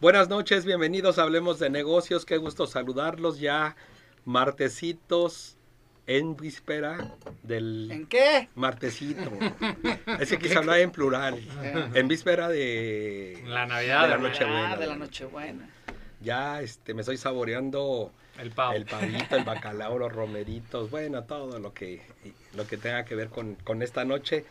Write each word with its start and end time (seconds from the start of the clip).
Buenas 0.00 0.28
noches, 0.28 0.64
bienvenidos 0.64 1.18
a 1.18 1.22
Hablemos 1.22 1.58
de 1.58 1.70
Negocios. 1.70 2.26
Qué 2.26 2.36
gusto 2.36 2.66
saludarlos 2.66 3.38
ya 3.40 3.76
martesitos 4.24 5.56
en 6.06 6.36
víspera 6.36 7.14
del 7.42 7.88
¿En 7.90 8.06
qué? 8.06 8.48
martesito. 8.54 9.30
Ese 10.20 10.38
que 10.38 10.48
se 10.48 10.58
habla 10.58 10.78
en 10.80 10.90
plural. 10.90 11.40
En 11.94 12.08
víspera 12.08 12.48
de 12.48 13.42
La 13.46 13.66
Navidad. 13.66 14.02
de 14.02 14.08
la 14.08 14.18
Nochebuena. 14.18 14.72
Ah, 14.72 14.76
de 14.76 14.86
la 14.86 14.96
Nochebuena. 14.96 15.68
ya 16.20 16.60
este 16.60 16.92
me 16.92 17.00
estoy 17.00 17.16
saboreando 17.16 18.12
El 18.38 18.50
pavo. 18.50 18.74
el 18.74 18.84
pavito, 18.84 19.36
el 19.36 19.44
bacalao, 19.44 19.98
los 19.98 20.12
romeritos, 20.12 20.90
bueno, 20.90 21.24
todo 21.24 21.58
lo 21.58 21.72
que 21.72 22.02
lo 22.54 22.66
que 22.66 22.76
tenga 22.76 23.04
que 23.04 23.14
ver 23.14 23.28
con, 23.30 23.54
con 23.56 23.82
esta 23.82 24.04
noche. 24.04 24.44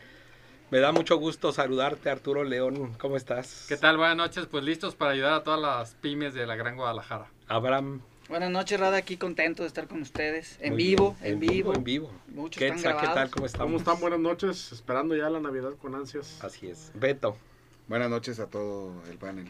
Me 0.70 0.80
da 0.80 0.90
mucho 0.90 1.16
gusto 1.16 1.52
saludarte, 1.52 2.10
Arturo 2.10 2.42
León. 2.42 2.94
¿Cómo 2.98 3.16
estás? 3.16 3.66
¿Qué 3.68 3.76
tal? 3.76 3.96
Buenas 3.96 4.16
noches. 4.16 4.46
Pues 4.46 4.64
listos 4.64 4.96
para 4.96 5.12
ayudar 5.12 5.34
a 5.34 5.42
todas 5.44 5.60
las 5.60 5.94
pymes 5.94 6.34
de 6.34 6.44
la 6.46 6.56
Gran 6.56 6.76
Guadalajara. 6.76 7.30
Abraham. 7.46 8.00
Buenas 8.28 8.50
noches, 8.50 8.80
Rada, 8.80 8.96
aquí 8.96 9.16
contento 9.16 9.62
de 9.62 9.68
estar 9.68 9.86
con 9.86 10.02
ustedes. 10.02 10.58
En 10.60 10.72
Muy 10.72 10.82
vivo, 10.82 11.16
bien. 11.20 11.34
en 11.34 11.38
vivo. 11.40 11.74
En 11.74 11.84
vivo. 11.84 12.10
Muchos 12.26 12.58
¿Qué, 12.58 12.66
están? 12.66 12.98
¿Qué 12.98 13.06
tal? 13.06 13.30
¿Cómo 13.30 13.46
estamos? 13.46 13.66
¿Cómo 13.66 13.78
están? 13.78 14.00
Buenas 14.00 14.18
noches. 14.18 14.72
Esperando 14.72 15.14
ya 15.14 15.30
la 15.30 15.38
Navidad 15.38 15.74
con 15.80 15.94
ansias. 15.94 16.42
Así 16.42 16.66
es. 16.68 16.90
Beto. 16.94 17.36
Buenas 17.86 18.10
noches 18.10 18.40
a 18.40 18.48
todo 18.48 19.00
el 19.08 19.16
panel. 19.18 19.48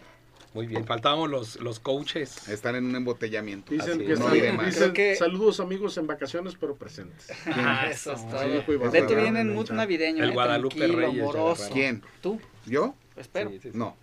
Muy 0.56 0.66
bien. 0.66 0.86
Faltábamos 0.86 1.28
los, 1.28 1.60
los 1.60 1.80
coaches. 1.80 2.48
Están 2.48 2.76
en 2.76 2.86
un 2.86 2.96
embotellamiento. 2.96 3.72
Dicen 3.72 3.98
que 3.98 4.14
no 4.14 4.28
más. 4.54 4.66
dicen, 4.66 4.94
que- 4.94 5.14
saludos 5.14 5.60
amigos 5.60 5.98
en 5.98 6.06
vacaciones 6.06 6.56
pero 6.58 6.74
presentes. 6.76 7.30
Ah, 7.46 7.88
Eso 7.90 8.14
es 8.14 8.26
todo. 8.26 8.40
Serrano 8.90 9.20
viene 9.20 9.40
en 9.40 9.54
mood 9.54 9.70
navideño. 9.70 10.24
El 10.24 10.30
eh, 10.30 10.32
Guadalupe 10.32 10.86
Reyes, 10.86 11.20
amoroso. 11.22 11.68
¿Quién? 11.70 12.02
¿Tú? 12.22 12.40
¿Yo? 12.64 12.94
Espero. 13.16 13.50
Sí, 13.50 13.60
sí, 13.62 13.70
sí. 13.72 13.78
No. 13.78 13.94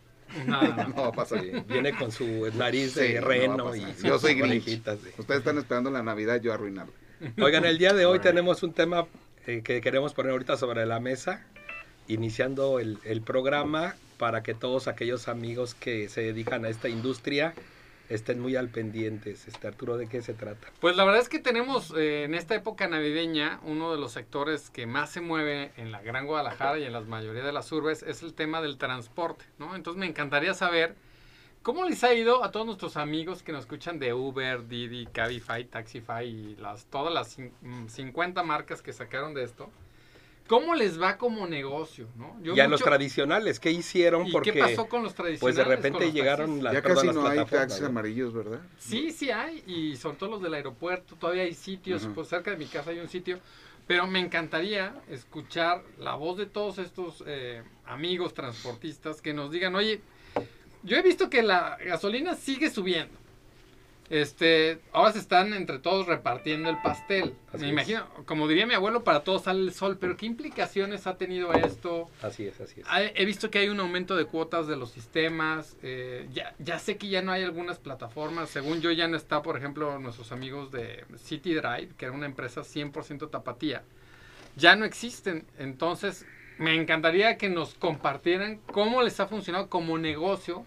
No, 0.45 0.61
no, 0.61 0.75
no. 0.75 0.87
No 0.89 0.95
va 1.01 1.07
a 1.07 1.11
pasar. 1.11 1.41
Sí, 1.41 1.51
Viene 1.67 1.97
con 1.97 2.11
su 2.11 2.51
nariz 2.55 2.93
de 2.93 3.19
no 3.19 3.27
reno 3.27 3.75
y 3.75 3.81
Yo 4.03 4.19
soy 4.19 4.35
de- 4.35 4.57
Ustedes 5.17 5.39
están 5.39 5.57
esperando 5.57 5.89
la 5.89 6.03
Navidad, 6.03 6.39
yo 6.39 6.53
arruinarlo. 6.53 6.93
Oigan, 7.41 7.65
el 7.65 7.79
día 7.79 7.93
de 7.93 8.05
hoy 8.05 8.19
tenemos 8.19 8.61
un 8.61 8.73
tema 8.73 9.07
eh, 9.47 9.61
que 9.63 9.81
queremos 9.81 10.13
poner 10.13 10.33
ahorita 10.33 10.55
sobre 10.57 10.85
la 10.85 10.99
mesa, 10.99 11.47
iniciando 12.07 12.79
el, 12.79 12.99
el 13.05 13.21
programa 13.21 13.95
para 14.23 14.41
que 14.41 14.53
todos 14.53 14.87
aquellos 14.87 15.27
amigos 15.27 15.75
que 15.75 16.07
se 16.07 16.21
dedican 16.21 16.63
a 16.63 16.69
esta 16.69 16.87
industria 16.87 17.53
estén 18.07 18.39
muy 18.39 18.55
al 18.55 18.69
pendientes. 18.69 19.49
Este 19.49 19.67
Arturo, 19.67 19.97
¿de 19.97 20.07
qué 20.07 20.21
se 20.21 20.33
trata? 20.33 20.65
Pues 20.79 20.95
la 20.95 21.03
verdad 21.03 21.19
es 21.19 21.27
que 21.27 21.39
tenemos 21.39 21.93
eh, 21.97 22.23
en 22.23 22.33
esta 22.33 22.55
época 22.55 22.87
navideña 22.87 23.59
uno 23.63 23.91
de 23.91 23.99
los 23.99 24.13
sectores 24.13 24.69
que 24.69 24.85
más 24.85 25.09
se 25.11 25.19
mueve 25.19 25.73
en 25.75 25.91
la 25.91 26.01
Gran 26.01 26.25
Guadalajara 26.25 26.79
y 26.79 26.85
en 26.85 26.93
la 26.93 27.01
mayoría 27.01 27.43
de 27.43 27.51
las 27.51 27.69
urbes 27.73 28.01
es 28.01 28.23
el 28.23 28.33
tema 28.33 28.61
del 28.61 28.77
transporte, 28.77 29.43
¿no? 29.59 29.75
Entonces 29.75 29.99
me 29.99 30.05
encantaría 30.05 30.53
saber 30.53 30.95
cómo 31.61 31.83
les 31.83 32.01
ha 32.05 32.13
ido 32.13 32.45
a 32.45 32.51
todos 32.51 32.65
nuestros 32.65 32.95
amigos 32.95 33.43
que 33.43 33.51
nos 33.51 33.61
escuchan 33.65 33.99
de 33.99 34.13
Uber, 34.13 34.69
Didi, 34.69 35.05
Cabify, 35.07 35.65
Taxify 35.65 36.25
y 36.25 36.55
las 36.55 36.85
todas 36.85 37.13
las 37.13 37.37
cin- 37.37 37.51
mm, 37.61 37.87
50 37.89 38.41
marcas 38.43 38.81
que 38.81 38.93
sacaron 38.93 39.33
de 39.33 39.43
esto. 39.43 39.69
¿Cómo 40.47 40.75
les 40.75 41.01
va 41.01 41.17
como 41.17 41.47
negocio, 41.47 42.09
no? 42.17 42.37
Yo 42.41 42.53
y 42.53 42.59
a 42.59 42.67
los 42.67 42.81
tradicionales, 42.81 43.59
¿qué 43.59 43.71
hicieron? 43.71 44.27
¿Y 44.27 44.31
Porque 44.31 44.51
qué 44.51 44.59
pasó 44.59 44.87
con 44.87 45.01
los 45.01 45.15
tradicionales? 45.15 45.39
pues 45.39 45.55
de 45.55 45.63
repente 45.63 46.11
llegaron 46.11 46.47
taxis? 46.47 46.63
las, 46.63 46.73
Ya 46.73 46.81
casi 46.81 47.07
las 47.07 47.15
no 47.15 47.27
hay 47.27 47.45
taxis 47.45 47.81
amarillos, 47.81 48.33
¿verdad? 48.33 48.59
Sí, 48.77 49.11
sí 49.11 49.31
hay, 49.31 49.63
y 49.65 49.95
sobre 49.95 50.17
todo 50.17 50.31
los 50.31 50.41
del 50.41 50.53
aeropuerto, 50.53 51.15
todavía 51.15 51.43
hay 51.43 51.53
sitios, 51.53 52.03
Ujú. 52.03 52.15
pues 52.15 52.27
cerca 52.27 52.51
de 52.51 52.57
mi 52.57 52.65
casa 52.65 52.89
hay 52.89 52.99
un 52.99 53.07
sitio, 53.07 53.39
pero 53.87 54.05
me 54.05 54.19
encantaría 54.19 54.93
escuchar 55.09 55.81
la 55.97 56.15
voz 56.15 56.37
de 56.37 56.45
todos 56.45 56.77
estos 56.77 57.23
eh, 57.25 57.63
amigos 57.85 58.33
transportistas 58.33 59.21
que 59.21 59.33
nos 59.33 59.49
digan, 59.49 59.75
oye, 59.75 60.01
yo 60.83 60.97
he 60.97 61.01
visto 61.01 61.29
que 61.29 61.41
la 61.41 61.77
gasolina 61.77 62.35
sigue 62.35 62.69
subiendo. 62.69 63.22
Este, 64.09 64.79
ahora 64.91 65.11
se 65.13 65.19
están 65.19 65.53
entre 65.53 65.79
todos 65.79 66.05
repartiendo 66.07 66.69
el 66.69 66.77
pastel. 66.81 67.35
Así 67.51 67.61
me 67.63 67.67
es. 67.67 67.71
imagino, 67.71 68.05
como 68.25 68.47
diría 68.47 68.65
mi 68.65 68.73
abuelo, 68.73 69.03
para 69.03 69.23
todos 69.23 69.43
sale 69.43 69.61
el 69.61 69.73
sol, 69.73 69.97
pero 69.99 70.17
¿qué 70.17 70.25
implicaciones 70.25 71.07
ha 71.07 71.17
tenido 71.17 71.53
esto? 71.53 72.09
Así 72.21 72.45
es, 72.45 72.59
así 72.61 72.81
es. 72.81 72.87
He 73.15 73.25
visto 73.25 73.49
que 73.49 73.59
hay 73.59 73.69
un 73.69 73.79
aumento 73.79 74.15
de 74.15 74.25
cuotas 74.25 74.67
de 74.67 74.75
los 74.75 74.91
sistemas. 74.91 75.77
eh, 75.81 76.27
ya, 76.33 76.53
ya 76.59 76.79
sé 76.79 76.97
que 76.97 77.07
ya 77.07 77.21
no 77.21 77.31
hay 77.31 77.43
algunas 77.43 77.79
plataformas. 77.79 78.49
Según 78.49 78.81
yo, 78.81 78.91
ya 78.91 79.07
no 79.07 79.17
está, 79.17 79.41
por 79.41 79.57
ejemplo, 79.57 79.97
nuestros 79.99 80.31
amigos 80.31 80.71
de 80.71 81.05
City 81.17 81.53
Drive, 81.55 81.89
que 81.97 82.05
era 82.05 82.13
una 82.13 82.25
empresa 82.25 82.61
100% 82.61 83.29
tapatía. 83.29 83.83
Ya 84.55 84.75
no 84.75 84.85
existen. 84.85 85.47
Entonces, 85.57 86.25
me 86.59 86.75
encantaría 86.75 87.37
que 87.37 87.49
nos 87.49 87.73
compartieran 87.73 88.59
cómo 88.71 89.01
les 89.01 89.19
ha 89.19 89.27
funcionado 89.27 89.69
como 89.69 89.97
negocio. 89.97 90.65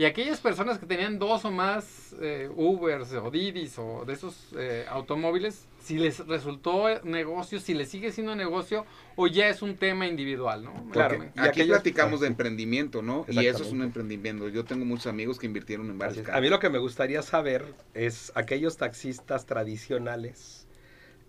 Y 0.00 0.06
aquellas 0.06 0.40
personas 0.40 0.78
que 0.78 0.86
tenían 0.86 1.18
dos 1.18 1.44
o 1.44 1.50
más 1.50 2.16
eh, 2.22 2.48
Ubers 2.56 3.12
o 3.12 3.30
Didis 3.30 3.78
o 3.78 4.06
de 4.06 4.14
esos 4.14 4.46
eh, 4.56 4.86
automóviles, 4.88 5.66
si 5.84 5.98
les 5.98 6.26
resultó 6.26 6.86
negocio, 7.04 7.60
si 7.60 7.74
les 7.74 7.90
sigue 7.90 8.10
siendo 8.10 8.34
negocio 8.34 8.86
o 9.16 9.26
ya 9.26 9.50
es 9.50 9.60
un 9.60 9.76
tema 9.76 10.06
individual, 10.06 10.64
¿no? 10.64 10.72
Claro. 10.90 11.18
Porque 11.18 11.32
Y 11.36 11.40
aquí 11.40 11.48
aquellos- 11.50 11.76
platicamos 11.76 12.20
de 12.20 12.28
emprendimiento, 12.28 13.02
¿no? 13.02 13.26
Y 13.28 13.44
eso 13.44 13.62
es 13.62 13.72
un 13.72 13.82
emprendimiento. 13.82 14.48
Yo 14.48 14.64
tengo 14.64 14.86
muchos 14.86 15.06
amigos 15.08 15.38
que 15.38 15.44
invirtieron 15.44 15.90
en 15.90 15.98
varios. 15.98 16.26
A 16.30 16.40
mí 16.40 16.48
lo 16.48 16.60
que 16.60 16.70
me 16.70 16.78
gustaría 16.78 17.20
saber 17.20 17.66
es 17.92 18.32
aquellos 18.34 18.78
taxistas 18.78 19.44
tradicionales, 19.44 20.66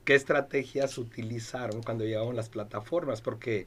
qué 0.06 0.16
estrategias 0.16 0.98
utilizaron 0.98 1.84
cuando 1.84 2.06
llegaron 2.06 2.38
las 2.38 2.48
plataformas, 2.48 3.20
porque 3.20 3.66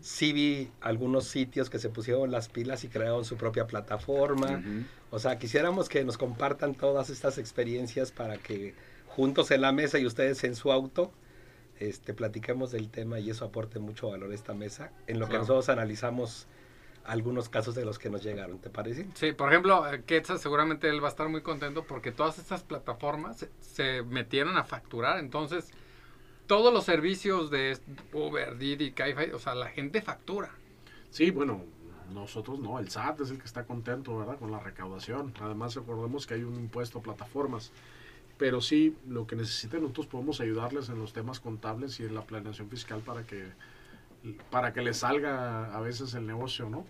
sí 0.00 0.32
vi 0.32 0.70
algunos 0.80 1.24
sitios 1.24 1.70
que 1.70 1.78
se 1.78 1.88
pusieron 1.88 2.30
las 2.30 2.48
pilas 2.48 2.84
y 2.84 2.88
crearon 2.88 3.24
su 3.24 3.36
propia 3.36 3.66
plataforma. 3.66 4.62
O 5.10 5.18
sea, 5.18 5.38
quisiéramos 5.38 5.88
que 5.88 6.04
nos 6.04 6.18
compartan 6.18 6.74
todas 6.74 7.10
estas 7.10 7.38
experiencias 7.38 8.12
para 8.12 8.36
que 8.36 8.74
juntos 9.08 9.50
en 9.50 9.60
la 9.60 9.72
mesa 9.72 9.98
y 9.98 10.06
ustedes 10.06 10.44
en 10.44 10.56
su 10.56 10.72
auto, 10.72 11.12
este, 11.78 12.14
platiquemos 12.14 12.70
del 12.70 12.90
tema 12.90 13.18
y 13.18 13.30
eso 13.30 13.44
aporte 13.44 13.78
mucho 13.78 14.10
valor 14.10 14.30
a 14.30 14.34
esta 14.34 14.54
mesa, 14.54 14.90
en 15.06 15.18
lo 15.18 15.28
que 15.28 15.38
nosotros 15.38 15.68
analizamos 15.68 16.46
algunos 17.04 17.48
casos 17.48 17.74
de 17.74 17.84
los 17.84 17.98
que 17.98 18.10
nos 18.10 18.22
llegaron, 18.22 18.58
¿te 18.58 18.70
parece? 18.70 19.06
Sí, 19.14 19.32
por 19.32 19.50
ejemplo, 19.50 19.90
eh, 19.92 20.02
Quetzal 20.06 20.38
seguramente 20.38 20.88
él 20.88 21.02
va 21.02 21.08
a 21.08 21.10
estar 21.10 21.28
muy 21.28 21.42
contento 21.42 21.84
porque 21.84 22.12
todas 22.12 22.38
estas 22.38 22.62
plataformas 22.62 23.36
se, 23.36 23.50
se 23.60 24.02
metieron 24.02 24.56
a 24.56 24.64
facturar. 24.64 25.18
Entonces, 25.18 25.70
todos 26.46 26.72
los 26.72 26.84
servicios 26.84 27.50
de 27.50 27.78
Uber, 28.12 28.56
Didi, 28.58 28.92
Cabify, 28.92 29.30
o 29.32 29.38
sea, 29.38 29.54
la 29.54 29.68
gente 29.68 30.02
factura. 30.02 30.50
Sí, 31.10 31.30
bueno, 31.30 31.64
nosotros 32.12 32.58
no. 32.58 32.78
El 32.78 32.90
SAT 32.90 33.20
es 33.22 33.30
el 33.30 33.38
que 33.38 33.44
está 33.46 33.64
contento, 33.64 34.16
¿verdad? 34.18 34.38
Con 34.38 34.50
la 34.50 34.58
recaudación. 34.60 35.32
Además, 35.40 35.74
recordemos 35.74 36.26
que 36.26 36.34
hay 36.34 36.42
un 36.42 36.56
impuesto 36.56 36.98
a 36.98 37.02
plataformas. 37.02 37.72
Pero 38.36 38.60
sí, 38.60 38.96
lo 39.08 39.26
que 39.28 39.36
necesiten, 39.36 39.80
nosotros 39.82 40.06
podemos 40.08 40.40
ayudarles 40.40 40.88
en 40.88 40.98
los 40.98 41.12
temas 41.12 41.38
contables 41.40 42.00
y 42.00 42.02
en 42.02 42.14
la 42.14 42.22
planeación 42.22 42.68
fiscal 42.68 43.00
para 43.00 43.24
que 43.24 43.44
para 44.50 44.72
que 44.72 44.80
les 44.80 44.96
salga 44.98 45.74
a 45.76 45.80
veces 45.80 46.14
el 46.14 46.26
negocio, 46.26 46.68
¿no? 46.70 46.86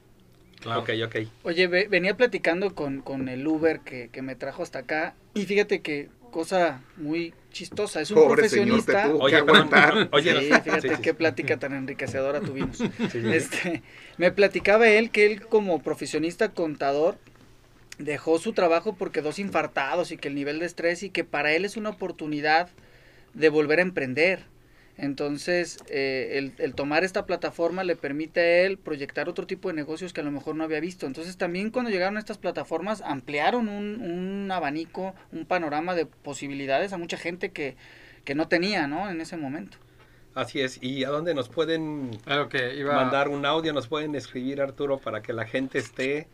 Ok, 0.77 0.91
ok. 1.05 1.17
Oye, 1.43 1.67
ve- 1.67 1.89
venía 1.89 2.17
platicando 2.17 2.75
con, 2.75 3.03
con 3.03 3.29
el 3.29 3.47
Uber 3.47 3.81
que, 3.81 4.09
que 4.09 4.23
me 4.23 4.37
trajo 4.37 4.63
hasta 4.63 4.79
acá 4.81 5.15
y 5.35 5.45
fíjate 5.45 5.81
que 5.83 6.09
cosa 6.35 6.83
muy 6.97 7.33
chistosa, 7.53 8.01
es 8.01 8.11
un 8.11 8.17
Pobre 8.17 8.49
señor, 8.49 8.81
te 8.85 8.93
profesionista. 8.93 9.09
tuvo 9.09 9.27
que 9.27 9.37
Oye. 9.37 10.09
Oye, 10.11 10.41
sí, 10.41 10.61
fíjate 10.65 10.89
sí, 10.89 10.95
sí, 10.97 11.01
qué 11.01 11.15
plática 11.15 11.59
tan 11.61 11.75
enriquecedora 11.75 12.41
tuvimos. 12.41 12.81
Este, 13.15 13.85
me 14.19 14.33
platicaba 14.33 14.89
él 14.89 15.13
que 15.13 15.27
él 15.27 15.47
como 15.47 15.81
profesionista 15.81 16.49
contador 16.49 17.19
dejó 17.99 18.41
su 18.41 18.53
trabajo 18.53 18.97
porque 18.97 19.23
dos 19.23 19.39
infartados 19.39 20.11
y 20.11 20.17
que 20.17 20.27
el 20.27 20.35
nivel 20.35 20.59
de 20.59 20.67
estrés 20.67 21.05
y 21.05 21.11
que 21.11 21.23
para 21.23 21.53
él 21.53 21.65
es 21.65 21.77
una 21.77 21.91
oportunidad 21.91 22.69
de 23.33 23.49
volver 23.49 23.79
a 23.79 23.83
emprender. 23.83 24.43
Entonces, 24.97 25.79
eh, 25.89 26.35
el, 26.35 26.53
el 26.59 26.75
tomar 26.75 27.03
esta 27.03 27.27
plataforma 27.27 27.83
le 27.83 27.97
permite 27.97 28.41
a 28.41 28.61
él 28.63 28.79
proyectar 28.79 29.29
otro 29.29 29.47
tipo 29.47 29.69
de 29.69 29.75
negocios 29.75 30.13
que 30.13 30.21
a 30.21 30.25
lo 30.25 30.31
mejor 30.31 30.55
no 30.55 30.63
había 30.63 30.79
visto. 30.81 31.07
Entonces, 31.07 31.37
también 31.37 31.71
cuando 31.71 31.91
llegaron 31.91 32.17
estas 32.17 32.39
plataformas, 32.39 33.03
ampliaron 33.03 33.69
un, 33.69 34.01
un 34.01 34.51
abanico, 34.53 35.15
un 35.33 35.47
panorama 35.47 35.95
de 35.95 36.07
posibilidades 36.07 36.93
a 36.93 36.99
mucha 36.99 37.17
gente 37.17 37.51
que, 37.51 37.77
que 38.25 38.35
no 38.37 38.47
tenía, 38.47 38.87
¿no? 38.87 39.11
En 39.11 39.21
ese 39.21 39.37
momento. 39.37 39.79
Así 40.35 40.61
es. 40.61 40.81
¿Y 40.83 41.05
a 41.05 41.09
dónde 41.09 41.35
nos 41.35 41.49
pueden 41.49 42.11
iba 42.77 42.95
mandar 42.95 43.29
un 43.29 43.47
audio? 43.47 43.73
¿Nos 43.73 43.89
pueden 43.89 44.15
escribir, 44.15 44.61
Arturo, 44.61 44.99
para 44.99 45.23
que 45.23 45.33
la 45.33 45.45
gente 45.45 45.79
esté... 45.79 46.29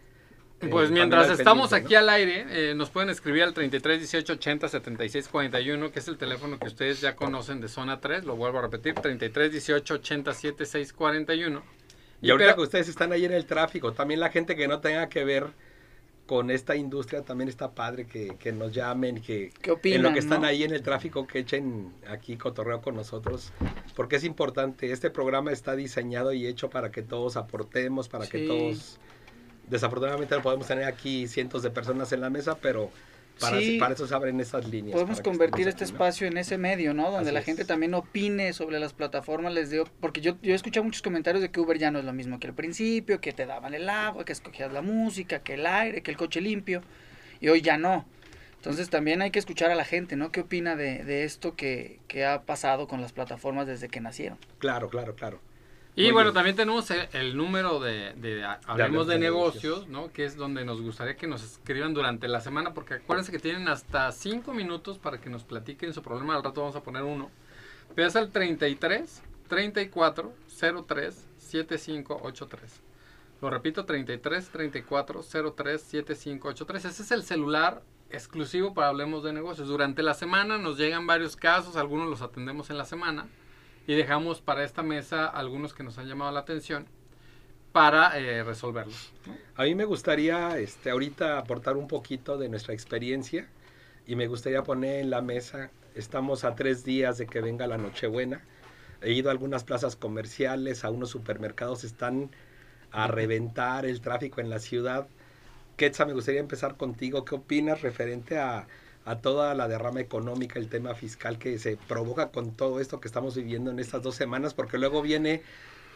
eh, 0.63 0.69
Pues 0.71 0.91
mientras 0.91 1.31
estamos 1.31 1.73
aquí 1.73 1.95
al 1.95 2.09
aire, 2.09 2.47
eh, 2.51 2.75
nos 2.75 2.91
pueden 2.91 3.11
escribir 3.11 3.43
al 3.45 3.55
33 3.55 3.99
18 4.01 4.33
80 4.35 4.69
76 4.69 5.29
41, 5.29 5.91
que 5.93 5.99
es 5.99 6.09
el 6.09 6.19
teléfono 6.19 6.59
que 6.59 6.67
ustedes 6.69 7.01
ya 7.01 7.17
conocen 7.17 7.61
de 7.61 7.69
zona 7.69 8.01
3. 8.01 8.25
Lo 8.25 8.37
vuelvo 8.37 8.59
a 8.59 8.63
repetir: 8.63 8.95
33 8.95 9.53
18 9.53 9.95
80 9.95 10.35
76 10.35 10.93
41. 10.93 11.51
¿no? 11.61 11.63
Y 12.23 12.31
ahorita 12.31 12.49
pero- 12.51 12.57
que 12.57 12.63
ustedes 12.63 12.89
están 12.89 13.13
ahí 13.13 13.25
en 13.25 13.33
el 13.33 13.47
tráfico, 13.47 13.93
también 13.93 14.21
la 14.21 14.29
gente 14.31 14.55
que 14.57 14.69
no 14.69 14.81
tenga 14.81 15.09
que 15.09 15.25
ver 15.25 15.47
con 16.27 16.51
esta 16.53 16.77
industria 16.77 17.23
también 17.23 17.49
está 17.49 17.73
padre 17.73 18.07
que, 18.07 18.37
que 18.39 18.53
nos 18.53 18.73
llamen, 18.73 19.21
que 19.21 19.53
¿Qué 19.63 19.73
opinan? 19.73 19.97
en 19.97 20.03
lo 20.05 20.13
que 20.13 20.21
están 20.21 20.43
no? 20.43 20.47
ahí 20.47 20.63
en 20.63 20.73
el 20.73 20.81
tráfico 20.81 21.27
que 21.27 21.41
echen 21.41 21.93
aquí 22.09 22.37
cotorreo 22.37 22.81
con 22.81 22.95
nosotros, 22.95 23.53
porque 23.97 24.15
es 24.15 24.23
importante, 24.23 24.93
este 24.93 25.11
programa 25.11 25.51
está 25.51 25.75
diseñado 25.75 26.33
y 26.33 26.47
hecho 26.47 26.71
para 26.71 26.93
que 26.93 27.03
todos 27.03 27.37
aportemos, 27.37 28.09
para 28.09 28.29
que 28.29 28.39
Sí. 28.39 28.47
todos 28.47 28.99
Desafortunadamente 29.71 30.35
no 30.35 30.43
podemos 30.43 30.67
tener 30.67 30.85
aquí 30.85 31.29
cientos 31.29 31.63
de 31.63 31.71
personas 31.71 32.13
en 32.13 32.21
la 32.21 32.29
mesa, 32.29 32.57
pero 32.61 32.91
para, 33.39 33.59
Sí. 33.59 33.79
para 33.79 33.95
eso 33.95 34.07
se 34.07 34.15
abren 34.15 34.39
esas 34.41 34.67
líneas. 34.69 34.95
Podemos 34.95 35.21
convertir 35.23 35.69
este 35.69 35.85
aquí, 35.85 35.93
¿no? 35.93 35.97
espacio 35.97 36.27
en 36.27 36.37
ese 36.37 36.59
medio, 36.59 36.93
¿no? 36.93 37.05
Donde 37.11 37.29
Así 37.29 37.33
la 37.33 37.39
es. 37.41 37.47
gente 37.47 37.65
también 37.65 37.95
opine 37.95 38.53
sobre 38.53 38.79
las 38.81 38.93
plataformas. 38.93 39.55
Les 39.55 39.71
digo, 39.71 39.85
porque 40.01 40.21
yo, 40.21 40.37
yo 40.43 40.53
he 40.53 40.57
escuchado 40.57 40.85
muchos 40.85 41.01
comentarios 41.03 41.41
de 41.41 41.51
que 41.51 41.61
Uber 41.61 41.79
ya 41.79 41.91
no 41.91 42.01
es 42.01 42.05
lo 42.05 42.13
mismo 42.13 42.39
que 42.39 42.49
al 42.49 42.55
principio, 42.55 43.21
que 43.21 43.33
te 43.33 43.47
daban 43.47 43.73
el 43.73 43.89
agua, 43.89 44.25
que 44.25 44.33
escogías 44.33 44.73
la 44.73 44.83
música, 44.83 45.39
que 45.39 45.55
el 45.55 45.65
aire, 45.67 46.03
que 46.03 46.11
el 46.11 46.17
coche 46.17 46.41
limpio. 46.41 46.83
Y 47.41 47.49
hoy 47.49 47.63
ya 47.63 47.79
no. 47.79 48.05
Entonces 48.57 48.91
también 48.91 49.23
hay 49.23 49.31
que 49.31 49.39
escuchar 49.39 49.71
a 49.71 49.75
la 49.75 49.87
gente, 49.87 50.17
¿no? 50.17 50.31
¿Qué 50.33 50.41
opina 50.41 50.77
de, 50.77 51.03
de 51.05 51.25
esto 51.25 51.55
que, 51.57 51.99
que 52.09 52.27
ha 52.27 52.43
pasado 52.43 52.89
con 52.89 53.01
las 53.01 53.13
plataformas 53.13 53.67
desde 53.67 53.89
que 53.89 54.01
nacieron? 54.01 54.37
Claro, 54.59 54.91
claro, 54.91 55.15
claro. 55.15 55.41
Y 55.97 56.05
Muy 56.05 56.13
bueno, 56.13 56.29
bien. 56.29 56.35
también 56.35 56.57
tenemos 56.57 56.91
el, 56.91 57.09
el 57.13 57.37
número 57.37 57.81
de, 57.81 58.15
de 58.15 58.45
Hablemos 58.67 59.07
de, 59.09 59.15
de 59.15 59.21
negocios, 59.21 59.89
¿no? 59.89 60.13
Que 60.13 60.25
es 60.25 60.37
donde 60.37 60.65
nos 60.65 60.81
gustaría 60.81 61.17
que 61.17 61.27
nos 61.27 61.43
escriban 61.43 61.95
durante 61.95 62.29
la 62.29 62.41
semana, 62.41 62.73
porque 62.73 62.95
acuérdense 62.95 63.33
que 63.33 63.41
tienen 63.41 63.69
hasta 63.69 64.11
5 64.13 64.55
minutos 64.55 64.99
para 64.99 65.21
que 65.21 65.29
nos 65.29 65.43
platiquen 65.43 65.93
su 65.93 66.01
problema. 66.03 66.37
Al 66.37 66.45
rato 66.45 66.61
vamos 66.61 66.77
a 66.77 66.83
poner 66.83 67.03
uno. 67.03 67.31
Pero 67.95 68.07
es 68.07 68.15
el 68.15 68.31
33 68.31 69.23
34 69.49 70.33
03 70.87 71.27
7583. 71.39 72.81
Lo 73.43 73.51
repito, 73.51 73.85
33 73.85 74.49
34 74.49 75.23
03 75.57 75.83
7583. 75.83 76.85
Ese 76.85 77.03
es 77.03 77.11
el 77.11 77.25
celular 77.25 77.83
exclusivo 78.11 78.75
para 78.75 78.89
Hablemos 78.89 79.25
de 79.25 79.33
Negocios. 79.33 79.67
Durante 79.67 80.03
la 80.05 80.15
semana 80.15 80.57
nos 80.57 80.79
llegan 80.79 81.07
varios 81.07 81.35
casos, 81.37 81.77
algunos 81.77 82.09
los 82.09 82.23
atendemos 82.23 82.71
en 82.71 82.79
la 82.79 82.85
semana 82.85 83.27
y 83.91 83.95
dejamos 83.97 84.41
para 84.41 84.63
esta 84.63 84.85
mesa 84.85 85.27
algunos 85.27 85.75
que 85.75 85.83
nos 85.83 85.99
han 85.99 86.07
llamado 86.07 86.31
la 86.31 86.39
atención 86.39 86.87
para 87.73 88.17
eh, 88.21 88.45
resolverlos. 88.45 89.13
A 89.57 89.65
mí 89.65 89.75
me 89.75 89.85
gustaría 89.85 90.57
este, 90.59 90.91
ahorita 90.91 91.39
aportar 91.39 91.77
un 91.77 91.89
poquito 91.89 92.39
de 92.39 92.49
nuestra 92.49 92.73
experiencia 92.73 93.49
y 94.07 94.15
me 94.15 94.29
gustaría 94.29 94.63
poner 94.63 95.01
en 95.01 95.11
la 95.11 95.23
mesa, 95.23 95.73
estamos 95.97 96.45
a 96.45 96.55
tres 96.55 96.85
días 96.85 97.19
de 97.19 97.27
que 97.27 97.41
venga 97.41 97.67
la 97.67 97.79
Nochebuena, 97.79 98.45
he 99.03 99.13
ido 99.13 99.29
a 99.29 99.33
algunas 99.33 99.65
plazas 99.65 99.97
comerciales, 99.97 100.85
a 100.85 100.91
unos 100.91 101.11
supermercados, 101.11 101.83
están 101.83 102.31
a 102.93 103.09
reventar 103.09 103.87
el 103.87 104.01
tráfico 104.01 104.41
en 104.41 104.51
la 104.51 104.61
ciudad. 104.61 105.09
Quetzal, 105.77 106.07
me 106.07 106.13
gustaría 106.13 106.39
empezar 106.39 106.77
contigo, 106.77 107.25
¿qué 107.25 107.35
opinas 107.35 107.83
referente 107.83 108.39
a, 108.39 108.69
a 109.11 109.21
toda 109.21 109.55
la 109.55 109.67
derrama 109.67 110.01
económica, 110.01 110.61
el 110.61 110.69
tema 110.69 110.95
fiscal 110.95 111.37
que 111.39 111.59
se 111.59 111.77
provoca 111.77 112.31
con 112.31 112.55
todo 112.55 112.79
esto 112.79 113.01
que 113.01 113.09
estamos 113.09 113.35
viviendo 113.35 113.73
en 113.73 113.81
estas 113.81 114.03
dos 114.03 114.15
semanas? 114.15 114.55
Porque 114.55 114.79
luego 114.79 115.03
viene 115.03 115.43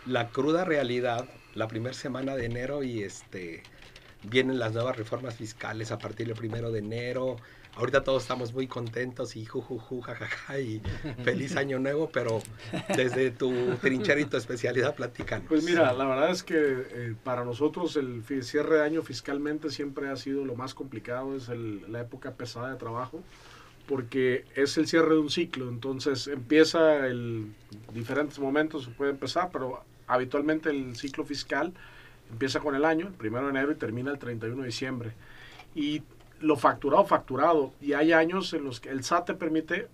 la 0.05 0.31
cruda 0.31 0.65
realidad 0.65 1.29
la 1.55 1.69
primera 1.69 1.95
semana 1.95 2.35
de 2.35 2.47
enero 2.47 2.83
y 2.83 3.05
este 3.05 3.63
vienen 4.25 4.59
las 4.59 4.73
nuevas 4.73 4.97
reformas 4.97 5.37
fiscales 5.37 5.93
a 5.93 5.99
partir 5.99 6.27
del 6.27 6.35
primero 6.35 6.73
de 6.73 6.81
enero. 6.81 7.37
Ahorita 7.77 8.05
todos 8.05 8.23
estamos 8.23 8.53
muy 8.55 8.69
contentos 8.69 9.35
y 9.35 9.45
jujuju, 9.45 10.01
jajaja 10.03 10.61
y 10.61 10.81
feliz 11.25 11.57
año 11.57 11.79
nuevo, 11.81 12.09
pero 12.13 12.41
desde 12.97 13.31
tu 13.33 13.53
trinchera 13.81 14.21
y 14.21 14.27
tu 14.27 14.37
especialidad, 14.37 14.95
platícanos. 14.95 15.47
Pues 15.49 15.65
mira, 15.65 15.93
la 15.93 16.05
verdad 16.05 16.31
es 16.31 16.45
que 16.45 16.55
eh, 16.57 17.15
para 17.25 17.45
nosotros 17.45 17.97
el 17.97 18.23
cierre 18.45 18.77
de 18.77 18.85
año 18.85 19.03
fiscalmente 19.03 19.71
siempre 19.71 20.09
ha 20.09 20.17
sido 20.17 20.45
lo 20.45 20.55
más 20.55 20.73
complicado, 20.75 21.35
es 21.37 21.49
el- 21.49 21.91
la 21.91 22.01
época 22.03 22.35
pesada 22.35 22.71
de 22.71 22.77
trabajo, 22.77 23.23
porque 23.89 24.45
es 24.55 24.79
el 24.79 24.87
cierre 24.87 25.15
de 25.15 25.21
un 25.21 25.31
ciclo, 25.31 25.69
entonces 25.69 26.29
empieza 26.29 27.07
el 27.07 27.53
diferentes 27.93 28.39
momentos 28.39 28.85
se 28.85 28.91
puede 28.93 29.11
empezar, 29.11 29.51
pero 29.53 29.83
habitualmente 30.07 30.71
el 30.71 30.95
ciclo 30.97 31.25
fiscal 31.25 31.73
empieza 32.31 32.61
con 32.61 32.75
el 32.77 32.85
año, 32.85 33.09
el 33.09 33.13
primero 33.15 33.45
de 33.47 33.51
enero 33.51 33.73
y 33.73 33.75
termina 33.75 34.13
el 34.13 34.19
31 34.19 34.63
de 34.63 34.67
diciembre. 34.69 35.13
Y 35.75 36.03
lo 36.41 36.57
facturado, 36.57 37.05
facturado. 37.05 37.73
Y 37.81 37.93
hay 37.93 38.13
años 38.13 38.53
en 38.55 38.65
los 38.65 38.81
que 38.81 38.91
el 38.91 39.05
SAT 39.05 39.27
te 39.27 39.35
permite 39.35 39.89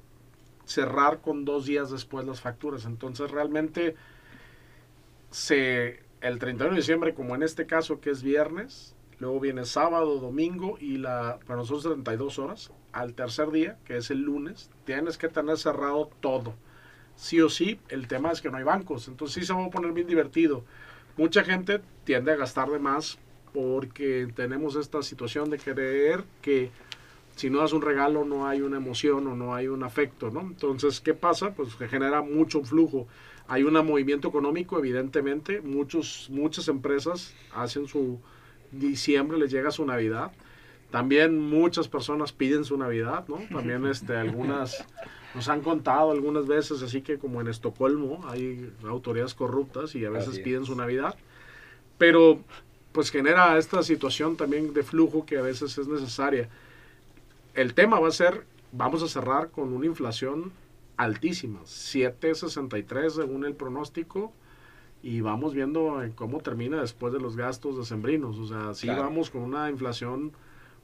cerrar 0.65 1.21
con 1.21 1.45
dos 1.45 1.67
días 1.67 1.91
después 1.91 2.27
las 2.27 2.41
facturas. 2.41 2.85
Entonces 2.85 3.31
realmente 3.31 3.97
se 5.31 6.01
el 6.21 6.39
31 6.39 6.75
de 6.75 6.81
diciembre, 6.81 7.15
como 7.15 7.35
en 7.35 7.43
este 7.43 7.67
caso 7.67 8.01
que 8.01 8.11
es 8.11 8.23
viernes, 8.23 8.95
luego 9.19 9.41
viene 9.41 9.65
sábado, 9.65 10.19
domingo 10.19 10.77
y 10.79 10.99
la 10.99 11.39
para 11.47 11.59
nosotros 11.59 11.85
32 11.85 12.39
horas. 12.39 12.71
Al 12.93 13.15
tercer 13.15 13.51
día, 13.51 13.79
que 13.85 13.97
es 13.97 14.11
el 14.11 14.23
lunes, 14.23 14.71
tienes 14.85 15.17
que 15.17 15.29
tener 15.29 15.57
cerrado 15.57 16.11
todo. 16.21 16.55
Sí 17.17 17.41
o 17.41 17.49
sí, 17.49 17.79
el 17.89 18.09
tema 18.09 18.33
es 18.33 18.41
que 18.41 18.51
no 18.51 18.57
hay 18.57 18.65
bancos, 18.65 19.09
entonces 19.09 19.35
sí 19.35 19.47
se 19.47 19.53
va 19.53 19.65
a 19.65 19.71
poner 19.71 19.93
bien 19.93 20.07
divertido. 20.07 20.65
Mucha 21.17 21.45
gente 21.45 21.81
tiende 22.05 22.33
a 22.33 22.37
gastar 22.37 22.71
de 22.71 22.79
más 22.79 23.19
porque 23.53 24.29
tenemos 24.35 24.77
esta 24.77 25.03
situación 25.03 25.51
de 25.51 25.59
creer 25.59 26.25
que 26.43 26.71
si 27.37 27.49
no 27.49 27.61
das 27.61 27.73
un 27.73 27.83
regalo 27.83 28.25
no 28.25 28.47
hay 28.47 28.61
una 28.61 28.77
emoción 28.77 29.27
o 29.27 29.35
no 29.35 29.55
hay 29.55 29.69
un 29.69 29.83
afecto, 29.83 30.31
¿no? 30.31 30.41
Entonces, 30.43 31.01
¿qué 31.01 31.15
pasa? 31.15 31.55
Pues 31.55 31.75
que 31.75 31.89
genera 31.89 32.23
mucho 32.23 32.63
flujo. 32.63 33.07
Hay 33.49 33.63
un 33.63 33.75
movimiento 33.75 34.29
económico, 34.29 34.79
evidentemente. 34.79 35.61
Muchos, 35.61 36.29
muchas 36.31 36.69
empresas 36.69 37.35
hacen 37.53 37.89
su 37.89 38.21
diciembre, 38.71 39.39
les 39.39 39.51
llega 39.51 39.71
su 39.71 39.85
Navidad. 39.85 40.33
También 40.91 41.39
muchas 41.39 41.89
personas 41.89 42.33
piden 42.33 42.65
su 42.65 42.77
Navidad, 42.77 43.25
¿no? 43.29 43.39
También 43.51 43.87
este, 43.91 44.17
algunas 44.17 44.85
nos 45.35 45.49
han 45.49 45.61
contado 45.61 46.11
algunas 46.11 46.47
veces, 46.47 46.83
así 46.83 47.03
que 47.03 47.19
como 47.19 47.41
en 47.41 47.47
Estocolmo 47.47 48.21
hay 48.29 48.73
autoridades 48.85 49.35
corruptas 49.35 49.95
y 49.95 50.05
a 50.05 50.11
veces 50.11 50.41
piden 50.41 50.65
su 50.65 50.75
Navidad. 50.75 51.17
Pero 51.99 52.41
pues 52.93 53.11
genera 53.11 53.57
esta 53.59 53.83
situación 53.83 54.37
también 54.37 54.73
de 54.75 54.83
flujo 54.83 55.25
que 55.25 55.39
a 55.39 55.43
veces 55.43 55.77
es 55.79 55.87
necesaria. 55.87 56.49
El 57.55 57.75
tema 57.75 58.01
va 58.01 58.09
a 58.09 58.13
ser, 58.13 58.45
vamos 58.73 59.03
a 59.03 59.09
cerrar 59.09 59.51
con 59.51 59.73
una 59.73 59.87
inflación 59.87 60.53
altísima, 60.97 61.61
7.63 61.65 63.11
según 63.11 63.45
el 63.45 63.55
pronóstico, 63.55 64.33
y 65.03 65.21
vamos 65.23 65.55
viendo 65.55 66.03
en 66.03 66.13
cómo 66.13 66.41
termina 66.41 66.81
después 66.81 67.13
de 67.13 67.21
los 67.21 67.37
gastos 67.37 67.79
decembrinos. 67.79 68.39
O 68.39 68.47
sea, 68.47 68.75
sí 68.75 68.87
Claro. 68.87 69.05
vamos 69.05 69.31
con 69.31 69.43
una 69.43 69.71
inflación 69.71 70.33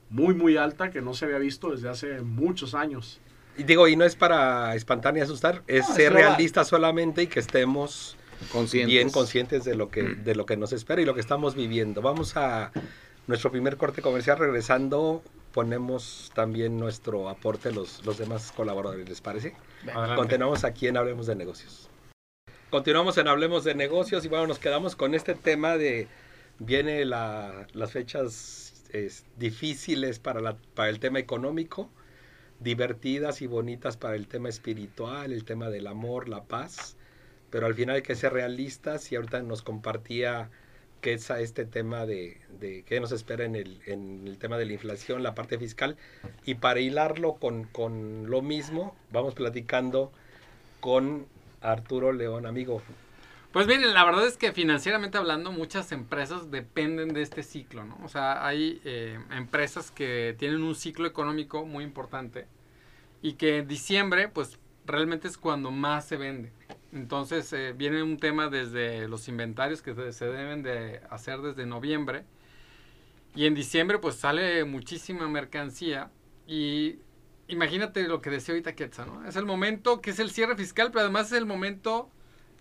muy, 0.08 0.34
muy 0.34 0.56
alta 0.56 0.90
que 0.90 1.02
no 1.02 1.12
se 1.12 1.26
había 1.26 1.38
visto 1.38 1.70
desde 1.70 1.88
hace 1.88 2.22
muchos 2.22 2.74
años. 2.74 3.20
Y 3.58 3.64
digo, 3.64 3.88
y 3.88 3.96
no 3.96 4.04
es 4.04 4.16
para 4.16 4.74
espantar 4.74 5.12
ni 5.14 5.20
asustar, 5.20 5.62
es 5.66 5.84
No, 5.84 5.90
es 5.90 5.94
ser 5.96 6.12
global. 6.12 6.28
realistas 6.28 6.68
solamente 6.68 7.22
y 7.22 7.26
que 7.26 7.40
estemos 7.40 8.16
Conscientes. 8.52 8.92
bien 8.94 9.10
conscientes 9.10 9.64
de 9.64 9.74
lo 9.74 9.88
que 9.90 10.02
de 10.02 10.34
lo 10.34 10.46
que 10.46 10.56
nos 10.56 10.72
espera 10.72 11.00
y 11.02 11.04
lo 11.04 11.14
que 11.14 11.20
estamos 11.20 11.54
viviendo. 11.54 12.02
Vamos 12.02 12.36
a 12.36 12.72
nuestro 13.26 13.50
primer 13.50 13.76
corte 13.76 14.02
comercial 14.02 14.38
regresando 14.38 15.22
ponemos 15.52 16.30
también 16.34 16.78
nuestro 16.78 17.28
aporte 17.28 17.72
los 17.72 18.04
los 18.04 18.18
demás 18.18 18.52
colaboradores, 18.52 19.08
¿les 19.08 19.20
parece? 19.20 19.54
Adelante. 19.88 20.16
Continuamos 20.16 20.64
aquí 20.64 20.86
en 20.86 20.96
Hablemos 20.96 21.26
de 21.26 21.34
Negocios. 21.34 21.88
Continuamos 22.70 23.16
en 23.18 23.28
Hablemos 23.28 23.64
de 23.64 23.74
Negocios 23.74 24.24
y 24.24 24.28
bueno, 24.28 24.46
nos 24.48 24.58
quedamos 24.58 24.96
con 24.96 25.14
este 25.14 25.34
tema 25.34 25.76
de 25.76 26.08
viene 26.58 27.04
la- 27.04 27.66
las 27.72 27.92
fechas 27.92 28.84
es, 28.92 29.24
difíciles 29.36 30.18
para, 30.18 30.40
la- 30.40 30.56
para 30.74 30.88
el 30.90 31.00
tema 31.00 31.18
económico, 31.18 31.90
divertidas 32.60 33.42
y 33.42 33.46
bonitas 33.46 33.96
para 33.96 34.14
el 34.16 34.26
tema 34.28 34.48
espiritual, 34.48 35.32
el 35.32 35.44
tema 35.44 35.68
del 35.70 35.86
amor, 35.86 36.28
la 36.28 36.44
paz, 36.44 36.95
pero 37.50 37.66
al 37.66 37.74
final 37.74 37.96
hay 37.96 38.02
que 38.02 38.14
ser 38.14 38.32
realistas 38.32 39.10
y 39.12 39.16
ahorita 39.16 39.42
nos 39.42 39.62
compartía 39.62 40.50
que 41.00 41.12
es 41.12 41.30
a 41.30 41.40
este 41.40 41.64
tema 41.64 42.06
de, 42.06 42.40
de 42.58 42.82
qué 42.82 43.00
nos 43.00 43.12
espera 43.12 43.44
en 43.44 43.54
el, 43.54 43.80
en 43.86 44.26
el 44.26 44.38
tema 44.38 44.58
de 44.58 44.66
la 44.66 44.72
inflación, 44.72 45.22
la 45.22 45.34
parte 45.34 45.58
fiscal, 45.58 45.96
y 46.44 46.56
para 46.56 46.80
hilarlo 46.80 47.34
con, 47.34 47.64
con 47.64 48.28
lo 48.28 48.42
mismo, 48.42 48.96
vamos 49.12 49.34
platicando 49.34 50.10
con 50.80 51.26
Arturo 51.60 52.12
León, 52.12 52.46
amigo. 52.46 52.82
Pues 53.52 53.66
miren, 53.66 53.94
la 53.94 54.04
verdad 54.04 54.26
es 54.26 54.36
que 54.36 54.52
financieramente 54.52 55.16
hablando, 55.16 55.50
muchas 55.50 55.90
empresas 55.92 56.50
dependen 56.50 57.14
de 57.14 57.22
este 57.22 57.42
ciclo, 57.42 57.84
¿no? 57.84 57.98
O 58.04 58.08
sea, 58.08 58.46
hay 58.46 58.80
eh, 58.84 59.18
empresas 59.30 59.90
que 59.90 60.34
tienen 60.38 60.62
un 60.62 60.74
ciclo 60.74 61.06
económico 61.06 61.64
muy 61.64 61.84
importante 61.84 62.46
y 63.22 63.34
que 63.34 63.58
en 63.58 63.68
diciembre, 63.68 64.28
pues 64.28 64.58
realmente 64.84 65.26
es 65.28 65.38
cuando 65.38 65.70
más 65.70 66.06
se 66.06 66.16
vende. 66.16 66.52
Entonces, 66.96 67.52
eh, 67.52 67.72
viene 67.76 68.02
un 68.02 68.16
tema 68.18 68.48
desde 68.48 69.08
los 69.08 69.28
inventarios 69.28 69.82
que 69.82 69.94
se- 70.12 70.24
deben 70.26 70.62
de 70.62 71.00
hacer 71.10 71.40
desde 71.40 71.66
noviembre. 71.66 72.24
Y 73.34 73.46
en 73.46 73.54
diciembre, 73.54 73.98
pues 73.98 74.16
sale 74.16 74.64
muchísima 74.64 75.28
mercancía. 75.28 76.10
Y 76.46 76.98
imagínate 77.48 78.06
lo 78.08 78.20
que 78.20 78.30
decía 78.30 78.54
ahorita 78.54 78.74
Quetzal, 78.74 79.06
¿no? 79.08 79.28
Es 79.28 79.36
el 79.36 79.44
momento 79.44 80.00
que 80.00 80.10
es 80.10 80.18
el 80.18 80.30
cierre 80.30 80.56
fiscal, 80.56 80.90
pero 80.90 81.02
además 81.02 81.26
es 81.28 81.38
el 81.38 81.46
momento 81.46 82.10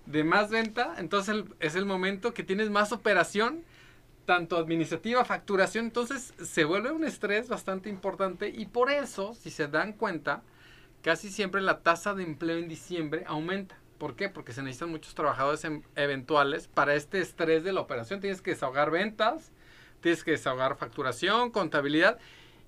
de 0.05 0.23
más 0.23 0.51
venta, 0.51 0.95
entonces 0.99 1.45
es 1.59 1.75
el 1.75 1.85
momento 1.85 2.33
que 2.33 2.43
tienes 2.43 2.69
más 2.69 2.91
operación, 2.91 3.63
tanto 4.25 4.57
administrativa, 4.57 5.25
facturación, 5.25 5.85
entonces 5.85 6.33
se 6.43 6.65
vuelve 6.65 6.91
un 6.91 7.05
estrés 7.05 7.49
bastante 7.49 7.89
importante 7.89 8.49
y 8.49 8.65
por 8.67 8.91
eso, 8.91 9.33
si 9.35 9.49
se 9.51 9.67
dan 9.67 9.93
cuenta, 9.93 10.43
casi 11.03 11.29
siempre 11.31 11.61
la 11.61 11.81
tasa 11.81 12.13
de 12.13 12.23
empleo 12.23 12.57
en 12.57 12.67
diciembre 12.67 13.23
aumenta. 13.27 13.77
¿Por 13.97 14.15
qué? 14.15 14.29
Porque 14.29 14.51
se 14.53 14.61
necesitan 14.61 14.89
muchos 14.89 15.15
trabajadores 15.15 15.63
em- 15.63 15.83
eventuales 15.95 16.67
para 16.67 16.95
este 16.95 17.19
estrés 17.21 17.63
de 17.63 17.71
la 17.73 17.81
operación. 17.81 18.19
Tienes 18.19 18.41
que 18.41 18.51
desahogar 18.51 18.91
ventas, 18.91 19.51
tienes 20.01 20.23
que 20.23 20.31
desahogar 20.31 20.75
facturación, 20.77 21.51
contabilidad. 21.51 22.17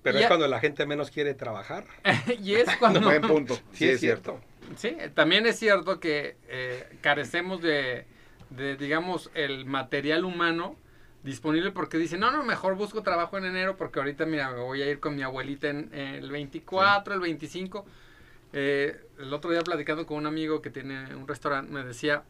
Pero 0.02 0.18
Y 0.18 0.20
es 0.20 0.26
a- 0.26 0.28
cuando 0.28 0.46
la 0.48 0.60
gente 0.60 0.86
menos 0.86 1.10
quiere 1.10 1.34
trabajar. 1.34 1.86
y 2.42 2.54
es 2.54 2.74
cuando... 2.76 3.00
Buen 3.02 3.22
punto. 3.22 3.58
Sí, 3.72 3.88
es 3.88 4.00
cierto. 4.00 4.40
Sí, 4.76 4.96
también 5.14 5.46
es 5.46 5.58
cierto 5.58 5.98
que 6.00 6.36
eh, 6.48 6.86
carecemos 7.00 7.60
de, 7.62 8.06
de, 8.50 8.76
digamos, 8.76 9.30
el 9.34 9.64
material 9.66 10.24
humano 10.24 10.76
disponible 11.22 11.72
porque 11.72 11.98
dicen, 11.98 12.20
no, 12.20 12.30
no, 12.30 12.42
mejor 12.44 12.74
busco 12.76 13.02
trabajo 13.02 13.36
en 13.38 13.44
enero 13.44 13.76
porque 13.76 13.98
ahorita, 13.98 14.24
mira, 14.24 14.50
me 14.50 14.60
voy 14.60 14.82
a 14.82 14.90
ir 14.90 15.00
con 15.00 15.16
mi 15.16 15.22
abuelita 15.22 15.68
en, 15.68 15.90
en 15.92 16.14
el 16.16 16.30
24, 16.30 17.14
el 17.14 17.20
25. 17.20 17.86
Eh, 18.52 19.00
el 19.18 19.32
otro 19.34 19.50
día 19.50 19.60
platicando 19.60 20.06
con 20.06 20.18
un 20.18 20.26
amigo 20.26 20.62
que 20.62 20.70
tiene 20.70 21.14
un 21.14 21.28
restaurante, 21.28 21.72
me 21.72 21.84
decía, 21.84 22.24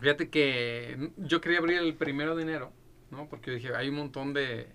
fíjate 0.00 0.30
que 0.30 1.10
yo 1.16 1.40
quería 1.40 1.58
abrir 1.58 1.78
el 1.78 1.94
primero 1.94 2.34
de 2.34 2.42
enero, 2.42 2.72
¿no? 3.10 3.28
Porque 3.28 3.50
yo 3.50 3.56
dije, 3.56 3.74
hay 3.74 3.88
un 3.88 3.96
montón 3.96 4.32
de, 4.32 4.68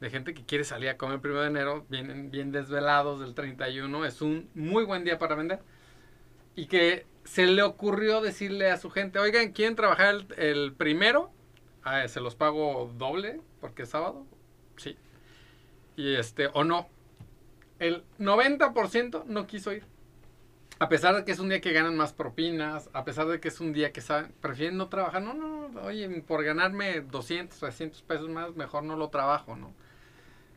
de 0.00 0.10
gente 0.10 0.34
que 0.34 0.44
quiere 0.44 0.64
salir 0.64 0.88
a 0.88 0.96
comer 0.96 1.16
el 1.16 1.20
primero 1.20 1.42
de 1.42 1.48
enero, 1.48 1.86
vienen 1.88 2.30
bien 2.30 2.52
desvelados 2.52 3.20
del 3.20 3.34
31, 3.34 4.04
es 4.04 4.20
un 4.20 4.50
muy 4.54 4.84
buen 4.84 5.04
día 5.04 5.18
para 5.18 5.34
vender. 5.34 5.60
Y 6.54 6.66
que 6.66 7.06
se 7.24 7.46
le 7.46 7.62
ocurrió 7.62 8.20
decirle 8.20 8.70
a 8.70 8.78
su 8.78 8.90
gente, 8.90 9.18
oigan, 9.18 9.52
¿quieren 9.52 9.76
trabajar 9.76 10.14
el, 10.14 10.26
el 10.38 10.72
primero? 10.72 11.30
Ah, 11.82 12.08
se 12.08 12.20
los 12.20 12.34
pago 12.34 12.92
doble 12.96 13.40
porque 13.60 13.82
es 13.82 13.90
sábado. 13.90 14.26
Sí. 14.76 14.96
Y 15.96 16.14
este, 16.14 16.48
o 16.52 16.64
no. 16.64 16.88
El 17.78 18.04
90% 18.18 19.24
no 19.26 19.46
quiso 19.46 19.72
ir. 19.72 19.84
A 20.78 20.88
pesar 20.90 21.14
de 21.16 21.24
que 21.24 21.32
es 21.32 21.38
un 21.38 21.48
día 21.48 21.60
que 21.60 21.72
ganan 21.72 21.96
más 21.96 22.12
propinas, 22.12 22.90
a 22.92 23.04
pesar 23.04 23.26
de 23.28 23.40
que 23.40 23.48
es 23.48 23.60
un 23.60 23.72
día 23.72 23.92
que 23.92 24.02
saben, 24.02 24.32
prefieren 24.40 24.76
no 24.76 24.88
trabajar. 24.88 25.22
No, 25.22 25.32
no, 25.32 25.80
oye, 25.80 26.08
por 26.20 26.44
ganarme 26.44 27.00
200, 27.00 27.58
300 27.58 28.02
pesos 28.02 28.28
más, 28.28 28.54
mejor 28.56 28.84
no 28.84 28.94
lo 28.96 29.08
trabajo, 29.08 29.56
¿no? 29.56 29.72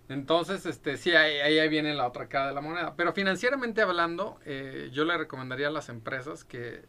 Entonces, 0.09 0.65
este, 0.65 0.97
sí, 0.97 1.11
ahí, 1.11 1.69
viene 1.69 1.93
la 1.93 2.07
otra 2.07 2.27
cara 2.27 2.47
de 2.47 2.53
la 2.53 2.61
moneda. 2.61 2.95
Pero 2.97 3.13
financieramente 3.13 3.81
hablando, 3.81 4.39
eh, 4.43 4.89
yo 4.91 5.05
le 5.05 5.17
recomendaría 5.17 5.67
a 5.67 5.71
las 5.71 5.87
empresas 5.87 6.43
que 6.43 6.81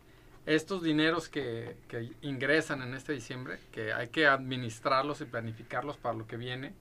estos 0.46 0.82
dineros 0.82 1.28
que, 1.28 1.76
que 1.86 2.10
ingresan 2.22 2.82
en 2.82 2.94
este 2.94 3.12
diciembre, 3.12 3.58
que 3.72 3.92
hay 3.92 4.08
que 4.08 4.26
administrarlos 4.26 5.20
y 5.20 5.26
planificarlos 5.26 5.98
para 5.98 6.16
lo 6.16 6.26
que 6.26 6.36
viene, 6.36 6.72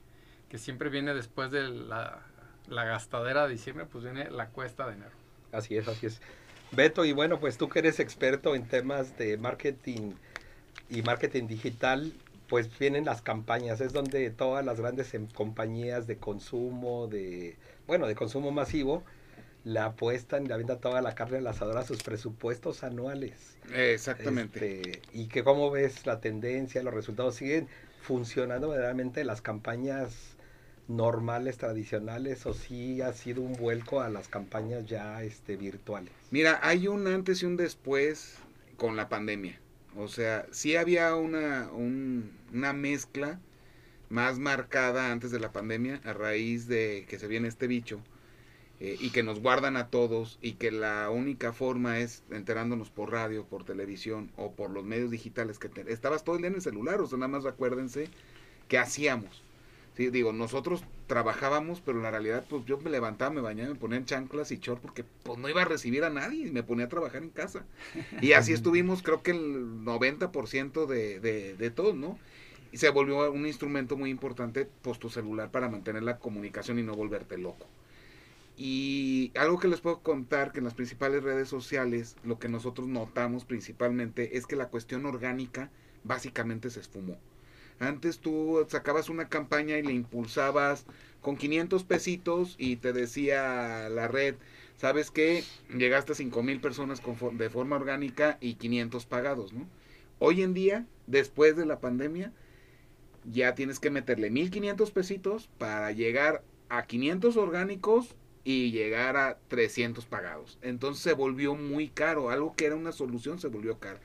que 0.48 0.58
siempre 0.58 0.88
viene 0.88 1.14
después 1.14 1.50
de 1.50 1.68
la, 1.68 2.22
la 2.68 2.84
gastadera 2.84 3.44
de 3.44 3.52
diciembre, 3.52 3.86
pues 3.86 4.02
viene 4.02 4.30
la 4.30 4.48
cuesta 4.48 4.86
de 4.86 4.94
enero. 4.94 5.12
Así 5.52 5.76
es, 5.76 5.86
así 5.88 6.06
es. 6.06 6.20
Beto, 6.72 7.04
y 7.04 7.12
bueno, 7.12 7.40
pues 7.40 7.58
tú 7.58 7.68
que 7.68 7.80
eres 7.80 7.98
experto 7.98 8.54
en 8.54 8.66
temas 8.66 9.18
de 9.18 9.36
marketing 9.36 10.12
y 10.88 11.02
marketing 11.02 11.46
digital, 11.46 12.12
pues 12.48 12.68
vienen 12.78 13.04
las 13.04 13.22
campañas, 13.22 13.80
es 13.80 13.92
donde 13.92 14.30
todas 14.30 14.64
las 14.64 14.80
grandes 14.80 15.14
em- 15.14 15.28
compañías 15.28 16.06
de 16.06 16.16
consumo, 16.16 17.06
de, 17.08 17.56
bueno, 17.86 18.06
de 18.06 18.14
consumo 18.14 18.50
masivo, 18.50 19.04
le 19.64 19.80
apuestan, 19.80 20.44
le 20.44 20.54
avientan 20.54 20.80
toda 20.80 21.02
la 21.02 21.14
carne 21.14 21.38
al 21.38 21.46
asador 21.46 21.78
a 21.78 21.84
sus 21.84 22.02
presupuestos 22.02 22.82
anuales. 22.82 23.56
Exactamente. 23.74 24.80
Este, 24.80 25.02
y 25.12 25.26
que 25.26 25.44
cómo 25.44 25.70
ves 25.70 26.06
la 26.06 26.20
tendencia, 26.20 26.82
los 26.82 26.94
resultados 26.94 27.34
siguen 27.36 27.68
funcionando 28.00 28.68
verdaderamente 28.68 29.24
las 29.24 29.42
campañas 29.42 30.36
normales, 30.90 31.56
tradicionales, 31.56 32.46
o 32.46 32.52
sí 32.54 33.00
ha 33.02 33.12
sido 33.12 33.42
un 33.42 33.54
vuelco 33.54 34.00
a 34.00 34.08
las 34.10 34.28
campañas 34.28 34.86
ya 34.86 35.22
este, 35.22 35.56
virtuales. 35.56 36.12
Mira, 36.30 36.58
hay 36.62 36.88
un 36.88 37.06
antes 37.06 37.42
y 37.42 37.46
un 37.46 37.56
después 37.56 38.36
con 38.76 38.96
la 38.96 39.08
pandemia. 39.08 39.58
O 39.96 40.08
sea, 40.08 40.46
sí 40.50 40.76
había 40.76 41.14
una, 41.16 41.70
un- 41.72 42.30
una 42.52 42.72
mezcla 42.72 43.40
más 44.08 44.38
marcada 44.38 45.12
antes 45.12 45.30
de 45.30 45.40
la 45.40 45.52
pandemia 45.52 46.00
a 46.04 46.12
raíz 46.12 46.66
de 46.68 47.06
que 47.08 47.18
se 47.18 47.28
viene 47.28 47.48
este 47.48 47.66
bicho 47.66 48.00
eh, 48.80 48.96
y 49.00 49.10
que 49.10 49.22
nos 49.22 49.40
guardan 49.40 49.76
a 49.76 49.88
todos 49.88 50.38
y 50.42 50.52
que 50.54 50.70
la 50.70 51.10
única 51.10 51.52
forma 51.52 51.98
es 52.00 52.22
enterándonos 52.30 52.90
por 52.90 53.12
radio, 53.12 53.44
por 53.44 53.64
televisión 53.64 54.30
o 54.36 54.52
por 54.52 54.70
los 54.70 54.84
medios 54.84 55.10
digitales 55.10 55.58
que 55.58 55.68
te- 55.68 55.92
estabas 55.92 56.24
todo 56.24 56.36
el 56.36 56.42
día 56.42 56.48
en 56.48 56.56
el 56.56 56.62
celular, 56.62 57.00
o 57.00 57.06
sea, 57.06 57.18
nada 57.18 57.28
más 57.28 57.46
acuérdense 57.46 58.08
qué 58.68 58.78
hacíamos. 58.78 59.42
Sí, 59.92 60.08
digo, 60.10 60.32
nosotros 60.32 60.84
trabajábamos, 61.06 61.80
pero 61.80 61.98
en 61.98 62.04
la 62.04 62.10
realidad, 62.12 62.46
pues 62.48 62.64
yo 62.64 62.78
me 62.78 62.90
levantaba, 62.90 63.30
me 63.32 63.40
bañaba, 63.40 63.70
me 63.70 63.74
ponía 63.78 63.98
en 63.98 64.04
chanclas 64.06 64.52
y 64.52 64.58
short 64.58 64.80
porque 64.80 65.04
pues 65.24 65.38
no 65.38 65.48
iba 65.48 65.62
a 65.62 65.64
recibir 65.64 66.04
a 66.04 66.10
nadie 66.10 66.46
y 66.48 66.52
me 66.52 66.62
ponía 66.62 66.86
a 66.86 66.88
trabajar 66.88 67.22
en 67.22 67.30
casa. 67.30 67.66
Y 68.20 68.32
así 68.34 68.52
estuvimos, 68.52 69.02
creo 69.02 69.22
que 69.22 69.32
el 69.32 69.84
90% 69.84 70.86
de, 70.86 71.20
de, 71.20 71.56
de 71.56 71.70
todos, 71.70 71.94
¿no? 71.96 72.18
Y 72.72 72.78
se 72.78 72.88
volvió 72.90 73.30
un 73.32 73.46
instrumento 73.46 73.96
muy 73.96 74.10
importante, 74.10 74.70
pues 74.82 74.98
tu 75.00 75.10
celular 75.10 75.50
para 75.50 75.68
mantener 75.68 76.02
la 76.04 76.18
comunicación 76.20 76.78
y 76.78 76.82
no 76.84 76.94
volverte 76.94 77.36
loco. 77.38 77.66
Y 78.56 79.32
algo 79.36 79.58
que 79.58 79.68
les 79.68 79.80
puedo 79.80 80.02
contar 80.02 80.52
que 80.52 80.58
en 80.58 80.64
las 80.64 80.74
principales 80.74 81.22
redes 81.24 81.48
sociales 81.48 82.16
lo 82.22 82.38
que 82.38 82.48
nosotros 82.48 82.88
notamos 82.88 83.44
principalmente 83.44 84.36
es 84.36 84.46
que 84.46 84.56
la 84.56 84.68
cuestión 84.68 85.06
orgánica 85.06 85.72
básicamente 86.04 86.70
se 86.70 86.80
esfumó. 86.80 87.18
Antes 87.80 88.18
tú 88.18 88.64
sacabas 88.68 89.08
una 89.08 89.28
campaña 89.28 89.78
y 89.78 89.82
le 89.82 89.92
impulsabas 89.92 90.84
con 91.22 91.36
500 91.36 91.82
pesitos 91.84 92.54
y 92.58 92.76
te 92.76 92.92
decía 92.92 93.88
la 93.88 94.06
red, 94.06 94.34
¿sabes 94.76 95.10
qué? 95.10 95.44
Llegaste 95.74 96.12
a 96.12 96.14
5 96.14 96.42
mil 96.42 96.60
personas 96.60 97.00
con 97.00 97.38
de 97.38 97.48
forma 97.50 97.76
orgánica 97.76 98.36
y 98.40 98.54
500 98.54 99.06
pagados, 99.06 99.54
¿no? 99.54 99.66
Hoy 100.18 100.42
en 100.42 100.52
día, 100.52 100.86
después 101.06 101.56
de 101.56 101.64
la 101.64 101.80
pandemia, 101.80 102.32
ya 103.24 103.54
tienes 103.54 103.80
que 103.80 103.90
meterle 103.90 104.30
1500 104.30 104.90
pesitos 104.90 105.48
para 105.56 105.90
llegar 105.92 106.44
a 106.68 106.84
500 106.84 107.38
orgánicos 107.38 108.14
y 108.44 108.72
llegar 108.72 109.16
a 109.16 109.38
300 109.48 110.04
pagados. 110.04 110.58
Entonces 110.60 111.02
se 111.02 111.14
volvió 111.14 111.54
muy 111.54 111.88
caro, 111.88 112.28
algo 112.28 112.54
que 112.54 112.66
era 112.66 112.76
una 112.76 112.92
solución 112.92 113.38
se 113.38 113.48
volvió 113.48 113.78
caro. 113.78 114.00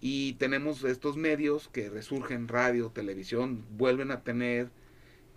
Y 0.00 0.34
tenemos 0.34 0.82
estos 0.84 1.16
medios 1.16 1.68
que 1.68 1.90
resurgen, 1.90 2.48
radio, 2.48 2.90
televisión, 2.94 3.64
vuelven 3.76 4.10
a 4.10 4.22
tener 4.22 4.70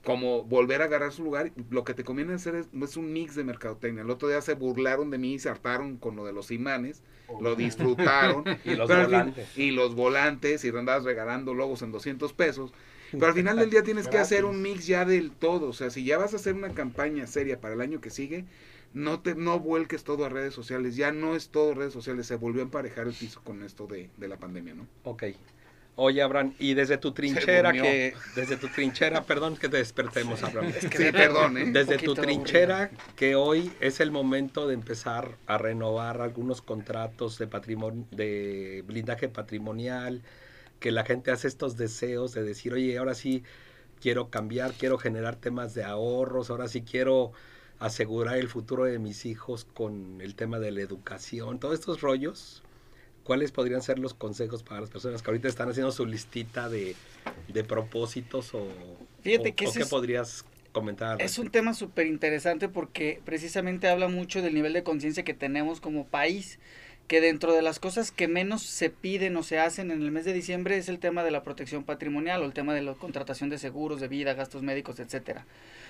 como 0.03 0.43
volver 0.43 0.82
a 0.82 0.86
agarrar 0.86 1.12
su 1.13 1.24
lugar. 1.24 1.51
Lo 1.70 1.84
que 1.84 1.93
te 1.93 2.03
conviene 2.03 2.34
hacer 2.34 2.55
es, 2.55 2.67
es 2.82 2.98
un 2.98 3.13
mix 3.13 3.36
de 3.36 3.43
mercadotecnia. 3.43 4.03
El 4.03 4.10
otro 4.10 4.27
día 4.27 4.41
se 4.41 4.53
burlaron 4.53 5.10
de 5.10 5.17
mí 5.17 5.36
y 5.36 5.39
se 5.39 5.50
hartaron 5.50 5.98
con 5.98 6.15
lo 6.15 6.25
de 6.25 6.34
los 6.34 6.51
imanes, 6.51 7.01
lo 7.41 7.55
disfrutaron. 7.58 8.43
Y 8.65 8.75
los 8.75 8.89
fin- 8.89 9.03
volantes. 9.03 9.58
y 9.58 9.72
los 9.72 9.96
volantes 9.96 10.63
y 10.65 10.70
andabas 10.70 11.03
regalando 11.03 11.53
logos 11.53 11.82
en 11.82 11.91
200 11.91 12.34
pesos. 12.34 12.74
Pero 13.12 13.27
al 13.27 13.34
final 13.34 13.58
del 13.58 13.70
día 13.70 13.84
tienes 13.84 14.08
que 14.08 14.17
hacer 14.17 14.43
un 14.43 14.62
mix 14.62 14.88
ya 14.88 15.05
del 15.05 15.32
todo. 15.32 15.67
O 15.67 15.74
sea, 15.74 15.89
si 15.89 16.03
ya 16.03 16.17
vas 16.17 16.34
a 16.34 16.38
hacer 16.38 16.55
una 16.55 16.70
campaña 16.74 17.27
seria 17.27 17.62
para 17.62 17.75
el 17.75 17.82
año 17.82 18.01
que 18.01 18.10
sigue, 18.10 18.46
no 18.93 19.21
te 19.21 19.35
no 19.35 19.59
vuelques 19.59 20.03
todo 20.03 20.25
a 20.25 20.29
redes 20.29 20.53
sociales. 20.53 20.95
Ya 20.95 21.12
no 21.12 21.35
es 21.35 21.50
todo 21.50 21.73
redes 21.73 21.93
sociales. 21.93 22.27
Se 22.27 22.35
volvió 22.35 22.62
a 22.62 22.65
emparejar 22.65 23.07
el 23.07 23.13
piso 23.13 23.41
con 23.43 23.63
esto 23.63 23.88
de, 23.88 24.09
de 24.17 24.27
la 24.27 24.38
pandemia, 24.38 24.73
¿no? 24.75 24.88
Ok. 25.03 25.23
Oye, 25.95 26.23
Abraham, 26.23 26.55
y 26.57 26.73
desde 26.73 26.97
tu 26.97 27.12
trinchera, 27.12 27.71
que 27.71 28.15
desde 28.35 28.57
tu 28.57 28.67
trinchera, 28.67 29.25
perdón 29.25 29.57
que 29.57 29.69
te 29.69 29.77
despertemos, 29.77 30.41
Abraham. 30.41 30.73
Sí, 30.79 31.12
perdón, 31.12 31.57
¿eh? 31.57 31.65
Desde 31.71 32.00
tu 32.00 32.15
trinchera, 32.15 32.89
que 33.15 33.35
hoy 33.35 33.71
es 33.79 34.00
el 34.00 34.09
momento 34.09 34.67
de 34.67 34.73
empezar 34.73 35.38
a 35.45 35.59
renovar 35.59 36.21
algunos 36.21 36.63
contratos 36.63 37.38
de 37.38 37.45
patrimonio, 37.45 38.07
de 38.09 38.83
blindaje 38.88 39.29
patrimonial, 39.29 40.23
que 40.79 40.91
la 40.91 41.05
gente 41.05 41.29
hace 41.29 41.47
estos 41.47 41.77
deseos 41.77 42.33
de 42.33 42.41
decir, 42.41 42.73
oye, 42.73 42.97
ahora 42.97 43.13
sí 43.13 43.43
quiero 44.01 44.31
cambiar, 44.31 44.73
quiero 44.73 44.97
generar 44.97 45.35
temas 45.35 45.75
de 45.75 45.83
ahorros, 45.83 46.50
ahora 46.50 46.67
sí 46.67 46.81
quiero 46.81 47.33
asegurar 47.80 48.38
el 48.38 48.48
futuro 48.48 48.86
de 48.86 49.00
mis 49.00 49.25
hijos 49.25 49.65
con 49.74 50.22
el 50.22 50.36
tema 50.36 50.60
de 50.60 50.72
la 50.72 50.82
educación, 50.82 51.60
todos 51.60 51.75
estos 51.80 52.01
rollos. 52.01 52.63
¿Cuáles 53.24 53.51
podrían 53.51 53.82
ser 53.82 54.00
los 54.00 54.13
consejos 54.13 54.63
para 54.63 54.82
las 54.82 54.89
personas 54.89 55.22
que 55.22 55.30
ahorita 55.32 55.48
están 55.48 55.70
haciendo 55.70 55.92
su 55.94 56.06
listita 56.06 56.68
de, 56.70 56.96
de 57.48 57.63
propósitos 57.63 58.53
o, 58.53 58.68
Fíjate 59.22 59.50
o- 59.51 59.56
que 59.56 59.68
o 59.68 59.72
qué 59.74 59.80
es- 59.80 59.89
podrías 59.89 60.46
comentar? 60.74 61.22
Es 61.22 61.38
un 61.38 61.50
tema 61.50 61.74
súper 61.74 62.08
interesante 62.08 62.68
porque 62.68 63.22
precisamente 63.24 63.88
habla 63.88 64.10
mucho 64.10 64.42
del 64.42 64.53
nivel 64.53 64.74
de 64.74 64.84
conciencia 64.84 65.24
que 65.24 65.34
tenemos 65.34 65.80
como 65.80 66.06
país, 66.06 66.60
que 67.08 67.22
dentro 67.22 67.53
de 67.53 67.62
las 67.62 67.80
cosas 67.80 68.12
que 68.12 68.27
menos 68.27 68.62
se 68.63 68.89
piden 68.89 69.36
o 69.38 69.44
se 69.44 69.60
hacen 69.60 69.92
en 69.92 70.01
el 70.01 70.12
mes 70.12 70.25
de 70.25 70.34
diciembre 70.34 70.77
es 70.77 70.89
el 70.89 71.00
tema 71.00 71.24
de 71.24 71.32
la 71.32 71.44
protección 71.44 71.84
patrimonial 71.86 72.42
o 72.42 72.46
el 72.46 72.53
tema 72.53 72.74
de 72.74 72.82
la 72.82 72.94
contratación 72.96 73.50
de 73.50 73.58
seguros 73.58 74.01
de 74.01 74.08
vida, 74.10 74.34
gastos 74.34 74.63
médicos, 74.63 75.00
etcétera. 75.00 75.46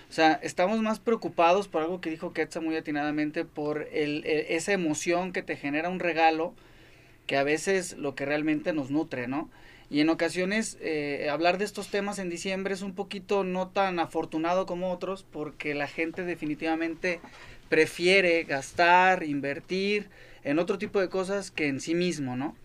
O 0.10 0.14
sea, 0.14 0.40
estamos 0.44 0.82
más 0.82 1.00
preocupados 1.00 1.68
por 1.68 1.82
algo 1.82 2.02
que 2.02 2.10
dijo 2.12 2.34
Ketsa 2.34 2.62
muy 2.62 2.76
atinadamente, 2.76 3.46
por 3.46 3.88
el, 3.92 4.24
e- 4.26 4.56
esa 4.56 4.74
emoción 4.74 5.34
que 5.34 5.44
te 5.44 5.56
genera 5.58 5.90
un 5.90 6.00
regalo, 6.00 6.54
que 7.28 7.38
a 7.38 7.44
veces 7.44 7.98
lo 7.98 8.16
que 8.16 8.26
realmente 8.26 8.74
nos 8.74 8.92
nutre, 8.92 9.28
¿no? 9.28 9.50
Y 9.90 10.02
en 10.02 10.10
ocasiones 10.10 10.78
eh, 10.82 11.30
hablar 11.32 11.58
de 11.58 11.66
estos 11.66 11.90
temas 11.90 12.20
en 12.20 12.30
diciembre 12.30 12.74
es 12.74 12.82
un 12.82 12.96
poquito 12.96 13.44
no 13.44 13.68
tan 13.70 14.00
afortunado 14.00 14.66
como 14.66 14.92
otros 14.92 15.24
porque 15.32 15.76
la 15.76 15.88
gente 15.88 16.24
definitivamente 16.24 17.22
prefiere 17.70 18.44
gastar, 18.44 19.24
invertir 19.24 20.10
en 20.44 20.60
otro 20.60 20.78
tipo 20.78 21.00
de 21.00 21.10
cosas 21.10 21.52
que 21.52 21.68
en 21.68 21.80
sí 21.80 21.96
mismo, 21.96 22.36
¿no? 22.36 22.56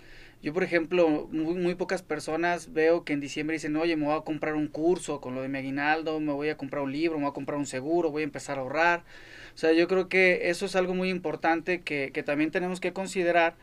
Yo, 0.41 0.55
por 0.55 0.63
ejemplo, 0.63 1.29
muy, 1.33 1.55
muy 1.55 1.75
pocas 1.75 2.03
personas 2.03 2.73
veo 2.73 3.05
que 3.05 3.13
en 3.13 3.21
diciembre 3.21 3.55
dicen, 3.55 3.75
oye, 3.77 3.97
me 3.97 4.07
voy 4.07 4.17
a 4.17 4.21
comprar 4.21 4.55
un 4.55 4.69
curso 4.69 5.21
con 5.21 5.35
lo 5.35 5.43
de 5.43 5.49
mi 5.49 5.59
aguinaldo, 5.59 6.21
me 6.21 6.33
voy 6.33 6.49
a 6.49 6.57
comprar 6.57 6.83
un 6.85 6.93
libro, 6.93 7.19
me 7.19 7.25
voy 7.25 7.31
a 7.31 7.35
comprar 7.35 7.59
un 7.59 7.67
seguro, 7.67 8.13
voy 8.13 8.23
a 8.23 8.25
empezar 8.25 8.59
a 8.59 8.61
ahorrar. 8.61 9.05
O 9.55 9.59
sea, 9.59 9.73
yo 9.73 9.89
creo 9.89 10.09
que 10.09 10.51
eso 10.51 10.67
es 10.67 10.77
algo 10.77 10.95
muy 10.95 11.11
importante 11.11 11.81
que, 11.81 12.13
que 12.13 12.23
también 12.23 12.53
tenemos 12.53 12.79
que 12.79 12.93
considerar 12.93 13.57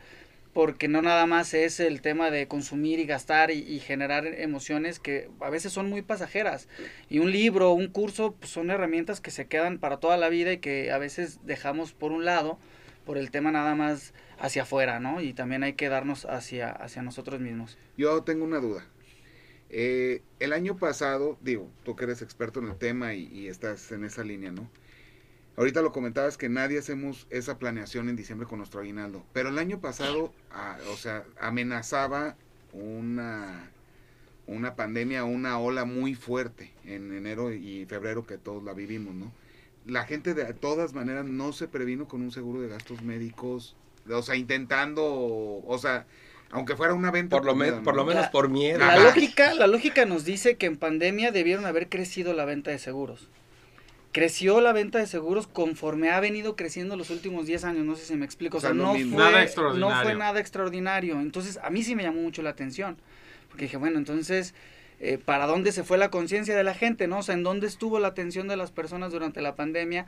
porque 0.52 0.88
no 0.88 1.02
nada 1.02 1.26
más 1.26 1.54
es 1.54 1.80
el 1.80 2.00
tema 2.00 2.30
de 2.30 2.48
consumir 2.48 2.98
y 2.98 3.06
gastar 3.06 3.50
y, 3.50 3.58
y, 3.58 3.78
generar 3.78 4.26
emociones 4.26 4.98
que 4.98 5.28
a 5.40 5.50
veces 5.50 5.72
son 5.72 5.90
muy 5.90 6.00
pasajeras. 6.00 6.66
Y 7.10 7.18
un 7.18 7.30
libro, 7.30 7.72
un 7.72 7.88
curso, 7.88 8.34
pues 8.38 8.52
son 8.52 8.70
herramientas 8.70 9.20
que 9.20 9.30
se 9.30 9.46
quedan 9.46 9.78
para 9.78 9.98
toda 9.98 10.16
la 10.16 10.30
vida 10.30 10.52
y 10.52 10.58
que 10.58 10.92
a 10.92 10.98
veces 10.98 11.40
dejamos 11.44 11.92
por 11.92 12.12
un 12.12 12.24
lado 12.24 12.58
por 13.06 13.16
el 13.16 13.30
tema 13.30 13.52
nada 13.52 13.74
más 13.74 14.12
hacia 14.38 14.62
afuera, 14.62 15.00
¿no? 15.00 15.22
Y 15.22 15.32
también 15.32 15.62
hay 15.62 15.72
que 15.74 15.88
darnos 15.88 16.26
hacia, 16.26 16.70
hacia 16.70 17.00
nosotros 17.00 17.40
mismos. 17.40 17.78
Yo 17.96 18.22
tengo 18.24 18.44
una 18.44 18.58
duda. 18.58 18.84
Eh, 19.70 20.22
el 20.40 20.52
año 20.52 20.76
pasado, 20.76 21.38
digo, 21.40 21.70
tú 21.84 21.96
que 21.96 22.04
eres 22.04 22.20
experto 22.20 22.60
en 22.60 22.66
el 22.66 22.76
tema 22.76 23.14
y, 23.14 23.48
estás 23.48 23.90
en 23.92 24.04
esa 24.04 24.24
línea, 24.24 24.50
¿no? 24.52 24.68
Ahorita 25.56 25.80
lo 25.80 25.90
comentabas 25.90 26.36
que 26.36 26.50
nadie 26.50 26.78
hacemos 26.78 27.26
esa 27.30 27.58
planeación 27.58 28.10
en 28.10 28.16
diciembre 28.16 28.46
con 28.46 28.58
nuestro 28.58 28.80
aguinaldo. 28.80 29.24
Pero 29.32 29.48
el 29.48 29.58
año 29.58 29.80
pasado, 29.80 30.34
o 30.92 30.96
sea, 30.96 31.24
amenazaba 31.40 32.36
una, 32.74 33.70
una 34.46 34.76
pandemia, 34.76 35.24
una 35.24 35.58
ola 35.58 35.86
muy 35.86 36.14
fuerte 36.14 36.72
en 36.84 37.12
enero 37.12 37.54
y 37.54 37.86
febrero 37.86 38.26
que 38.26 38.36
todos 38.36 38.62
la 38.62 38.74
vivimos, 38.74 39.14
¿no? 39.14 39.32
La 39.86 40.04
gente 40.04 40.34
de 40.34 40.52
todas 40.52 40.92
maneras 40.94 41.24
no 41.26 41.52
se 41.52 41.68
previno 41.68 42.08
con 42.08 42.22
un 42.22 42.32
seguro 42.32 42.60
de 42.60 42.68
gastos 42.68 43.02
médicos, 43.02 43.76
o 44.10 44.22
sea, 44.22 44.34
intentando, 44.36 45.04
o 45.04 45.78
sea, 45.80 46.06
aunque 46.50 46.76
fuera 46.76 46.92
una 46.94 47.10
venta. 47.10 47.36
Por 47.36 47.44
lo, 47.46 47.54
me, 47.54 47.70
¿no? 47.70 47.82
por 47.82 47.94
lo 47.96 48.04
menos 48.04 48.22
La- 48.24 48.30
por 48.30 48.48
miedo. 48.48 48.78
La 48.78 48.98
lógica, 48.98 49.54
la 49.54 49.66
lógica 49.66 50.04
nos 50.04 50.24
dice 50.24 50.56
que 50.56 50.66
en 50.66 50.76
pandemia 50.76 51.30
debieron 51.32 51.66
haber 51.66 51.88
crecido 51.88 52.32
la 52.32 52.44
venta 52.44 52.70
de 52.70 52.78
seguros. 52.78 53.28
Creció 54.12 54.60
la 54.62 54.72
venta 54.72 54.98
de 54.98 55.06
seguros 55.06 55.46
conforme 55.46 56.10
ha 56.10 56.20
venido 56.20 56.56
creciendo 56.56 56.96
los 56.96 57.10
últimos 57.10 57.46
10 57.46 57.64
años, 57.64 57.84
no 57.84 57.96
sé 57.96 58.06
si 58.06 58.14
me 58.16 58.24
explico. 58.24 58.56
O 58.56 58.58
O 58.58 58.60
sea, 58.60 58.72
no 58.72 58.92
fue, 58.92 59.04
Nada 59.04 59.30
no 59.32 59.38
extraordinario. 59.40 60.02
fue 60.02 60.14
nada 60.14 60.40
extraordinario. 60.40 61.20
Entonces, 61.20 61.58
a 61.62 61.68
mí 61.68 61.82
sí 61.82 61.94
me 61.94 62.02
llamó 62.02 62.22
mucho 62.22 62.40
la 62.42 62.50
atención. 62.50 62.96
Porque 63.50 63.64
dije, 63.66 63.76
bueno, 63.76 63.98
entonces, 63.98 64.54
eh, 65.00 65.18
¿para 65.18 65.46
dónde 65.46 65.72
se 65.72 65.84
fue 65.84 65.98
la 65.98 66.10
conciencia 66.10 66.56
de 66.56 66.64
la 66.64 66.74
gente? 66.74 67.06
¿no? 67.06 67.18
O 67.18 67.22
sea, 67.22 67.34
¿en 67.34 67.42
dónde 67.42 67.66
estuvo 67.66 67.98
la 67.98 68.08
atención 68.08 68.48
de 68.48 68.56
las 68.56 68.72
personas 68.72 69.12
durante 69.12 69.42
la 69.42 69.56
pandemia? 69.56 70.06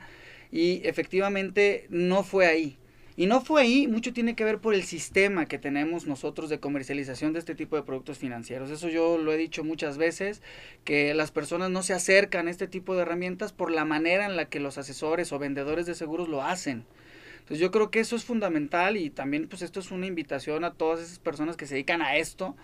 Y 0.51 0.81
efectivamente 0.87 1.85
no 1.89 2.23
fue 2.23 2.47
ahí. 2.47 2.77
Y 3.19 3.25
no 3.25 3.41
fue 3.41 3.61
ahí, 3.61 3.85
mucho 3.89 4.13
tiene 4.13 4.33
que 4.33 4.45
ver 4.45 4.59
por 4.59 4.73
el 4.73 4.83
sistema 4.83 5.45
que 5.45 5.59
tenemos 5.59 6.07
nosotros 6.07 6.49
de 6.49 6.61
comercialización 6.61 7.33
de 7.33 7.39
este 7.39 7.53
tipo 7.53 7.75
de 7.75 7.83
productos 7.83 8.17
financieros. 8.17 8.71
Eso 8.71 8.87
yo 8.87 9.17
lo 9.17 9.33
he 9.33 9.37
dicho 9.37 9.65
muchas 9.65 9.97
veces, 9.97 10.41
que 10.85 11.13
las 11.13 11.29
personas 11.29 11.69
no 11.69 11.83
se 11.83 11.93
acercan 11.93 12.47
a 12.47 12.51
este 12.51 12.65
tipo 12.65 12.95
de 12.95 13.01
herramientas 13.01 13.51
por 13.51 13.71
la 13.71 13.83
manera 13.83 14.25
en 14.25 14.37
la 14.37 14.45
que 14.45 14.61
los 14.61 14.77
asesores 14.77 15.33
o 15.33 15.37
vendedores 15.37 15.85
de 15.85 15.95
seguros 15.95 16.29
lo 16.29 16.43
hacen. 16.43 16.85
Entonces 17.39 17.59
yo 17.59 17.71
creo 17.71 17.91
que 17.91 17.99
eso 17.99 18.15
es 18.15 18.23
fundamental 18.23 18.95
y 18.95 19.09
también 19.09 19.49
pues 19.49 19.63
esto 19.63 19.81
es 19.81 19.91
una 19.91 20.05
invitación 20.05 20.63
a 20.63 20.71
todas 20.71 21.01
esas 21.01 21.19
personas 21.19 21.57
que 21.57 21.65
se 21.65 21.73
dedican 21.73 22.01
a 22.01 22.15
esto 22.15 22.55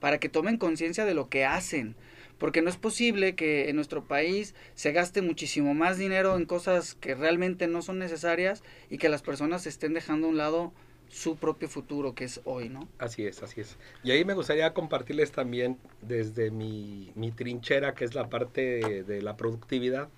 para 0.00 0.18
que 0.18 0.28
tomen 0.28 0.58
conciencia 0.58 1.04
de 1.04 1.14
lo 1.14 1.28
que 1.28 1.44
hacen. 1.44 1.94
Porque 2.38 2.62
no 2.62 2.70
es 2.70 2.76
posible 2.76 3.34
que 3.34 3.68
en 3.68 3.76
nuestro 3.76 4.04
país 4.04 4.54
se 4.74 4.92
gaste 4.92 5.22
muchísimo 5.22 5.74
más 5.74 5.98
dinero 5.98 6.36
en 6.36 6.46
cosas 6.46 6.94
que 6.94 7.14
realmente 7.16 7.66
no 7.66 7.82
son 7.82 7.98
necesarias 7.98 8.62
y 8.90 8.98
que 8.98 9.08
las 9.08 9.22
personas 9.22 9.66
estén 9.66 9.92
dejando 9.92 10.28
a 10.28 10.30
un 10.30 10.36
lado 10.36 10.72
su 11.08 11.36
propio 11.36 11.68
futuro, 11.68 12.14
que 12.14 12.24
es 12.24 12.40
hoy, 12.44 12.68
¿no? 12.68 12.88
Así 12.98 13.24
es, 13.24 13.42
así 13.42 13.60
es. 13.60 13.76
Y 14.04 14.10
ahí 14.10 14.24
me 14.24 14.34
gustaría 14.34 14.72
compartirles 14.74 15.32
también 15.32 15.78
desde 16.02 16.50
mi, 16.50 17.12
mi 17.14 17.32
trinchera, 17.32 17.94
que 17.94 18.04
es 18.04 18.14
la 18.14 18.28
parte 18.28 19.04
de, 19.04 19.22
la 19.22 19.36
productividad. 19.36 20.08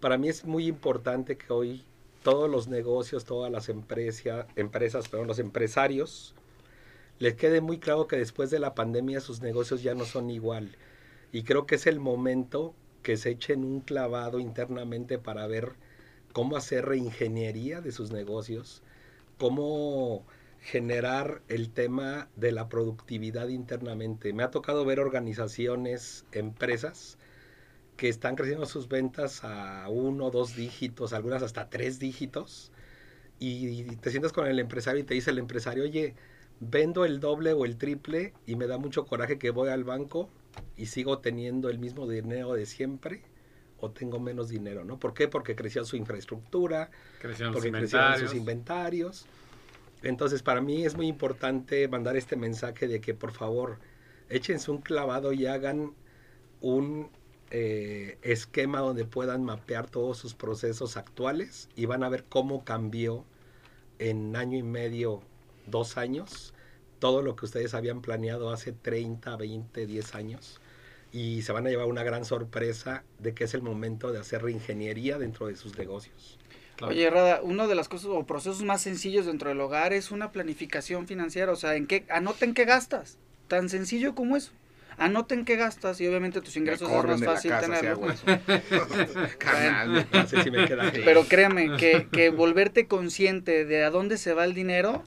Para 0.00 0.18
mí 0.18 0.28
es 0.28 0.44
muy 0.44 0.66
importante 0.66 1.36
que 1.36 1.52
hoy 1.52 1.84
todos 2.22 2.50
los 2.50 2.68
negocios, 2.68 3.24
todas 3.24 3.50
las 3.50 3.68
empresas, 3.68 4.46
empresas, 4.56 5.08
perdón, 5.08 5.26
los 5.26 5.38
empresarios, 5.38 6.34
les 7.20 7.34
quede 7.34 7.60
muy 7.60 7.78
claro 7.78 8.08
que 8.08 8.16
después 8.16 8.50
de 8.50 8.58
la 8.58 8.74
pandemia 8.74 9.20
sus 9.20 9.42
negocios 9.42 9.82
ya 9.82 9.94
no 9.94 10.06
son 10.06 10.30
igual. 10.30 10.76
Y 11.32 11.44
creo 11.44 11.66
que 11.66 11.76
es 11.76 11.86
el 11.86 12.00
momento 12.00 12.74
que 13.02 13.18
se 13.18 13.30
echen 13.30 13.62
un 13.62 13.80
clavado 13.80 14.40
internamente 14.40 15.18
para 15.18 15.46
ver 15.46 15.74
cómo 16.32 16.56
hacer 16.56 16.86
reingeniería 16.86 17.82
de 17.82 17.92
sus 17.92 18.10
negocios, 18.10 18.82
cómo 19.36 20.24
generar 20.60 21.42
el 21.48 21.70
tema 21.70 22.28
de 22.36 22.52
la 22.52 22.70
productividad 22.70 23.48
internamente. 23.48 24.32
Me 24.32 24.42
ha 24.42 24.50
tocado 24.50 24.86
ver 24.86 24.98
organizaciones, 24.98 26.24
empresas, 26.32 27.18
que 27.98 28.08
están 28.08 28.34
creciendo 28.34 28.64
sus 28.64 28.88
ventas 28.88 29.44
a 29.44 29.86
uno, 29.90 30.30
dos 30.30 30.56
dígitos, 30.56 31.12
algunas 31.12 31.42
hasta 31.42 31.68
tres 31.68 31.98
dígitos, 31.98 32.72
y 33.38 33.96
te 33.96 34.10
sientas 34.10 34.32
con 34.32 34.46
el 34.46 34.58
empresario 34.58 35.02
y 35.02 35.04
te 35.04 35.14
dice 35.14 35.30
el 35.30 35.38
empresario, 35.38 35.84
oye, 35.84 36.14
vendo 36.60 37.04
el 37.04 37.20
doble 37.20 37.52
o 37.52 37.64
el 37.64 37.76
triple 37.76 38.34
y 38.46 38.54
me 38.56 38.66
da 38.66 38.78
mucho 38.78 39.06
coraje 39.06 39.38
que 39.38 39.50
voy 39.50 39.70
al 39.70 39.84
banco 39.84 40.28
y 40.76 40.86
sigo 40.86 41.18
teniendo 41.18 41.68
el 41.70 41.78
mismo 41.78 42.08
dinero 42.08 42.52
de 42.54 42.66
siempre 42.66 43.22
o 43.78 43.90
tengo 43.90 44.20
menos 44.20 44.48
dinero, 44.50 44.84
¿no? 44.84 44.98
¿Por 44.98 45.14
qué? 45.14 45.26
Porque 45.26 45.56
creció 45.56 45.84
su 45.84 45.96
infraestructura, 45.96 46.90
Crecieron 47.18 47.54
porque 47.54 47.70
crecieron 47.72 48.18
sus 48.18 48.34
inventarios. 48.34 48.34
inventarios. 48.34 49.26
Entonces, 50.02 50.42
para 50.42 50.60
mí 50.60 50.84
es 50.84 50.96
muy 50.96 51.06
importante 51.08 51.88
mandar 51.88 52.16
este 52.16 52.36
mensaje 52.36 52.88
de 52.88 53.00
que 53.00 53.14
por 53.14 53.32
favor 53.32 53.78
échense 54.28 54.70
un 54.70 54.78
clavado 54.78 55.32
y 55.32 55.46
hagan 55.46 55.94
un 56.60 57.10
eh, 57.50 58.18
esquema 58.22 58.80
donde 58.80 59.04
puedan 59.04 59.44
mapear 59.44 59.88
todos 59.88 60.18
sus 60.18 60.34
procesos 60.34 60.96
actuales 60.96 61.68
y 61.74 61.86
van 61.86 62.04
a 62.04 62.08
ver 62.08 62.24
cómo 62.28 62.64
cambió 62.64 63.24
en 63.98 64.36
año 64.36 64.56
y 64.56 64.62
medio, 64.62 65.22
dos 65.70 65.96
años, 65.96 66.54
todo 66.98 67.22
lo 67.22 67.36
que 67.36 67.46
ustedes 67.46 67.74
habían 67.74 68.02
planeado 68.02 68.50
hace 68.50 68.72
30, 68.72 69.36
20, 69.36 69.86
10 69.86 70.14
años. 70.14 70.60
Y 71.12 71.42
se 71.42 71.52
van 71.52 71.66
a 71.66 71.70
llevar 71.70 71.86
una 71.86 72.04
gran 72.04 72.24
sorpresa 72.24 73.02
de 73.18 73.34
que 73.34 73.44
es 73.44 73.54
el 73.54 73.62
momento 73.62 74.12
de 74.12 74.20
hacer 74.20 74.42
reingeniería 74.42 75.18
dentro 75.18 75.46
de 75.48 75.56
sus 75.56 75.76
negocios. 75.76 76.38
Claro. 76.76 76.92
Oye, 76.92 77.10
Rada, 77.10 77.40
uno 77.42 77.66
de 77.68 77.74
las 77.74 77.88
cosas 77.88 78.10
o 78.10 78.24
procesos 78.24 78.62
más 78.62 78.80
sencillos 78.82 79.26
dentro 79.26 79.48
del 79.48 79.60
hogar 79.60 79.92
es 79.92 80.10
una 80.12 80.30
planificación 80.30 81.06
financiera, 81.06 81.52
o 81.52 81.56
sea, 81.56 81.74
en 81.74 81.86
qué 81.86 82.06
anoten 82.08 82.54
qué 82.54 82.64
gastas, 82.64 83.18
tan 83.48 83.68
sencillo 83.68 84.14
como 84.14 84.36
eso. 84.36 84.52
Anoten 84.96 85.44
qué 85.46 85.56
gastas 85.56 86.00
y 86.00 86.06
obviamente 86.06 86.42
tus 86.42 86.56
ingresos 86.56 86.90
es 86.90 87.04
más 87.04 87.24
fácil 87.24 87.50
casa 87.50 87.66
si 87.66 87.72
tenerlo. 87.72 87.90
hago 87.90 88.10
eso. 88.10 88.24
Carnal. 89.38 90.06
No 90.12 90.26
sé 90.26 90.42
si 90.42 90.50
me 90.50 90.66
queda 90.66 90.90
claro. 90.90 91.04
Pero 91.04 91.24
créeme 91.24 91.76
que, 91.78 92.08
que 92.12 92.28
volverte 92.30 92.86
consciente 92.86 93.64
de 93.64 93.82
a 93.82 93.90
dónde 93.90 94.18
se 94.18 94.34
va 94.34 94.44
el 94.44 94.52
dinero 94.54 95.04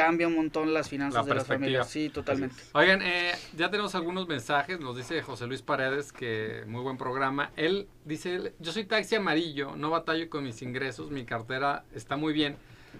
cambia 0.00 0.28
un 0.28 0.34
montón 0.34 0.72
las 0.72 0.88
finanzas 0.88 1.26
La 1.26 1.28
de 1.28 1.34
las 1.34 1.46
familias. 1.46 1.88
Sí, 1.88 2.08
totalmente. 2.08 2.56
Oigan, 2.72 3.02
eh, 3.02 3.32
ya 3.54 3.70
tenemos 3.70 3.94
algunos 3.94 4.26
mensajes. 4.26 4.80
Nos 4.80 4.96
dice 4.96 5.20
José 5.20 5.46
Luis 5.46 5.60
Paredes 5.60 6.10
que 6.10 6.64
muy 6.66 6.80
buen 6.80 6.96
programa. 6.96 7.50
Él 7.56 7.86
dice, 8.06 8.54
yo 8.58 8.72
soy 8.72 8.84
taxi 8.84 9.16
amarillo, 9.16 9.76
no 9.76 9.90
batallo 9.90 10.30
con 10.30 10.44
mis 10.44 10.62
ingresos, 10.62 11.10
mi 11.10 11.26
cartera 11.26 11.84
está 11.94 12.16
muy 12.16 12.32
bien. 12.32 12.56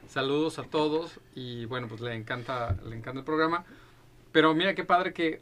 Saludos 0.09 0.59
a 0.59 0.65
todos 0.65 1.21
y 1.35 1.65
bueno, 1.65 1.89
pues 1.89 2.03
le 2.03 2.15
encanta, 2.15 2.77
le 2.85 2.97
encanta 2.97 3.21
el 3.21 3.25
programa. 3.25 3.65
Pero 4.31 4.55
mira 4.55 4.75
qué 4.75 4.85
padre 4.85 5.15
que 5.15 5.41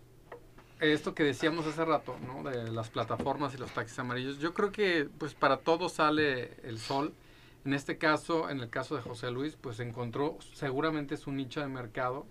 esto 0.79 1.13
que 1.13 1.25
decíamos 1.25 1.67
hace 1.67 1.85
rato, 1.85 2.17
¿no? 2.25 2.49
De 2.49 2.71
las 2.71 2.89
plataformas 2.89 3.53
y 3.55 3.59
los 3.59 3.73
taxis 3.73 3.99
amarillos. 3.99 4.39
Yo 4.39 4.55
creo 4.55 4.71
que 4.71 5.09
pues 5.19 5.35
para 5.35 5.57
todos 5.57 5.95
sale 5.95 6.53
el 6.63 6.79
sol. 6.79 7.13
En 7.69 7.75
este 7.75 7.99
caso, 7.99 8.49
en 8.49 8.61
el 8.61 8.71
caso 8.71 8.97
de 8.97 9.03
José 9.03 9.31
Luis, 9.31 9.55
pues 9.61 9.79
encontró 9.81 10.39
seguramente 10.55 11.19
su 11.19 11.33
nicho 11.33 11.61
de 11.61 11.69
mercado 11.69 12.25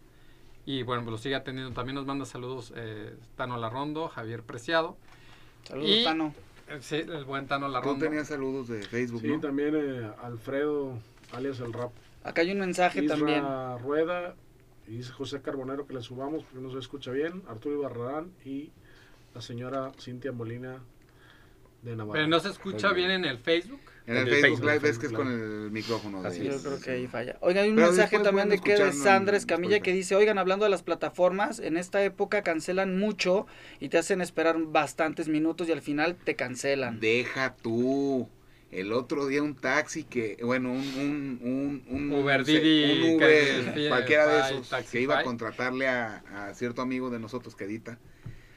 y 0.66 0.82
bueno, 0.82 1.04
pues 1.04 1.12
lo 1.12 1.18
sigue 1.20 1.36
atendiendo. 1.36 1.76
También 1.76 1.94
nos 1.94 2.08
manda 2.08 2.26
saludos 2.26 2.74
eh, 2.76 3.16
Tano 3.36 3.56
Larrondo, 3.58 4.08
Javier 4.08 4.42
Preciado. 4.42 4.98
Saludos, 5.66 5.90
Y- 5.92 6.04
Tano. 6.04 6.34
Eh, 6.70 6.80
Sí, 6.82 6.96
el 6.96 7.24
buen 7.24 7.46
Tano 7.46 7.68
Tú 7.68 7.74
Larrondo. 7.74 8.04
tenías 8.04 8.30
saludos 8.30 8.68
de 8.68 8.82
Facebook, 8.82 9.22
Sí, 9.22 9.28
¿no? 9.28 9.40
también 9.40 9.76
eh, 9.76 10.10
Alfredo, 10.24 10.98
alias 11.34 11.60
el 11.60 11.72
rap. 11.72 11.92
Acá 12.24 12.42
hay 12.42 12.52
un 12.52 12.60
mensaje 12.60 13.04
Isra 13.04 13.16
también. 13.16 13.44
Rueda, 13.84 14.34
y 14.88 14.94
dice 14.98 15.12
José 15.12 15.40
Carbonero 15.44 15.86
que 15.86 15.94
le 15.94 16.02
subamos 16.02 16.42
porque 16.46 16.62
no 16.66 16.72
se 16.72 16.80
escucha 16.80 17.12
bien. 17.12 17.44
Arturo 17.48 17.76
Ibarrarán 17.76 18.32
y 18.44 18.72
la 19.36 19.42
señora 19.42 19.92
Cintia 20.00 20.32
Molina 20.32 20.80
de 21.92 21.96
Navarra. 21.98 22.14
Pero 22.14 22.28
no 22.28 22.40
se 22.40 22.50
escucha 22.50 22.94
bien 22.94 23.12
en 23.12 23.26
el 23.26 23.38
Facebook. 23.40 23.80
En 24.06 24.16
el 24.16 24.22
En 24.22 24.28
el 24.28 24.34
Facebook, 24.40 24.60
Facebook, 24.60 24.74
Live 24.74 24.90
es 24.90 25.00
que 25.00 25.06
es 25.08 25.12
con 25.12 25.28
el 25.28 25.72
micrófono. 25.72 26.22
De 26.22 26.30
Así 26.30 26.44
Yo 26.44 26.52
es. 26.52 26.62
creo 26.62 26.80
que 26.80 26.92
ahí 26.92 27.08
falla. 27.08 27.38
Oiga, 27.42 27.62
hay 27.62 27.70
un 27.70 27.76
Pero 27.76 27.88
mensaje 27.88 28.20
también 28.20 28.48
de 28.50 28.60
que 28.60 28.76
de 28.76 28.94
Sandra 28.94 29.36
Escamilla 29.36 29.82
que 29.82 29.92
dice, 29.92 30.16
oigan, 30.16 30.38
hablando 30.38 30.64
de 30.64 30.70
las 30.72 30.82
plataformas, 30.84 31.60
en 31.60 31.76
esta 31.76 32.02
época 32.04 32.42
cancelan 32.42 32.98
mucho 32.98 33.48
y 33.80 33.90
te 33.90 33.98
hacen 33.98 34.22
esperar 34.22 34.58
bastantes 34.60 35.28
minutos 35.28 35.68
y 35.68 35.74
al 35.74 35.82
final 35.82 36.16
te 36.16 36.36
cancelan. 36.36 37.00
Deja 37.00 37.56
tú. 37.56 38.30
El 38.72 38.92
otro 38.92 39.28
día 39.28 39.42
un 39.44 39.56
taxi 39.56 40.04
que, 40.04 40.38
bueno, 40.44 40.72
un, 40.72 40.80
un, 40.80 41.40
un, 41.42 41.84
un 41.88 42.12
Uber, 42.12 42.44
Didi, 42.44 43.10
un 43.10 43.16
Uber, 43.16 43.88
cualquiera 43.88 44.28
de 44.28 44.60
esos, 44.60 44.74
que 44.92 45.00
iba 45.02 45.20
a 45.20 45.24
contratarle 45.24 45.88
a, 45.88 46.18
a 46.36 46.54
cierto 46.54 46.82
amigo 46.82 47.10
de 47.10 47.18
nosotros 47.18 47.56
que 47.56 47.64
edita 47.64 47.98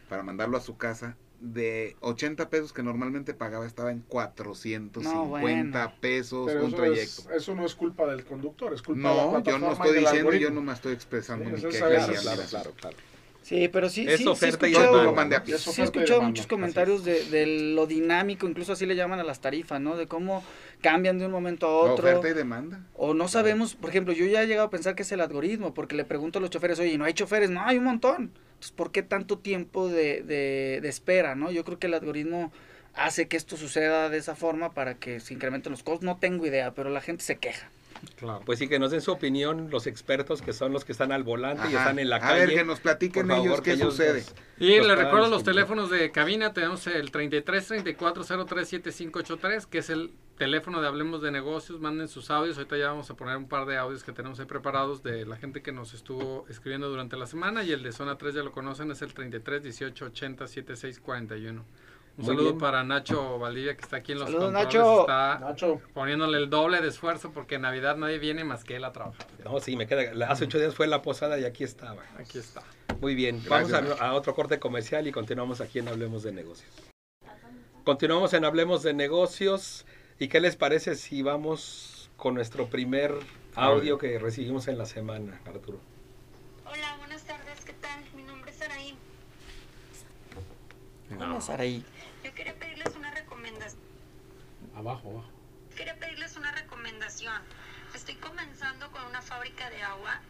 para 0.09 0.25
mandarlo 0.25 0.57
a 0.57 0.61
su 0.61 0.77
casa, 0.77 1.17
de 1.41 1.97
80 2.01 2.51
pesos 2.51 2.73
que 2.73 2.83
normalmente 2.83 3.35
pagaba, 3.35 3.67
estaba 3.67 3.91
en 3.91 4.01
450 4.01 5.15
No, 5.15 5.27
bueno. 5.27 5.93
pesos 6.01 6.47
Pero 6.47 6.61
un 6.61 6.69
eso, 6.69 6.77
trayecto. 6.77 7.23
es- 7.23 7.29
eso 7.43 7.55
no 7.55 7.65
es 7.65 7.75
culpa 7.75 8.07
del 8.07 8.25
conductor, 8.25 8.73
es 8.75 8.83
culpa 8.83 9.09
de 9.09 9.15
la 9.17 9.23
No, 9.23 9.31
yo 9.31 9.37
no 9.37 9.43
plataforma 9.43 9.73
estoy 9.87 10.01
diciendo, 10.01 10.33
yo 10.35 10.51
no 10.51 10.61
me 10.63 10.73
estoy 10.73 10.93
expresando 10.93 11.45
Sí, 11.47 11.53
mi 11.53 11.61
queja 11.73 11.89
Claro, 11.89 12.13
claro, 12.21 12.43
claro, 12.49 12.73
claro. 12.77 12.97
Sí, 13.43 13.69
pero 13.69 13.89
sí, 13.89 14.03
Es 14.07 14.19
sí, 14.19 14.25
sí 14.25 14.29
he 14.29 14.33
oferta 14.33 14.69
y 14.69 14.73
escuchado- 14.75 15.09
a 15.19 15.25
Y 15.39 15.41
pie. 15.45 15.55
es 15.55 15.63
Sí, 15.63 15.69
he 15.69 15.73
oferta 15.73 15.83
escuchado 15.85 16.09
demanda. 16.21 16.27
muchos 16.29 16.47
comentarios 16.47 17.05
de, 17.05 17.25
de 17.25 17.47
lo 17.75 17.87
dinámico, 17.87 18.47
incluso 18.47 18.75
así 18.75 18.85
le 18.85 18.95
llaman 18.97 19.19
a 19.19 19.25
las 19.25 19.41
tarifas, 19.41 19.81
¿no? 19.81 19.97
De 19.97 20.07
cómo 20.07 20.45
cambian 20.83 21.19
de 21.19 21.25
un 21.25 21.33
momento 21.33 21.67
a 21.67 21.75
otro. 21.91 22.07
Oferta 22.07 22.29
y 22.29 22.35
demanda. 22.35 22.85
O 22.93 23.15
no 23.15 23.29
sabemos, 23.29 23.75
por 23.77 23.89
ejemplo, 23.89 24.13
yo 24.13 24.27
ya 24.27 24.43
he 24.43 24.47
llegado 24.47 24.67
a 24.67 24.71
pensar 24.71 24.95
que 24.95 25.03
es 25.05 25.13
el 25.13 25.23
algoritmo, 25.23 25.73
porque 25.73 25.97
le 25.97 26.05
pregunto 26.05 26.39
a 26.39 26.43
los 26.43 26.51
choferes, 26.51 26.79
oye, 26.81 26.99
¿no 26.99 27.07
hay 27.07 27.15
choferes? 27.15 27.49
No, 27.49 27.63
hay 27.65 27.79
un 27.79 27.85
montón. 27.85 28.31
Entonces, 28.61 28.77
¿por 28.77 28.93
qué 28.93 29.03
tanto 29.03 29.39
tiempo 29.39 29.89
de, 29.89 30.23
de, 30.23 30.81
de 30.83 30.89
espera, 30.91 31.35
no? 31.35 31.51
Yo 31.51 31.65
creo 31.65 31.79
que 31.79 31.87
el 31.87 31.95
algoritmo 31.95 32.53
hace 32.93 33.27
que 33.27 33.39
esto 33.39 33.57
suceda 33.57 34.11
de 34.11 34.19
esa 34.19 34.37
forma 34.37 34.75
para 34.75 34.97
que 34.97 35.19
se 35.21 35.33
incrementen 35.33 35.73
los 35.73 35.83
costos. 35.83 36.05
No 36.05 36.19
tengo 36.19 36.45
idea, 36.45 36.75
pero 36.75 36.91
la 36.91 37.01
gente 37.01 37.25
se 37.25 37.39
queja. 37.39 37.71
Claro. 38.17 38.43
Pues 38.45 38.59
sí, 38.59 38.69
que 38.69 38.79
nos 38.79 38.91
den 38.91 39.01
su 39.01 39.13
opinión 39.13 39.71
los 39.71 39.87
expertos 39.87 40.43
que 40.43 40.53
son 40.53 40.75
los 40.75 40.85
que 40.85 40.93
están 40.93 41.11
al 41.11 41.23
volante 41.23 41.63
y 41.71 41.75
están 41.75 41.99
en 41.99 42.11
la 42.11 42.17
A 42.17 42.21
calle. 42.21 42.41
ver, 42.49 42.55
que 42.55 42.65
nos 42.65 42.81
platiquen 42.81 43.27
Por 43.29 43.37
favor, 43.37 43.47
ellos 43.47 43.61
que 43.63 43.65
qué 43.71 43.73
ellos 43.77 43.95
sucede. 43.95 44.21
nos- 44.21 44.35
Y 44.59 44.77
Nos 44.77 44.87
le 44.87 44.93
puedan 44.93 44.99
recuerdo 45.07 45.29
los 45.31 45.43
teléfonos 45.43 45.91
de 45.91 46.11
cabina, 46.11 46.53
tenemos 46.53 46.87
el 46.87 47.11
33 47.11 47.67
34 47.67 48.25
03 48.47 48.69
7583, 48.69 49.67
que 49.67 49.79
es 49.79 49.89
el 49.89 50.11
teléfono 50.41 50.81
de 50.81 50.89
Hablemos 50.89 51.21
de 51.21 51.31
Negocios, 51.31 51.81
manden 51.81 52.09
sus 52.09 52.31
audios, 52.31 52.57
ahorita 52.57 52.79
ya 52.79 52.87
vamos 52.89 53.11
a 53.11 53.15
poner 53.15 53.37
un 53.37 53.47
par 53.47 53.67
de 53.67 53.77
audios 53.77 54.03
que 54.03 54.13
tenemos 54.13 54.41
ahí 54.41 54.47
preparados 54.47 55.03
de 55.03 55.27
la 55.27 55.37
gente 55.37 55.61
que 55.61 55.71
nos 55.71 55.93
estuvo 55.93 56.47
escribiendo 56.49 56.89
durante 56.89 57.19
la 57.19 57.27
semana 57.27 57.63
y 57.63 57.73
el 57.73 57.83
de 57.83 57.93
Zona 57.93 58.17
3 58.17 58.37
ya 58.37 58.43
lo 58.43 58.51
conocen, 58.51 58.91
es 58.91 59.03
el 59.03 59.13
33 59.13 59.63
18 59.63 60.03
80 60.07 60.47
76 60.47 60.99
41. 61.01 61.61
Un 61.61 61.67
Muy 62.17 62.25
saludo 62.27 62.45
bien. 62.47 62.59
para 62.59 62.83
Nacho 62.85 63.39
Valdivia 63.39 63.77
que 63.77 63.83
está 63.83 63.99
aquí 63.99 64.13
en 64.13 64.19
los 64.21 64.31
Saludos, 64.31 64.45
controles, 64.51 64.75
Nacho. 64.75 65.01
está 65.03 65.39
Nacho, 65.41 65.81
poniéndole 65.93 66.39
el 66.39 66.49
doble 66.49 66.81
de 66.81 66.89
esfuerzo 66.89 67.33
porque 67.33 67.57
en 67.57 67.61
Navidad 67.63 67.99
nadie 67.99 68.19
viene 68.19 68.43
más 68.43 68.65
que 68.65 68.77
él 68.77 68.85
a 68.85 68.93
trabajar. 68.93 69.27
No, 69.45 69.61
sí, 69.61 69.77
me 69.77 69.87
queda. 69.87 70.27
Hace 70.27 70.45
ocho 70.47 70.59
días 70.59 70.75
fue 70.75 70.87
la 70.87 71.03
posada 71.03 71.39
y 71.39 71.45
aquí 71.45 71.65
estaba. 71.65 72.03
Aquí 72.19 72.39
está. 72.39 72.63
Muy 73.03 73.15
bien, 73.15 73.43
Gracias, 73.45 73.73
vamos 73.73 74.01
a 74.01 74.15
otro 74.15 74.35
corte 74.35 74.59
comercial 74.59 75.07
y 75.07 75.13
continuamos 75.13 75.61
aquí 75.61 75.81
en 75.81 75.89
Hablemos 75.89 76.23
de 76.23 76.33
Negocios. 76.33 76.71
Continuamos 77.85 78.33
en 78.33 78.47
Hablemos 78.47 78.83
de 78.83 78.95
Negocios. 78.95 79.85
¿Y 80.21 80.29
qué 80.29 80.39
les 80.39 80.55
parece 80.55 80.97
si 80.97 81.23
vamos 81.23 82.11
con 82.19 82.35
nuestro 82.35 82.69
primer 82.69 83.15
audio 83.55 83.97
que 83.97 84.19
recibimos 84.19 84.69
en 84.69 84.77
la 84.77 84.85
semana, 84.85 85.41
Arturo? 85.47 85.81
Hola, 86.67 86.95
buenas 86.99 87.25
tardes, 87.25 87.65
¿qué 87.65 87.73
tal? 87.73 88.05
Mi 88.15 88.23
nombre 88.25 88.51
es 88.51 88.61
Araí. 88.61 88.95
Hola, 91.19 91.41
Saraí. 91.41 91.83
Yo 92.23 92.35
quería 92.35 92.55
pedirles 92.55 92.95
una 92.97 93.11
recomendación. 93.13 93.81
abajo, 94.77 95.09
abajo. 95.09 95.31
Quería 95.75 95.99
pedirles 95.99 96.37
una 96.37 96.53
recomendación. 96.53 97.41
Estoy 97.95 98.17
comenzando 98.17 98.93
con 98.93 99.03
una 99.07 99.23
fábrica 99.23 99.71
de 99.71 99.83
agua, 99.83 100.21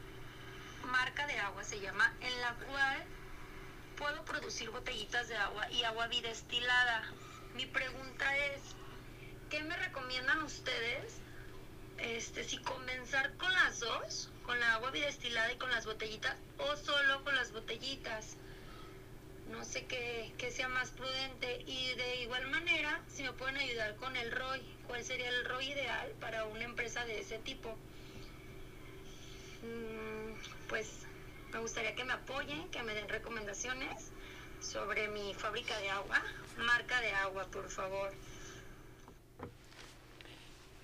marca 0.87 1.27
de 1.27 1.37
agua 1.41 1.65
se 1.65 1.81
llama, 1.81 2.15
en 2.21 2.41
la 2.41 2.55
cual 2.65 3.03
puedo 3.99 4.25
producir 4.25 4.71
botellitas 4.71 5.27
de 5.27 5.37
agua 5.37 5.69
y 5.73 5.83
agua 5.83 6.07
bidestilada. 6.07 7.03
Mi 7.57 7.67
pregunta 7.67 8.37
es, 8.55 8.77
¿qué 9.51 9.63
me 9.65 9.77
recomiendan 9.77 10.43
ustedes? 10.43 11.19
Este, 11.99 12.45
si 12.45 12.57
comenzar 12.59 13.37
con 13.37 13.53
las 13.53 13.81
dos, 13.81 14.31
con 14.45 14.59
la 14.59 14.75
agua 14.75 14.91
bidestilada 14.91 15.53
y 15.53 15.57
con 15.57 15.71
las 15.71 15.85
botellitas, 15.85 16.37
o 16.59 16.77
solo 16.77 17.23
con 17.25 17.35
las 17.35 17.53
botellitas. 17.53 18.37
No 19.51 19.65
sé 19.65 19.85
qué, 19.87 20.33
qué 20.39 20.51
sea 20.53 20.69
más 20.69 20.91
prudente. 20.91 21.63
Y 21.67 21.95
de 21.97 22.23
igual 22.23 22.49
manera, 22.49 23.03
si 23.09 23.25
me 23.25 23.33
pueden 23.33 23.57
ayudar 23.57 23.97
con 23.97 24.17
el 24.17 24.31
ROI, 24.31 24.63
¿cuál 24.87 25.05
sería 25.05 25.29
el 25.29 25.45
ROI 25.45 25.73
ideal 25.73 26.09
para 26.21 26.45
una 26.45 26.65
empresa 26.65 27.05
de 27.05 27.21
ese 27.21 27.39
tipo? 27.39 27.77
Mm, 29.63 30.69
pues 30.69 30.89
me 31.53 31.59
gustaría 31.59 31.97
que 31.97 32.05
me 32.05 32.13
apoyen, 32.13 32.71
que 32.71 32.83
me 32.85 32.95
den 32.95 33.09
recomendaciones 33.09 34.13
sobre 34.61 35.09
mi 35.09 35.35
fábrica 35.35 35.77
de 35.81 35.91
agua, 35.91 36.23
marca 36.59 37.01
de 37.01 37.11
agua, 37.13 37.47
por 37.47 37.69
favor. 37.69 38.13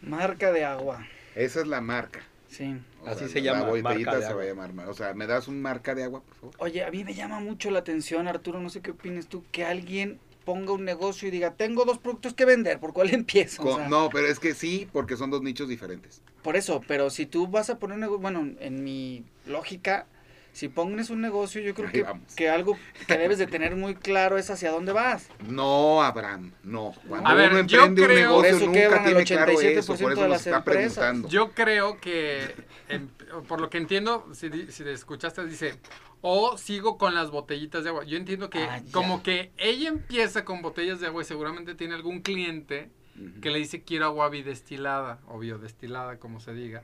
Marca 0.06 0.52
de 0.52 0.64
agua. 0.64 1.06
Esa 1.34 1.60
es 1.60 1.66
la 1.66 1.80
marca. 1.80 2.20
Sí. 2.48 2.76
O 3.02 3.08
Así 3.08 3.20
sea, 3.20 3.28
se 3.28 3.40
la 3.40 3.52
llama, 3.52 3.66
botellita 3.66 3.88
marca 3.90 4.16
de 4.16 4.22
se 4.22 4.26
va 4.28 4.30
agua. 4.30 4.42
a 4.42 4.46
llamar. 4.46 4.72
mar- 4.72 4.88
O 4.88 4.94
sea, 4.94 5.12
¿me 5.14 5.26
das 5.26 5.48
un 5.48 5.60
marca 5.60 5.94
de 5.94 6.04
agua, 6.04 6.22
por 6.22 6.34
favor? 6.36 6.54
Oye, 6.58 6.84
a 6.84 6.90
mí 6.90 7.04
me 7.04 7.14
llama 7.14 7.40
mucho 7.40 7.70
la 7.70 7.80
atención, 7.80 8.28
Arturo, 8.28 8.60
no 8.60 8.70
sé 8.70 8.80
qué 8.80 8.92
opinas 8.92 9.26
tú, 9.26 9.44
que 9.52 9.64
alguien 9.64 10.18
ponga 10.44 10.72
un 10.72 10.84
negocio 10.84 11.26
y 11.26 11.32
diga, 11.32 11.54
tengo 11.54 11.84
dos 11.84 11.98
productos 11.98 12.32
que 12.34 12.44
vender, 12.44 12.78
¿por 12.78 12.92
cuál 12.92 13.10
empiezo? 13.14 13.62
O 13.62 13.66
Con- 13.66 13.76
sea, 13.80 13.88
no, 13.88 14.08
pero 14.10 14.28
es 14.28 14.38
que 14.38 14.54
sí, 14.54 14.88
porque 14.92 15.16
son 15.16 15.30
dos 15.30 15.42
nichos 15.42 15.68
diferentes. 15.68 16.22
Por 16.42 16.54
eso, 16.56 16.80
pero 16.86 17.10
si 17.10 17.26
tú 17.26 17.48
vas 17.48 17.68
a 17.68 17.78
poner 17.80 17.96
un 17.96 18.00
negocio, 18.02 18.22
bueno, 18.22 18.48
en 18.60 18.84
mi 18.84 19.24
lógica, 19.46 20.06
si 20.56 20.68
pones 20.70 21.10
un 21.10 21.20
negocio, 21.20 21.60
yo 21.60 21.74
creo 21.74 21.90
que, 21.92 22.06
que 22.34 22.48
algo 22.48 22.78
que 23.06 23.18
debes 23.18 23.36
de 23.36 23.46
tener 23.46 23.76
muy 23.76 23.94
claro 23.94 24.38
es 24.38 24.48
hacia 24.48 24.70
dónde 24.70 24.92
vas. 24.92 25.28
No, 25.46 26.02
Abraham, 26.02 26.52
no. 26.62 26.94
Cuando 27.06 27.28
A 27.28 27.34
ver, 27.34 27.52
uno 27.52 27.66
yo 27.66 27.84
emprende 27.84 28.02
un 28.02 28.08
creo- 28.08 28.30
Por 28.32 28.42
negocio 28.44 28.56
eso 28.56 28.66
nunca 28.66 29.04
tiene 29.04 29.24
claro 29.24 29.52
87% 29.52 29.78
eso, 29.78 29.86
por 29.86 29.96
eso 29.96 30.08
de 30.08 30.14
nos 30.14 30.28
las 30.30 30.46
está 30.46 30.56
empresas. 30.56 30.94
preguntando. 30.94 31.28
Yo 31.28 31.50
creo 31.52 32.00
que, 32.00 32.54
em, 32.88 33.08
por 33.46 33.60
lo 33.60 33.68
que 33.68 33.76
entiendo, 33.76 34.26
si, 34.32 34.48
si 34.72 34.82
te 34.82 34.92
escuchaste, 34.92 35.44
dice, 35.44 35.74
o 36.22 36.56
sigo 36.56 36.96
con 36.96 37.14
las 37.14 37.30
botellitas 37.30 37.84
de 37.84 37.90
agua. 37.90 38.04
Yo 38.04 38.16
entiendo 38.16 38.48
que 38.48 38.60
Ah, 38.64 38.80
como 38.92 39.22
que 39.22 39.52
ella 39.58 39.90
empieza 39.90 40.46
con 40.46 40.62
botellas 40.62 41.00
de 41.00 41.08
agua 41.08 41.20
y 41.20 41.26
seguramente 41.26 41.74
tiene 41.74 41.94
algún 41.94 42.22
cliente 42.22 42.88
que 43.42 43.50
le 43.50 43.58
dice 43.58 43.82
quiero 43.82 44.06
agua 44.06 44.30
bidestilada 44.30 45.20
o 45.28 45.38
biodestilada, 45.38 46.18
como 46.18 46.40
se 46.40 46.54
diga. 46.54 46.82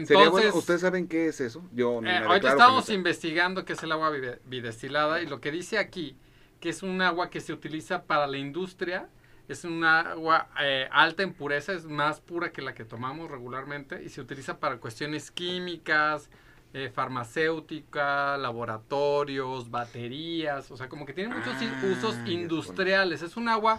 Sería 0.00 0.26
Entonces, 0.26 0.30
bueno, 0.30 0.54
¿ustedes 0.54 0.80
saben 0.80 1.06
qué 1.08 1.28
es 1.28 1.40
eso? 1.40 1.62
Yo 1.72 2.00
no 2.00 2.08
eh, 2.10 2.20
me 2.20 2.26
ahorita 2.26 2.48
estamos 2.48 2.86
que 2.86 2.92
no 2.92 2.94
sé. 2.94 2.94
investigando 2.94 3.64
qué 3.64 3.74
es 3.74 3.82
el 3.82 3.92
agua 3.92 4.10
bide- 4.10 4.40
bidestilada 4.46 5.20
y 5.20 5.26
lo 5.26 5.40
que 5.40 5.50
dice 5.50 5.78
aquí, 5.78 6.16
que 6.60 6.70
es 6.70 6.82
un 6.82 7.02
agua 7.02 7.30
que 7.30 7.40
se 7.40 7.52
utiliza 7.52 8.04
para 8.04 8.26
la 8.26 8.38
industria, 8.38 9.08
es 9.48 9.64
un 9.64 9.84
agua 9.84 10.48
eh, 10.60 10.88
alta 10.90 11.22
en 11.22 11.34
pureza, 11.34 11.72
es 11.72 11.84
más 11.84 12.20
pura 12.20 12.52
que 12.52 12.62
la 12.62 12.74
que 12.74 12.84
tomamos 12.84 13.30
regularmente 13.30 14.02
y 14.02 14.08
se 14.08 14.20
utiliza 14.20 14.58
para 14.60 14.78
cuestiones 14.78 15.30
químicas, 15.30 16.30
eh, 16.74 16.90
farmacéutica, 16.94 18.38
laboratorios, 18.38 19.70
baterías, 19.70 20.70
o 20.70 20.76
sea, 20.76 20.88
como 20.88 21.04
que 21.04 21.12
tiene 21.12 21.34
muchos 21.34 21.54
Ah, 21.60 21.86
usos 21.92 22.16
industriales. 22.26 23.20
Es 23.22 23.36
un 23.36 23.48
agua 23.48 23.78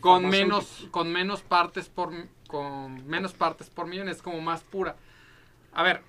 con 0.00 0.28
menos 0.28 0.86
con 0.90 1.12
menos 1.12 1.42
partes 1.42 1.88
por 1.88 2.12
con 2.46 3.06
menos 3.08 3.32
partes 3.32 3.70
por 3.70 3.86
millón 3.86 4.08
es 4.08 4.22
como 4.22 4.40
más 4.40 4.62
pura 4.62 4.96
a 5.72 5.82
ver 5.82 6.00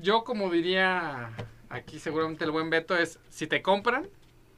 yo 0.00 0.24
como 0.24 0.50
diría 0.50 1.30
aquí 1.70 1.98
seguramente 1.98 2.44
el 2.44 2.50
buen 2.50 2.70
Beto 2.70 2.96
es 2.96 3.18
si 3.30 3.46
te 3.46 3.62
compran 3.62 4.08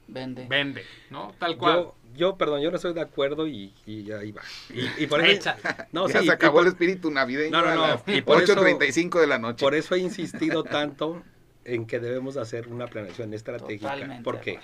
Vende. 0.07 0.45
vende 0.47 0.83
no 1.09 1.33
tal 1.39 1.57
cual 1.57 1.75
Yo, 1.75 1.95
yo, 2.13 2.37
perdón, 2.37 2.61
yo 2.61 2.69
no 2.69 2.75
estoy 2.75 2.93
de 2.93 2.99
acuerdo 3.01 3.47
y, 3.47 3.73
y 3.85 4.11
ahí 4.11 4.31
va. 4.33 4.41
Y, 4.69 5.03
y 5.03 5.07
por 5.07 5.21
eso, 5.25 5.51
no, 5.93 6.09
ya 6.09 6.19
sí, 6.19 6.25
se 6.25 6.31
acabó 6.33 6.55
por- 6.57 6.63
el 6.63 6.73
espíritu 6.73 7.09
navideño 7.09 7.51
No, 7.51 7.61
no, 7.61 7.69
a 7.69 7.75
no, 7.75 7.87
las 7.87 8.03
y 8.07 8.21
por 8.21 8.41
eso- 8.43 8.53
8.35 8.55 9.21
de 9.21 9.27
la 9.27 9.37
noche. 9.39 9.63
Por 9.63 9.73
eso 9.75 9.95
he 9.95 9.99
insistido 9.99 10.63
tanto 10.65 11.23
en 11.63 11.85
que 11.85 11.99
debemos 11.99 12.35
hacer 12.35 12.67
una 12.67 12.87
planeación 12.87 13.33
estratégica. 13.33 13.91
Totalmente 13.93 14.23
¿Por 14.23 14.41
qué? 14.41 14.59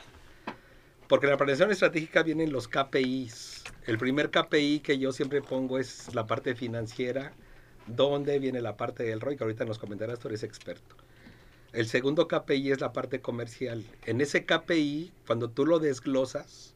Porque 1.08 1.28
en 1.28 1.32
la 1.32 1.38
planeación 1.38 1.72
estratégica 1.72 2.22
vienen 2.24 2.52
los 2.52 2.68
KPIs. 2.68 3.64
El 3.86 3.98
primer 3.98 4.30
KPI 4.30 4.82
que 4.82 4.98
yo 4.98 5.14
siempre 5.14 5.42
pongo 5.42 5.80
es 5.80 6.14
la 6.14 6.28
parte 6.28 6.54
financiera, 6.56 7.32
donde 7.88 8.40
viene 8.40 8.62
la 8.62 8.78
parte 8.78 9.04
del 9.04 9.22
ROI, 9.22 9.38
que 9.38 9.44
ahorita 9.44 9.66
nos 9.66 9.80
comentarás, 9.80 10.20
tú 10.20 10.28
eres 10.28 10.44
experto. 10.44 10.96
El 11.74 11.88
segundo 11.88 12.28
KPI 12.28 12.72
es 12.72 12.82
la 12.82 12.94
parte 12.94 13.22
comercial. 13.22 13.84
En 14.06 14.22
ese 14.22 14.46
KPI, 14.46 15.12
cuando 15.26 15.50
tú 15.50 15.66
lo 15.66 15.80
desglosas, 15.80 16.74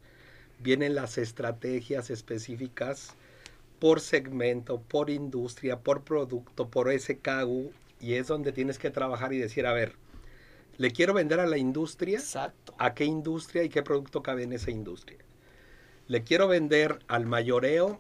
vienen 0.59 0.95
las 0.95 1.17
estrategias 1.17 2.09
específicas 2.09 3.15
por 3.79 3.99
segmento, 3.99 4.79
por 4.79 5.09
industria, 5.09 5.79
por 5.79 6.03
producto, 6.03 6.67
por 6.67 6.91
SKU, 6.91 7.71
y 7.99 8.13
es 8.13 8.27
donde 8.27 8.51
tienes 8.51 8.77
que 8.77 8.91
trabajar 8.91 9.33
y 9.33 9.37
decir, 9.37 9.65
a 9.65 9.73
ver, 9.73 9.93
le 10.77 10.91
quiero 10.91 11.13
vender 11.13 11.39
a 11.39 11.47
la 11.47 11.57
industria, 11.57 12.19
Exacto. 12.19 12.73
a 12.77 12.93
qué 12.93 13.05
industria 13.05 13.63
y 13.63 13.69
qué 13.69 13.83
producto 13.83 14.21
cabe 14.21 14.43
en 14.43 14.53
esa 14.53 14.71
industria. 14.71 15.19
Le 16.07 16.23
quiero 16.23 16.47
vender 16.47 16.99
al 17.07 17.25
mayoreo, 17.25 17.99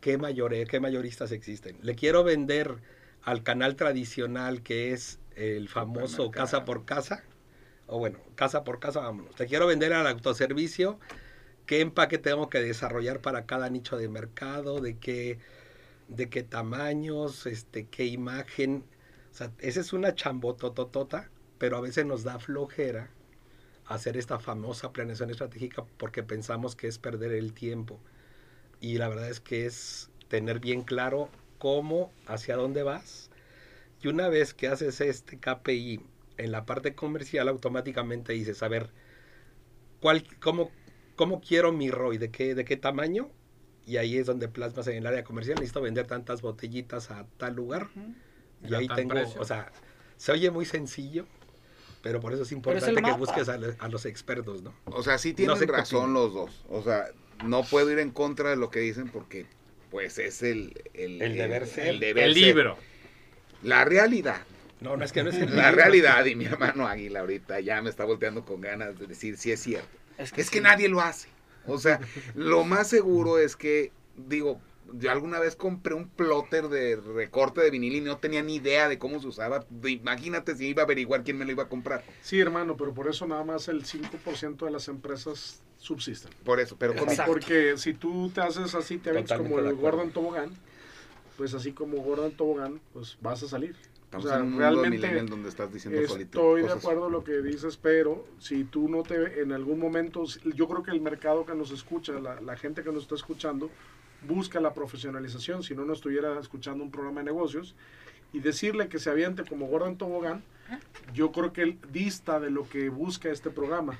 qué 0.00 0.18
mayoreo, 0.18 0.66
qué 0.66 0.80
mayoristas 0.80 1.32
existen. 1.32 1.78
Le 1.82 1.94
quiero 1.94 2.24
vender 2.24 2.76
al 3.22 3.42
canal 3.42 3.76
tradicional 3.76 4.62
que 4.62 4.92
es 4.92 5.18
el 5.36 5.68
famoso 5.68 6.30
casa 6.30 6.64
por 6.64 6.84
casa, 6.84 7.24
o 7.86 7.98
bueno, 7.98 8.18
casa 8.34 8.64
por 8.64 8.80
casa, 8.80 9.00
vámonos. 9.00 9.38
Le 9.38 9.46
quiero 9.46 9.66
vender 9.66 9.92
al 9.92 10.06
autoservicio 10.06 10.98
qué 11.66 11.80
empaque 11.80 12.18
tengo 12.18 12.48
que 12.48 12.60
desarrollar 12.60 13.20
para 13.20 13.46
cada 13.46 13.68
nicho 13.70 13.96
de 13.96 14.08
mercado, 14.08 14.80
de 14.80 14.98
qué, 14.98 15.38
de 16.08 16.28
qué 16.28 16.42
tamaños, 16.42 17.46
este, 17.46 17.86
qué 17.86 18.06
imagen. 18.06 18.84
O 19.30 19.34
sea, 19.34 19.52
esa 19.58 19.80
es 19.80 19.92
una 19.92 20.14
chambotototota, 20.14 21.30
pero 21.58 21.76
a 21.76 21.80
veces 21.80 22.06
nos 22.06 22.24
da 22.24 22.38
flojera 22.38 23.10
hacer 23.86 24.16
esta 24.16 24.38
famosa 24.38 24.92
planeación 24.92 25.30
estratégica 25.30 25.84
porque 25.96 26.22
pensamos 26.22 26.76
que 26.76 26.88
es 26.88 26.98
perder 26.98 27.32
el 27.32 27.52
tiempo. 27.52 28.00
Y 28.80 28.98
la 28.98 29.08
verdad 29.08 29.28
es 29.28 29.40
que 29.40 29.66
es 29.66 30.10
tener 30.28 30.60
bien 30.60 30.82
claro 30.82 31.28
cómo, 31.58 32.12
hacia 32.26 32.56
dónde 32.56 32.82
vas. 32.82 33.30
Y 34.02 34.08
una 34.08 34.28
vez 34.28 34.54
que 34.54 34.68
haces 34.68 35.00
este 35.00 35.38
KPI 35.38 36.00
en 36.36 36.52
la 36.52 36.64
parte 36.64 36.94
comercial, 36.94 37.48
automáticamente 37.48 38.32
dices, 38.32 38.62
a 38.62 38.68
ver, 38.68 38.90
¿cuál, 40.00 40.24
cómo, 40.40 40.70
cómo 41.16 41.40
quiero 41.40 41.72
mi 41.72 41.90
ROI? 41.90 42.18
¿De 42.18 42.30
qué, 42.30 42.54
¿De 42.54 42.64
qué 42.64 42.76
tamaño? 42.76 43.30
Y 43.86 43.96
ahí 43.96 44.16
es 44.18 44.26
donde 44.26 44.48
plasmas 44.48 44.86
en 44.86 44.96
el 44.96 45.06
área 45.06 45.24
comercial. 45.24 45.56
Necesito 45.56 45.80
vender 45.80 46.06
tantas 46.06 46.42
botellitas 46.42 47.10
a 47.10 47.26
tal 47.38 47.54
lugar. 47.54 47.88
Y 48.62 48.74
ahí 48.74 48.86
tengo, 48.88 49.14
precio. 49.14 49.40
o 49.40 49.44
sea, 49.44 49.72
se 50.16 50.32
oye 50.32 50.50
muy 50.50 50.64
sencillo, 50.64 51.26
pero 52.02 52.20
por 52.20 52.32
eso 52.32 52.42
es 52.42 52.52
importante 52.52 53.02
que 53.02 53.12
busques 53.12 53.48
a, 53.48 53.88
los 53.88 54.04
expertos, 54.04 54.62
¿no? 54.62 54.74
O 54.86 55.02
sea, 55.02 55.18
sí 55.18 55.32
tienen 55.32 55.56
razón 55.68 56.12
los 56.12 56.34
dos. 56.34 56.64
O 56.68 56.82
sea, 56.82 57.06
no 57.44 57.62
puedo 57.64 57.90
ir 57.90 57.98
en 57.98 58.10
contra 58.10 58.50
de 58.50 58.56
lo 58.56 58.70
que 58.70 58.80
dicen 58.80 59.08
porque, 59.08 59.46
pues, 59.90 60.18
es 60.18 60.42
el... 60.42 60.74
El, 60.94 61.20
El 61.22 61.36
deber 61.36 61.66
ser. 61.66 61.86
el 61.88 62.00
deber 62.00 62.24
El 62.24 62.34
ser. 62.34 62.42
libro. 62.42 62.76
La 63.62 63.84
realidad. 63.84 64.40
No, 64.80 64.96
no 64.96 65.04
es 65.04 65.12
que 65.12 65.22
no 65.24 65.30
es 65.30 65.36
el 65.36 65.54
La 65.56 65.70
libro. 65.70 65.76
realidad. 65.76 66.24
Y 66.26 66.34
mi 66.36 66.44
hermano 66.44 66.86
Águila 66.86 67.20
ahorita 67.20 67.60
ya 67.60 67.82
me 67.82 67.90
está 67.90 68.04
volteando 68.04 68.44
con 68.44 68.60
ganas 68.60 68.98
de 68.98 69.06
decir 69.06 69.36
si 69.36 69.50
es 69.52 69.60
cierto. 69.60 69.88
Es 70.16 70.32
que 70.32 70.44
sí. 70.44 70.60
nadie 70.60 70.88
lo 70.88 71.00
hace. 71.00 71.28
O 71.66 71.78
sea, 71.78 72.00
lo 72.34 72.64
más 72.64 72.88
seguro 72.88 73.38
es 73.38 73.56
que, 73.56 73.92
digo, 74.16 74.60
yo 74.92 75.10
alguna 75.10 75.38
vez 75.38 75.56
compré 75.56 75.94
un 75.94 76.08
plotter 76.08 76.68
de 76.68 76.96
recorte 76.96 77.60
de 77.60 77.70
vinil 77.70 77.96
y 77.96 78.00
no 78.00 78.18
tenía 78.18 78.42
ni 78.42 78.56
idea 78.56 78.88
de 78.88 78.98
cómo 78.98 79.20
se 79.20 79.26
usaba. 79.26 79.66
Imagínate 79.84 80.54
si 80.54 80.68
iba 80.68 80.82
a 80.82 80.84
averiguar 80.84 81.24
quién 81.24 81.38
me 81.38 81.44
lo 81.44 81.52
iba 81.52 81.64
a 81.64 81.68
comprar. 81.68 82.04
Sí, 82.22 82.40
hermano, 82.40 82.76
pero 82.76 82.94
por 82.94 83.08
eso 83.08 83.26
nada 83.26 83.44
más 83.44 83.68
el 83.68 83.84
5% 83.84 84.64
de 84.64 84.70
las 84.70 84.88
empresas 84.88 85.62
subsisten. 85.78 86.32
Por 86.44 86.60
eso, 86.60 86.76
pero 86.78 86.94
con. 86.94 87.08
Porque 87.26 87.76
si 87.76 87.94
tú 87.94 88.30
te 88.30 88.40
haces 88.40 88.74
así, 88.74 88.98
te 88.98 89.10
Totalmente 89.10 89.36
como 89.36 89.58
el 89.58 89.66
acuerdo. 89.66 89.98
Gordon 89.98 90.10
Tobogán, 90.12 90.50
pues 91.36 91.54
así 91.54 91.72
como 91.72 91.98
Gordon 91.98 92.32
Tobogán, 92.32 92.80
pues 92.92 93.16
vas 93.20 93.42
a 93.42 93.48
salir. 93.48 93.76
estamos 94.04 94.26
o 94.26 94.28
sea, 94.28 94.38
en 94.38 94.44
un 94.44 94.50
mundo 94.52 94.82
realmente 94.82 95.22
donde 95.24 95.48
estás 95.48 95.72
diciendo 95.72 96.00
solito 96.08 96.38
Estoy 96.38 96.62
de 96.62 96.68
cosas. 96.68 96.84
acuerdo 96.84 97.06
en 97.06 97.12
lo 97.12 97.24
que 97.24 97.42
dices, 97.42 97.76
pero 97.76 98.26
si 98.38 98.64
tú 98.64 98.88
no 98.88 99.02
te, 99.02 99.42
en 99.42 99.52
algún 99.52 99.78
momento, 99.78 100.24
yo 100.54 100.66
creo 100.66 100.82
que 100.82 100.90
el 100.90 101.00
mercado 101.00 101.44
que 101.44 101.54
nos 101.54 101.70
escucha, 101.70 102.12
la, 102.14 102.40
la 102.40 102.56
gente 102.56 102.82
que 102.82 102.90
nos 102.90 103.02
está 103.02 103.14
escuchando, 103.14 103.70
busca 104.26 104.60
la 104.60 104.74
profesionalización, 104.74 105.62
si 105.62 105.74
no, 105.74 105.84
no 105.84 105.92
estuviera 105.92 106.38
escuchando 106.40 106.82
un 106.84 106.90
programa 106.90 107.20
de 107.20 107.26
negocios, 107.26 107.74
y 108.32 108.40
decirle 108.40 108.88
que 108.88 108.98
se 108.98 109.10
aviente 109.10 109.44
como 109.44 109.66
Gordon 109.66 109.96
Tobogán, 109.96 110.42
yo 111.14 111.32
creo 111.32 111.52
que 111.52 111.62
él 111.62 111.78
dista 111.90 112.40
de 112.40 112.50
lo 112.50 112.68
que 112.68 112.90
busca 112.90 113.30
este 113.30 113.50
programa. 113.50 113.98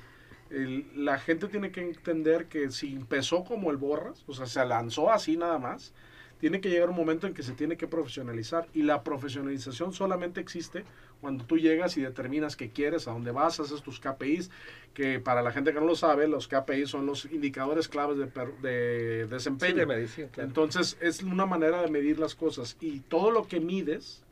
El- 0.51 0.85
la 0.95 1.17
gente 1.17 1.47
tiene 1.47 1.71
que 1.71 1.81
entender 1.81 2.45
que 2.45 2.69
si 2.69 2.93
empezó 2.93 3.43
como 3.43 3.71
el 3.71 3.77
Borras, 3.77 4.23
o 4.27 4.33
sea, 4.33 4.45
se 4.45 4.63
lanzó 4.65 5.11
así 5.11 5.35
nada 5.35 5.57
más, 5.57 5.93
tiene 6.39 6.61
que 6.61 6.69
llegar 6.69 6.89
un 6.89 6.95
momento 6.95 7.27
en 7.27 7.33
que 7.33 7.43
se 7.43 7.51
tiene 7.53 7.75
que 7.77 7.87
profesionalizar 7.87 8.67
y 8.73 8.83
la 8.83 9.03
profesionalización 9.03 9.93
solamente 9.93 10.39
existe 10.39 10.85
cuando 11.19 11.43
tú 11.45 11.57
llegas 11.57 11.97
y 11.97 12.01
determinas 12.01 12.55
qué 12.55 12.69
quieres, 12.69 13.07
a 13.07 13.11
dónde 13.11 13.31
vas, 13.31 13.59
haces 13.59 13.81
tus 13.81 13.99
KPIs, 13.99 14.49
que 14.93 15.19
para 15.19 15.41
la 15.41 15.51
gente 15.51 15.73
que 15.73 15.79
no 15.81 15.85
lo 15.85 15.95
sabe, 15.95 16.27
los 16.29 16.47
KPIs 16.47 16.89
son 16.89 17.05
los 17.05 17.25
indicadores 17.25 17.89
claves 17.89 18.17
de, 18.17 18.27
per- 18.27 18.57
de 18.61 19.23
Sí, 19.25 19.29
desempeño. 19.29 19.75
de 19.75 19.85
medición, 19.85 20.29
claro. 20.29 20.47
Entonces 20.47 20.97
es 21.01 21.21
una 21.23 21.45
manera 21.45 21.81
de 21.81 21.91
medir 21.91 22.19
las 22.19 22.35
cosas 22.35 22.77
y 22.79 23.01
todo 23.01 23.31
lo 23.31 23.47
que 23.47 23.59
mides, 23.59 24.23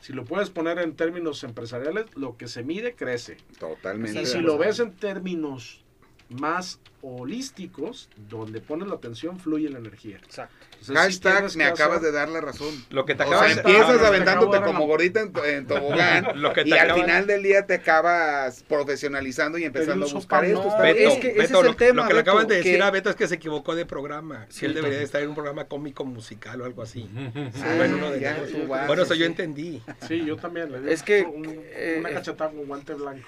si 0.00 0.12
lo 0.12 0.24
puedes 0.24 0.50
poner 0.50 0.78
en 0.78 0.94
términos 0.94 1.42
empresariales, 1.42 2.06
lo 2.14 2.36
que 2.36 2.46
se 2.46 2.62
mide 2.62 2.94
crece. 2.94 3.38
Totalmente. 3.58 4.22
Y 4.22 4.26
si 4.26 4.38
lo 4.40 4.56
ves 4.56 4.78
en 4.78 4.92
términos 4.94 5.84
más 6.28 6.78
holísticos, 7.04 8.08
donde 8.28 8.60
pones 8.60 8.88
la 8.88 8.94
atención, 8.94 9.38
fluye 9.38 9.68
la 9.68 9.78
energía. 9.78 10.16
Exacto. 10.16 10.54
Entonces, 10.80 11.14
sí 11.16 11.22
Hashtag, 11.22 11.56
me 11.56 11.64
acabas 11.64 12.02
de 12.02 12.12
dar 12.12 12.28
la 12.28 12.40
razón. 12.40 12.68
Lo 12.90 13.04
que 13.06 13.14
te 13.14 13.22
O 13.22 13.26
acabas 13.26 13.52
sea, 13.52 13.62
de- 13.62 13.70
empiezas 13.70 14.00
de 14.00 14.06
aventándote 14.06 14.60
como 14.60 14.80
la- 14.80 14.84
gorita 14.86 15.20
en, 15.20 15.32
en 15.44 15.66
tobogán 15.66 16.26
Lo 16.42 16.52
que 16.52 16.62
te 16.64 16.68
y 16.70 16.72
al 16.72 16.90
acabas- 16.90 17.00
final 17.02 17.26
del 17.26 17.42
día 17.42 17.66
te 17.66 17.74
acabas 17.74 18.62
profesionalizando 18.68 19.56
y 19.58 19.64
empezando 19.64 20.06
a 20.06 20.12
buscar 20.12 20.44
esto. 20.44 20.62
no. 20.62 20.68
está 20.68 20.82
Beto, 20.82 20.98
es 21.10 21.18
que 21.18 21.28
ese 21.28 21.38
Beto, 21.38 21.54
es 21.54 21.60
el 21.60 21.66
lo, 21.66 21.76
tema, 21.76 22.02
lo 22.02 22.08
que 22.08 22.14
le 22.14 22.20
Beto, 22.20 22.30
acaban 22.30 22.48
de 22.48 22.56
decir 22.56 22.76
que- 22.76 22.82
a 22.82 22.90
Beto 22.90 23.10
es 23.10 23.16
que 23.16 23.28
se 23.28 23.34
equivocó 23.36 23.74
de 23.74 23.86
programa. 23.86 24.46
Sí, 24.50 24.60
que 24.60 24.66
él 24.66 24.74
debería 24.74 25.00
estar 25.00 25.22
en 25.22 25.28
un 25.30 25.34
programa 25.34 25.64
cómico 25.66 26.04
musical 26.04 26.60
o 26.60 26.64
algo 26.66 26.82
así. 26.82 27.08
Ah, 27.16 27.74
bueno, 27.76 27.96
uno 27.96 28.10
de 28.10 28.20
ya, 28.20 28.36
ellos. 28.36 28.50
tú 28.52 28.68
vas, 28.68 28.86
Bueno, 28.86 29.02
eso 29.02 29.14
sí, 29.14 29.20
yo 29.20 29.24
sí. 29.26 29.30
entendí. 29.30 29.82
Sí, 30.06 30.24
yo 30.24 30.36
también. 30.36 30.70
Le 30.84 30.92
Es 30.92 31.02
que, 31.02 31.22
un- 31.22 31.46
eh, 31.48 31.96
una 32.00 32.10
cachetada 32.10 32.50
con 32.50 32.66
guante 32.66 32.92
blanco. 32.94 33.26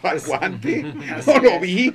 ¿Cuál 0.00 0.20
guante? 0.20 0.82
No 1.26 1.38
lo 1.40 1.60
vi. 1.60 1.94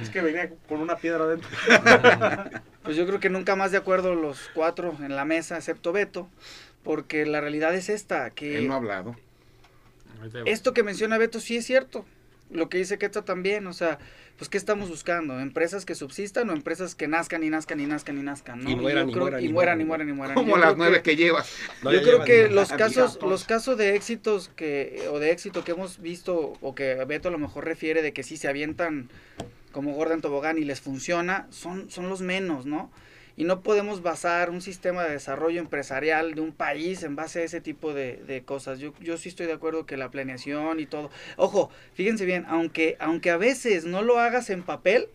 Es 0.00 0.10
que 0.10 0.20
venía 0.20 0.50
con 0.68 0.80
una 0.80 0.96
piedra 0.96 1.24
adentro. 1.24 1.48
Pues 2.82 2.96
yo 2.96 3.06
creo 3.06 3.20
que 3.20 3.28
nunca 3.28 3.56
más 3.56 3.72
de 3.72 3.76
acuerdo 3.76 4.14
los 4.14 4.50
cuatro 4.54 4.96
en 5.00 5.14
la 5.14 5.26
mesa, 5.26 5.58
excepto 5.58 5.92
Beto, 5.92 6.30
porque 6.82 7.26
la 7.26 7.42
realidad 7.42 7.74
es 7.74 7.90
esta, 7.90 8.30
que 8.30 8.56
Él 8.56 8.68
no 8.68 8.72
ha 8.72 8.78
hablado. 8.78 9.16
esto 10.46 10.72
que 10.72 10.82
menciona 10.82 11.18
Beto 11.18 11.40
sí 11.40 11.58
es 11.58 11.66
cierto. 11.66 12.06
Lo 12.50 12.68
que 12.68 12.78
dice 12.78 12.98
Quetzal 12.98 13.24
también, 13.24 13.66
o 13.66 13.72
sea, 13.72 13.98
pues 14.36 14.48
¿qué 14.48 14.58
estamos 14.58 14.88
buscando? 14.88 15.38
¿Empresas 15.38 15.84
que 15.84 15.94
subsistan 15.94 16.50
o 16.50 16.52
empresas 16.52 16.94
que 16.94 17.06
nazcan 17.06 17.44
y 17.44 17.50
nazcan 17.50 17.78
y 17.80 17.86
nazcan 17.86 18.18
y 18.18 18.22
nazcan? 18.22 18.64
¿no? 18.64 18.70
Y 18.70 18.74
mueran, 18.76 19.08
y 19.08 19.12
creo- 19.12 19.22
mueran, 19.24 19.44
y 19.44 19.48
mueran 19.48 19.80
y 19.80 19.84
mueran. 19.84 20.08
y 20.08 20.12
mueran. 20.14 20.34
Como 20.34 20.56
las 20.56 20.76
nueve 20.76 20.96
que- 20.96 21.10
que 21.10 21.16
llevas. 21.16 21.54
No, 21.82 21.92
yo 21.92 22.02
creo 22.02 22.24
que 22.24 22.48
los 22.48 22.70
casos, 22.72 23.18
los 23.22 23.44
casos 23.44 23.78
de 23.78 23.94
éxitos 23.94 24.48
que, 24.56 25.06
o 25.12 25.18
de 25.20 25.30
éxito 25.30 25.62
que 25.62 25.72
hemos 25.72 26.00
visto, 26.00 26.54
o 26.60 26.74
que 26.74 26.94
Beto 27.06 27.28
a 27.28 27.30
lo 27.32 27.38
mejor 27.38 27.64
refiere 27.64 28.02
de 28.02 28.12
que 28.12 28.22
sí 28.24 28.36
se 28.36 28.48
avientan 28.48 29.10
como 29.72 29.92
Gordon 29.94 30.20
Tobogán 30.20 30.58
y 30.58 30.64
les 30.64 30.80
funciona, 30.80 31.46
son, 31.50 31.88
son 31.90 32.08
los 32.08 32.20
menos, 32.20 32.66
¿no? 32.66 32.90
Y 33.40 33.44
no 33.44 33.62
podemos 33.62 34.02
basar 34.02 34.50
un 34.50 34.60
sistema 34.60 35.02
de 35.04 35.12
desarrollo 35.12 35.60
empresarial 35.60 36.34
de 36.34 36.42
un 36.42 36.52
país 36.52 37.02
en 37.04 37.16
base 37.16 37.40
a 37.40 37.44
ese 37.44 37.62
tipo 37.62 37.94
de, 37.94 38.16
de 38.26 38.42
cosas. 38.42 38.80
Yo, 38.80 38.92
yo 39.00 39.16
sí 39.16 39.30
estoy 39.30 39.46
de 39.46 39.54
acuerdo 39.54 39.86
que 39.86 39.96
la 39.96 40.10
planeación 40.10 40.78
y 40.78 40.84
todo. 40.84 41.10
Ojo, 41.38 41.70
fíjense 41.94 42.26
bien, 42.26 42.44
aunque, 42.48 42.98
aunque 43.00 43.30
a 43.30 43.38
veces 43.38 43.86
no 43.86 44.02
lo 44.02 44.18
hagas 44.18 44.50
en 44.50 44.62
papel, 44.62 45.08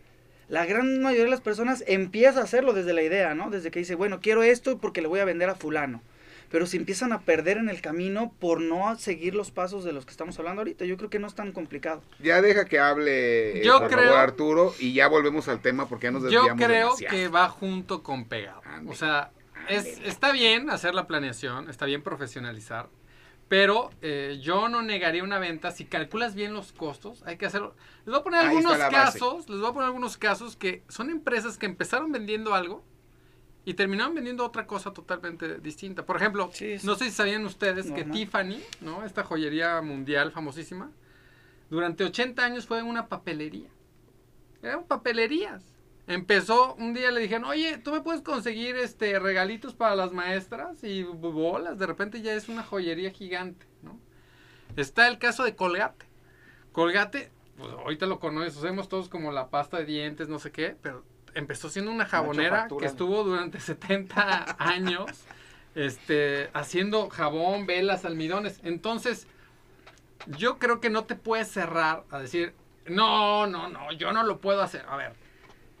la 0.48 0.66
gran 0.66 1.00
mayoría 1.02 1.22
de 1.22 1.30
las 1.30 1.40
personas 1.40 1.84
empieza 1.86 2.40
a 2.40 2.42
hacerlo 2.42 2.72
desde 2.72 2.94
la 2.94 3.02
idea, 3.02 3.36
¿no? 3.36 3.48
Desde 3.48 3.70
que 3.70 3.78
dice, 3.78 3.94
bueno, 3.94 4.18
quiero 4.20 4.42
esto 4.42 4.76
porque 4.78 5.02
le 5.02 5.06
voy 5.06 5.20
a 5.20 5.24
vender 5.24 5.48
a 5.48 5.54
fulano. 5.54 6.02
Pero 6.50 6.66
se 6.66 6.76
empiezan 6.76 7.12
a 7.12 7.20
perder 7.22 7.56
en 7.58 7.68
el 7.68 7.80
camino 7.80 8.32
por 8.38 8.60
no 8.60 8.96
seguir 8.98 9.34
los 9.34 9.50
pasos 9.50 9.82
de 9.84 9.92
los 9.92 10.04
que 10.06 10.12
estamos 10.12 10.38
hablando 10.38 10.60
ahorita. 10.60 10.84
Yo 10.84 10.96
creo 10.96 11.10
que 11.10 11.18
no 11.18 11.26
es 11.26 11.34
tan 11.34 11.52
complicado. 11.52 12.02
Ya 12.20 12.40
deja 12.40 12.64
que 12.66 12.78
hable, 12.78 13.60
eh, 13.60 13.64
Yo 13.64 13.80
por 13.80 13.88
creo- 13.88 14.04
favor, 14.04 14.18
Arturo, 14.18 14.74
y 14.78 14.92
ya 14.92 15.08
volvemos 15.08 15.48
al 15.48 15.60
tema 15.60 15.88
porque 15.88 16.06
ya 16.06 16.10
nos 16.12 16.22
Yo 16.22 16.28
desviamos 16.42 16.64
creo 16.64 16.86
demasiado. 16.86 17.16
que 17.16 17.28
va 17.28 17.48
junto 17.48 18.02
con 18.02 18.26
pegado. 18.26 18.62
Ande. 18.64 18.92
O 18.92 18.94
sea, 18.94 19.30
es, 19.68 19.98
está 20.04 20.30
bien 20.32 20.70
hacer 20.70 20.94
la 20.94 21.06
planeación, 21.08 21.68
está 21.68 21.84
bien 21.86 22.02
profesionalizar, 22.02 22.86
pero 23.48 23.90
eh, 24.02 24.38
yo 24.40 24.68
no 24.68 24.82
negaría 24.82 25.24
una 25.24 25.38
venta. 25.40 25.72
Si 25.72 25.84
calculas 25.84 26.34
bien 26.36 26.54
los 26.54 26.72
costos, 26.72 27.22
hay 27.26 27.36
que 27.36 27.46
hacerlo. 27.46 27.74
Les 28.04 28.12
voy 28.12 28.20
a 28.20 28.22
poner 28.22 28.40
Ahí 28.40 28.46
algunos 28.48 28.76
casos, 28.78 29.48
les 29.48 29.58
voy 29.60 29.70
a 29.70 29.72
poner 29.72 29.86
algunos 29.86 30.16
casos 30.16 30.56
que 30.56 30.82
son 30.88 31.10
empresas 31.10 31.58
que 31.58 31.66
empezaron 31.66 32.12
vendiendo 32.12 32.54
algo 32.54 32.84
y 33.66 33.74
terminaron 33.74 34.14
vendiendo 34.14 34.46
otra 34.46 34.64
cosa 34.64 34.92
totalmente 34.92 35.58
distinta. 35.58 36.06
Por 36.06 36.16
ejemplo, 36.16 36.50
Sí, 36.52 36.76
no 36.84 36.94
sé 36.94 37.06
si 37.06 37.10
sabían 37.10 37.44
ustedes 37.44 37.90
que. 37.90 38.04
Tiffany, 38.04 38.62
¿no? 38.80 39.04
Esta 39.04 39.24
joyería 39.24 39.82
mundial 39.82 40.30
famosísima, 40.30 40.92
durante 41.68 42.04
80 42.04 42.44
años 42.44 42.64
fue 42.64 42.84
una 42.84 43.08
papelería. 43.08 43.68
Eran 44.62 44.84
papelerías. 44.84 45.64
Empezó, 46.06 46.76
un 46.76 46.94
día 46.94 47.10
le 47.10 47.20
dijeron, 47.20 47.44
oye, 47.44 47.78
¿tú 47.78 47.90
me 47.90 48.02
puedes 48.02 48.22
conseguir 48.22 48.76
este 48.76 49.18
regalitos 49.18 49.74
para 49.74 49.96
las 49.96 50.12
maestras? 50.12 50.84
Y 50.84 51.02
bolas, 51.02 51.76
de 51.76 51.86
repente 51.86 52.22
ya 52.22 52.34
es 52.34 52.48
una 52.48 52.62
joyería 52.62 53.10
gigante, 53.10 53.66
¿no? 53.82 53.98
Está 54.76 55.08
el 55.08 55.18
caso 55.18 55.42
de 55.42 55.56
Colgate. 55.56 56.06
Colgate, 56.70 57.32
pues 57.56 57.72
ahorita 57.72 58.06
lo 58.06 58.20
conocemos 58.20 58.88
todos 58.88 59.08
como 59.08 59.32
la 59.32 59.50
pasta 59.50 59.78
de 59.78 59.86
dientes, 59.86 60.28
no 60.28 60.38
sé 60.38 60.52
qué, 60.52 60.76
pero 60.80 61.04
empezó 61.36 61.68
siendo 61.68 61.90
una 61.90 62.06
jabonera 62.06 62.66
que 62.78 62.86
estuvo 62.86 63.22
durante 63.22 63.60
70 63.60 64.56
años 64.58 65.06
este, 65.74 66.50
haciendo 66.54 67.08
jabón, 67.10 67.66
velas, 67.66 68.04
almidones. 68.04 68.60
Entonces, 68.64 69.26
yo 70.26 70.58
creo 70.58 70.80
que 70.80 70.90
no 70.90 71.04
te 71.04 71.14
puedes 71.14 71.48
cerrar 71.48 72.04
a 72.10 72.18
decir, 72.18 72.54
no, 72.86 73.46
no, 73.46 73.68
no, 73.68 73.92
yo 73.92 74.12
no 74.12 74.22
lo 74.22 74.40
puedo 74.40 74.62
hacer. 74.62 74.84
A 74.88 74.96
ver, 74.96 75.12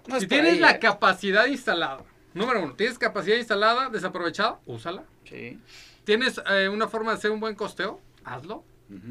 No 0.06 0.20
si 0.20 0.26
tienes 0.26 0.54
ahí, 0.54 0.60
la 0.60 0.72
¿eh? 0.72 0.78
capacidad 0.78 1.46
instalada, 1.46 2.04
número 2.34 2.62
uno, 2.62 2.74
tienes 2.74 2.98
capacidad 2.98 3.36
instalada, 3.36 3.88
desaprovechada, 3.88 4.60
úsala. 4.66 5.04
Sí. 5.24 5.58
Tienes 6.04 6.40
eh, 6.50 6.68
una 6.68 6.86
forma 6.86 7.12
de 7.12 7.18
hacer 7.18 7.30
un 7.30 7.40
buen 7.40 7.54
costeo, 7.56 8.00
hazlo. 8.24 8.62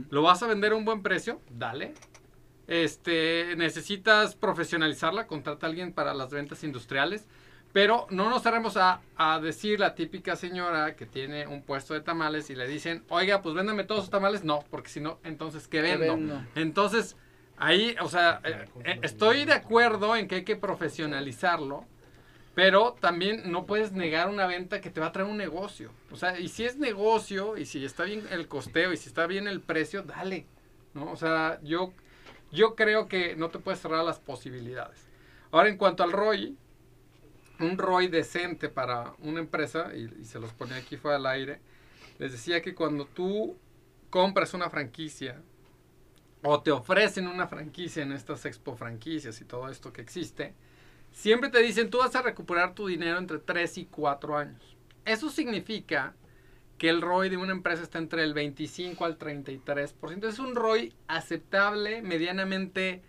Lo 0.10 0.22
vas 0.22 0.42
a 0.42 0.48
vender 0.48 0.72
a 0.72 0.76
un 0.76 0.86
buen 0.86 1.02
precio, 1.04 1.42
dale. 1.50 1.94
Este, 2.68 3.56
necesitas 3.56 4.36
profesionalizarla, 4.36 5.28
contrata 5.28 5.68
a 5.68 5.70
alguien 5.70 5.94
para 5.94 6.14
las 6.14 6.32
ventas 6.32 6.64
industriales. 6.64 7.28
Pero 7.74 8.08
no 8.10 8.30
nos 8.30 8.42
cerremos 8.42 8.78
a, 8.78 9.02
a 9.18 9.40
decir 9.42 9.82
la 9.82 9.96
típica 9.96 10.38
señora 10.38 10.96
que 10.96 11.06
tiene 11.06 11.46
un 11.46 11.62
puesto 11.62 11.94
de 11.94 12.00
tamales 12.00 12.50
y 12.50 12.56
le 12.56 12.70
dicen, 12.70 13.04
oiga, 13.10 13.42
pues 13.42 13.54
véndame 13.54 13.84
todos 13.84 14.04
sus 14.04 14.10
tamales. 14.10 14.46
No, 14.46 14.64
porque 14.70 14.88
si 14.88 15.02
no, 15.02 15.20
entonces, 15.26 15.68
¿qué 15.68 15.82
vendo? 15.82 16.42
Entonces, 16.56 17.18
ahí, 17.58 17.96
o 18.02 18.08
sea, 18.08 18.40
eh, 18.46 18.66
eh, 18.86 19.00
estoy 19.02 19.44
de 19.44 19.52
acuerdo 19.52 20.16
en 20.16 20.30
que 20.30 20.36
hay 20.36 20.44
que 20.46 20.56
profesionalizarlo, 20.56 21.86
pero 22.54 22.96
también 23.02 23.52
no 23.52 23.66
puedes 23.66 23.92
negar 23.92 24.30
una 24.30 24.48
venta 24.48 24.80
que 24.80 24.90
te 24.90 25.02
va 25.02 25.08
a 25.08 25.12
traer 25.12 25.30
un 25.30 25.36
negocio. 25.36 25.92
O 26.12 26.16
sea, 26.16 26.40
y 26.40 26.48
si 26.48 26.64
es 26.64 26.78
negocio, 26.78 27.58
y 27.58 27.66
si 27.66 27.84
está 27.84 28.06
bien 28.06 28.24
el 28.32 28.48
costeo, 28.48 28.94
y 28.94 28.98
si 28.98 29.10
está 29.10 29.28
bien 29.28 29.50
el 29.50 29.60
precio, 29.60 30.02
dale. 30.04 30.46
¿no? 30.94 31.12
O 31.12 31.18
sea, 31.18 31.60
yo, 31.62 31.92
yo 32.52 32.76
creo 32.76 33.08
que 33.08 33.36
no 33.36 33.50
te 33.50 33.60
puedes 33.60 33.80
cerrar 33.80 34.04
las 34.04 34.20
posibilidades. 34.20 35.08
Ahora, 35.52 35.70
en 35.70 35.78
cuanto 35.78 36.04
al 36.04 36.12
ROI, 36.12 36.58
un 37.60 37.78
ROI 37.78 38.08
decente 38.08 38.70
para 38.70 39.14
una 39.20 39.40
empresa, 39.40 39.92
y, 39.96 40.26
se 40.26 40.40
los 40.40 40.52
ponía 40.54 40.78
aquí 40.78 40.98
fuera 40.98 41.18
al 41.18 41.26
aire, 41.26 41.60
les 42.20 42.32
decía 42.32 42.62
que 42.62 42.76
cuando 42.76 43.06
tú 43.06 43.58
compras 44.10 44.54
una 44.54 44.70
franquicia, 44.70 45.42
o 46.44 46.62
te 46.62 46.72
ofrecen 46.72 47.28
una 47.28 47.48
franquicia 47.48 48.04
en 48.04 48.12
estas 48.12 48.46
expo 48.46 48.76
franquicias 48.76 49.42
y 49.42 49.46
todo 49.46 49.68
esto 49.70 49.92
que 49.92 50.02
existe, 50.02 50.54
siempre 51.12 51.50
te 51.50 51.60
dicen 51.60 51.90
tú 51.90 51.98
vas 51.98 52.16
a 52.16 52.22
recuperar 52.22 52.76
tu 52.76 52.86
dinero 52.86 53.18
entre 53.18 53.40
3 53.40 53.80
y 53.80 53.86
4 53.86 54.38
años. 54.38 54.78
Eso 55.06 55.30
significa 55.30 56.14
que 56.78 56.90
el 56.90 57.02
ROI 57.02 57.30
de 57.30 57.38
una 57.38 57.52
empresa 57.52 57.84
está 57.84 58.00
entre 58.00 58.24
el 58.24 58.34
25 58.34 59.06
al 59.06 59.18
33%. 59.18 60.28
Es 60.28 60.40
un 60.40 60.56
ROI 60.56 60.94
aceptable, 61.08 62.02
medianamente 62.02 63.02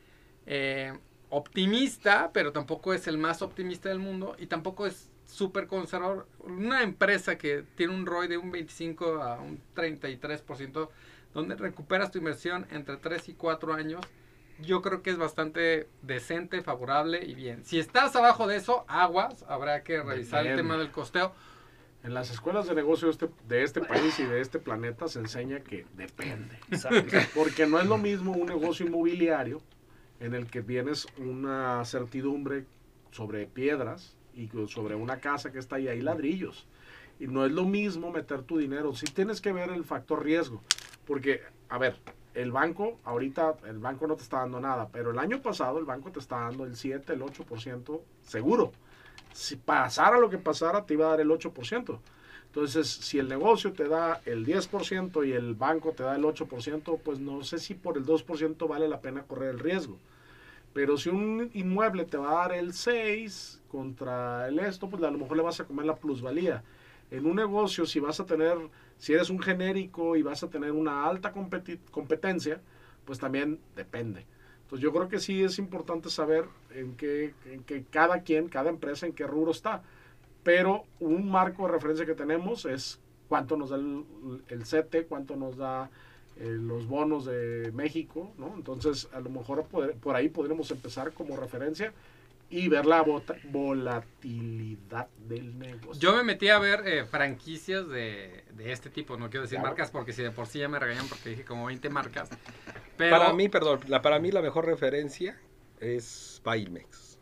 eh, 0.46 0.92
optimista, 1.31 2.31
pero 2.33 2.52
tampoco 2.52 2.94
es 2.94 3.07
el 3.09 3.18
más 3.18 3.42
optimista 3.42 3.88
del 3.88 3.98
mundo 3.98 4.37
y 4.38 4.46
tampoco 4.46 4.87
es 4.87 5.11
súper 5.26 5.66
conservador. 5.66 6.29
Una 6.40 6.83
empresa 6.83 7.37
que 7.37 7.64
tiene 7.74 7.94
un 7.94 8.07
ROI 8.07 8.29
de 8.29 8.38
un 8.38 8.52
25 8.52 9.22
a 9.22 9.40
un 9.40 9.61
33%, 9.74 10.88
donde 11.35 11.57
recuperas 11.57 12.11
tu 12.11 12.18
inversión 12.18 12.66
entre 12.70 12.96
3 12.96 13.29
y 13.31 13.35
4 13.35 13.74
años, 13.74 14.00
yo 14.61 14.81
creo 14.81 15.02
que 15.02 15.11
es 15.11 15.18
bastante 15.18 15.88
decente, 16.02 16.62
favorable 16.62 17.22
y 17.24 17.35
bien. 17.35 17.64
Si 17.64 17.79
estás 17.79 18.16
abajo 18.16 18.46
de 18.46 18.57
eso, 18.57 18.85
aguas, 18.88 19.44
habrá 19.48 19.83
que 19.83 20.02
revisar 20.02 20.46
el 20.46 20.57
tema 20.57 20.76
del 20.79 20.90
costeo. 20.90 21.35
En 22.02 22.14
las 22.14 22.30
escuelas 22.30 22.66
de 22.68 22.74
negocio 22.74 23.09
de 23.09 23.12
este, 23.12 23.28
de 23.48 23.62
este 23.64 23.80
país 23.80 24.18
y 24.20 24.24
de 24.24 24.40
este 24.40 24.59
planeta 24.59 25.09
se 25.09 25.18
enseña 25.18 25.61
que 25.61 25.87
depende. 25.96 26.59
Porque 27.35 27.66
no 27.66 27.80
es 27.80 27.87
lo 27.87 27.98
mismo 27.98 28.32
un 28.32 28.46
negocio 28.46 28.87
inmobiliario 28.87 29.61
en 30.20 30.35
el 30.35 30.46
que 30.46 30.62
tienes 30.62 31.06
una 31.18 31.85
certidumbre 31.85 32.64
sobre 33.11 33.46
piedras 33.46 34.16
y 34.35 34.48
sobre 34.68 34.94
una 34.94 35.18
casa 35.18 35.50
que 35.50 35.59
está 35.59 35.76
ahí, 35.76 35.88
hay 35.88 36.00
ladrillos. 36.00 36.66
Y 37.18 37.26
no 37.26 37.44
es 37.46 37.52
lo 37.52 37.64
mismo 37.64 38.11
meter 38.12 38.42
tu 38.42 38.59
dinero. 38.59 38.94
Sí 38.94 39.06
tienes 39.06 39.40
que 39.40 39.52
ver 39.52 39.70
el 39.70 39.85
factor 39.85 40.22
riesgo. 40.22 40.62
Porque, 41.06 41.40
a 41.68 41.78
ver, 41.78 41.96
el 42.35 42.52
banco, 42.52 42.98
ahorita 43.04 43.56
el 43.66 43.78
banco 43.78 44.06
no 44.06 44.14
te 44.16 44.22
está 44.22 44.40
dando 44.40 44.61
nada, 44.61 44.88
pero 44.92 45.11
el 45.11 45.18
año 45.18 45.40
pasado 45.40 45.78
el 45.78 45.87
banco 45.87 46.11
te 46.11 46.18
está 46.18 46.40
dando 46.40 46.64
el 46.64 46.76
7, 46.76 47.14
el 47.14 47.22
8% 47.22 48.00
seguro. 48.22 48.72
Si 49.37 49.57
pasara 49.57 50.18
lo 50.18 50.31
que 50.31 50.38
pasara, 50.38 50.87
te 50.87 50.94
iba 50.94 51.07
a 51.07 51.11
dar 51.11 51.20
el 51.20 51.29
8%. 51.29 51.99
Entonces, 52.46 52.88
si 52.88 53.18
el 53.18 53.29
negocio 53.29 53.75
te 53.75 53.87
da 53.87 54.22
el 54.25 54.46
10% 54.46 55.29
y 55.29 55.33
el 55.33 55.55
banco 55.55 55.92
te 55.92 56.05
da 56.05 56.16
el 56.16 56.25
8%, 56.25 56.99
pues 57.05 57.18
no 57.18 57.44
sé 57.44 57.59
si 57.59 57.75
por 57.75 57.99
el 57.99 58.07
2% 58.07 58.66
vale 58.66 58.88
la 58.88 59.01
pena 59.03 59.25
correr 59.25 59.51
el 59.51 59.59
riesgo. 59.59 59.99
Pero 60.72 60.96
si 60.96 61.11
un 61.11 61.51
inmueble 61.53 62.07
te 62.07 62.16
va 62.16 62.31
a 62.31 62.49
dar 62.49 62.53
el 62.59 62.72
6 62.72 63.61
contra 63.68 64.49
el 64.49 64.59
esto, 64.59 64.88
pues 64.88 65.03
a 65.03 65.11
lo 65.11 65.18
mejor 65.18 65.37
le 65.37 65.42
vas 65.42 65.61
a 65.61 65.64
comer 65.64 65.85
la 65.85 65.96
plusvalía. 65.96 66.64
En 67.11 67.27
un 67.27 67.37
negocio, 67.37 67.85
si 67.85 68.01
vas 68.01 68.20
a 68.20 68.25
tener, 68.25 68.57
si 68.96 69.12
eres 69.12 69.29
un 69.29 69.38
genérico 69.38 70.16
y 70.16 70.22
vas 70.22 70.42
a 70.42 70.49
tener 70.49 70.72
una 70.72 71.07
alta 71.07 71.35
competencia, 71.90 72.61
pues 73.05 73.18
también 73.18 73.61
depende. 73.77 74.25
Entonces 74.66 74.83
yo 74.83 74.92
creo 74.92 75.09
que 75.09 75.20
sí 75.20 75.44
es 75.44 75.59
importante 75.59 76.11
saber 76.11 76.44
en 76.74 76.96
qué, 76.96 77.35
en 77.46 77.62
qué 77.64 77.85
cada 77.88 78.22
quien, 78.22 78.48
cada 78.48 78.68
empresa, 78.70 79.07
en 79.07 79.12
qué 79.12 79.26
rubro 79.26 79.52
está. 79.52 79.83
Pero 80.42 80.85
un 81.00 81.31
marco 81.31 81.66
de 81.66 81.72
referencia 81.72 82.07
que 82.07 82.14
tenemos 82.14 82.64
es 82.66 82.98
cuánto 83.29 83.57
nos 83.57 83.70
da 83.70 83.76
el, 83.76 84.05
el 84.48 84.64
CETE, 84.66 85.07
cuánto 85.07 85.37
nos 85.37 85.57
da 85.57 85.90
eh, 86.38 86.57
los 86.61 86.87
bonos 86.87 87.24
de 87.26 87.70
México, 87.74 88.33
¿no? 88.38 88.55
Entonces 88.57 89.09
a 89.12 89.20
lo 89.20 89.31
mejor 89.31 89.64
poder- 89.66 89.94
por 89.96 90.16
ahí 90.16 90.29
podremos 90.29 90.70
empezar 90.70 91.12
como 91.12 91.37
referencia 91.37 91.92
y 92.48 92.68
ver 92.68 92.87
la 92.87 93.02
volatilidad 93.44 95.09
del 95.28 95.59
negocio. 95.59 96.00
Yo 96.00 96.16
me 96.16 96.22
metí 96.22 96.48
a 96.48 96.59
ver 96.59 96.87
eh, 96.87 97.04
franquicias 97.04 97.88
de, 97.88 98.44
de 98.54 98.72
este 98.72 98.88
tipo, 98.90 99.16
no 99.16 99.28
quiero 99.30 99.42
decir 99.42 99.56
Claro. 99.59 99.68
marcas 99.70 99.90
porque 99.90 100.12
si 100.12 100.22
de 100.22 100.30
por 100.30 100.46
sí 100.46 100.61
ya 100.61 100.68
me 100.68 100.78
regañan 100.78 101.09
porque 101.09 101.30
dije 101.30 101.44
como 101.44 101.66
20 101.66 101.88
marcas. 101.90 102.28
Pero 102.96 103.11
Para 103.18 103.32
mí, 103.32 103.48
perdón, 103.48 103.80
la, 103.88 104.00
para 104.00 104.18
mí 104.20 104.30
la 104.30 104.40
mejor 104.42 104.64
referencia 104.64 105.38
es 105.80 106.40
Bailmex. 106.44 107.18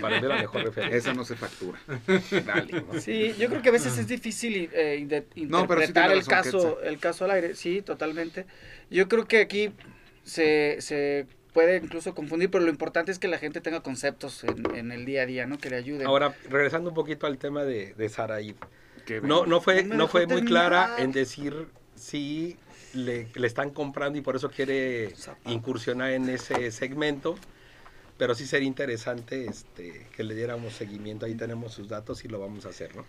para 0.00 0.18
mí 0.20 0.26
la 0.26 0.36
mejor 0.36 0.64
referencia. 0.64 0.96
Esa 0.96 1.12
no 1.12 1.24
se 1.24 1.36
factura. 1.36 1.78
Dale. 2.46 2.84
Sí, 3.00 3.34
yo 3.38 3.48
creo 3.50 3.60
que 3.60 3.68
a 3.68 3.72
veces 3.72 3.98
es 3.98 4.06
difícil 4.08 4.70
eh, 4.72 5.04
No, 5.06 5.18
sí 5.28 5.40
interpretar 5.42 6.10
el 6.12 6.18
razón, 6.24 6.30
caso, 6.30 6.80
el 6.82 6.98
caso 6.98 7.24
al 7.26 7.32
aire, 7.32 7.54
sí, 7.54 7.82
totalmente. 7.82 8.46
Yo 8.88 9.08
creo 9.08 9.26
que 9.26 9.40
aquí 9.42 9.72
se, 10.24 10.76
se 10.80 11.26
puede 11.52 11.76
incluso 11.78 12.14
confundir, 12.14 12.50
pero 12.50 12.64
lo 12.64 12.70
importante 12.70 13.12
es 13.12 13.18
que 13.18 13.28
la 13.28 13.38
gente 13.38 13.60
tenga 13.60 13.80
conceptos 13.82 14.44
en, 14.44 14.74
en 14.74 14.92
el 14.92 15.04
día 15.04 15.22
a 15.22 15.26
día, 15.26 15.46
¿no? 15.46 15.58
Que 15.58 15.70
le 15.70 15.76
ayuden. 15.76 16.06
Ahora, 16.06 16.34
regresando 16.48 16.90
un 16.90 16.94
poquito 16.94 17.26
al 17.26 17.38
tema 17.38 17.64
de, 17.64 17.94
de 17.94 18.08
Saraí. 18.08 18.54
No, 19.22 19.44
no 19.46 19.60
fue, 19.60 19.82
No 19.82 20.06
fue 20.06 20.26
muy 20.26 20.44
clara 20.44 20.96
en 20.98 21.10
decir 21.10 21.66
si 21.96 22.56
le, 22.94 23.28
le 23.34 23.46
están 23.46 23.70
comprando 23.70 24.18
y 24.18 24.22
por 24.22 24.36
eso 24.36 24.50
quiere 24.50 25.14
incursionar 25.46 26.12
en 26.12 26.28
ese 26.28 26.70
segmento. 26.70 27.36
Pero 28.18 28.34
sí 28.34 28.46
sería 28.46 28.68
interesante 28.68 29.46
este, 29.46 30.06
que 30.14 30.22
le 30.22 30.34
diéramos 30.34 30.74
seguimiento. 30.74 31.24
Ahí 31.26 31.34
tenemos 31.34 31.72
sus 31.72 31.88
datos 31.88 32.24
y 32.24 32.28
lo 32.28 32.38
vamos 32.38 32.66
a 32.66 32.68
hacer, 32.68 32.94
¿no? 32.94 33.04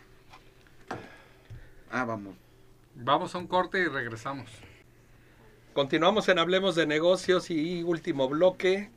Ah, 1.91 2.06
vamos. 2.06 2.36
vamos 2.95 3.36
a 3.36 3.38
un 3.38 3.47
corte 3.47 3.80
y 3.80 3.88
regresamos. 3.88 4.49
Continuamos 5.74 6.28
en 6.28 6.38
Hablemos 6.38 6.76
de 6.76 6.86
Negocios 6.86 7.50
y 7.50 7.82
último 7.84 8.28
bloque. 8.28 8.90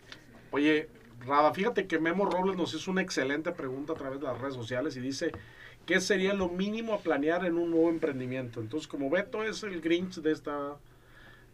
Oye, 0.50 0.88
Rada, 1.24 1.54
fíjate 1.54 1.86
que 1.86 2.00
Memo 2.00 2.26
Robles 2.26 2.56
nos 2.56 2.74
hizo 2.74 2.90
una 2.90 3.00
excelente 3.00 3.52
pregunta 3.52 3.92
a 3.92 3.96
través 3.96 4.20
de 4.20 4.26
las 4.26 4.40
redes 4.40 4.54
sociales 4.54 4.96
y 4.96 5.00
dice, 5.00 5.30
¿qué 5.86 6.00
sería 6.00 6.34
lo 6.34 6.48
mínimo 6.48 6.92
a 6.94 6.98
planear 6.98 7.44
en 7.44 7.58
un 7.58 7.70
nuevo 7.70 7.90
emprendimiento? 7.90 8.60
Entonces, 8.60 8.88
como 8.88 9.08
Beto 9.08 9.44
es 9.44 9.62
el 9.62 9.80
Grinch 9.80 10.16
de 10.16 10.32
esta, 10.32 10.76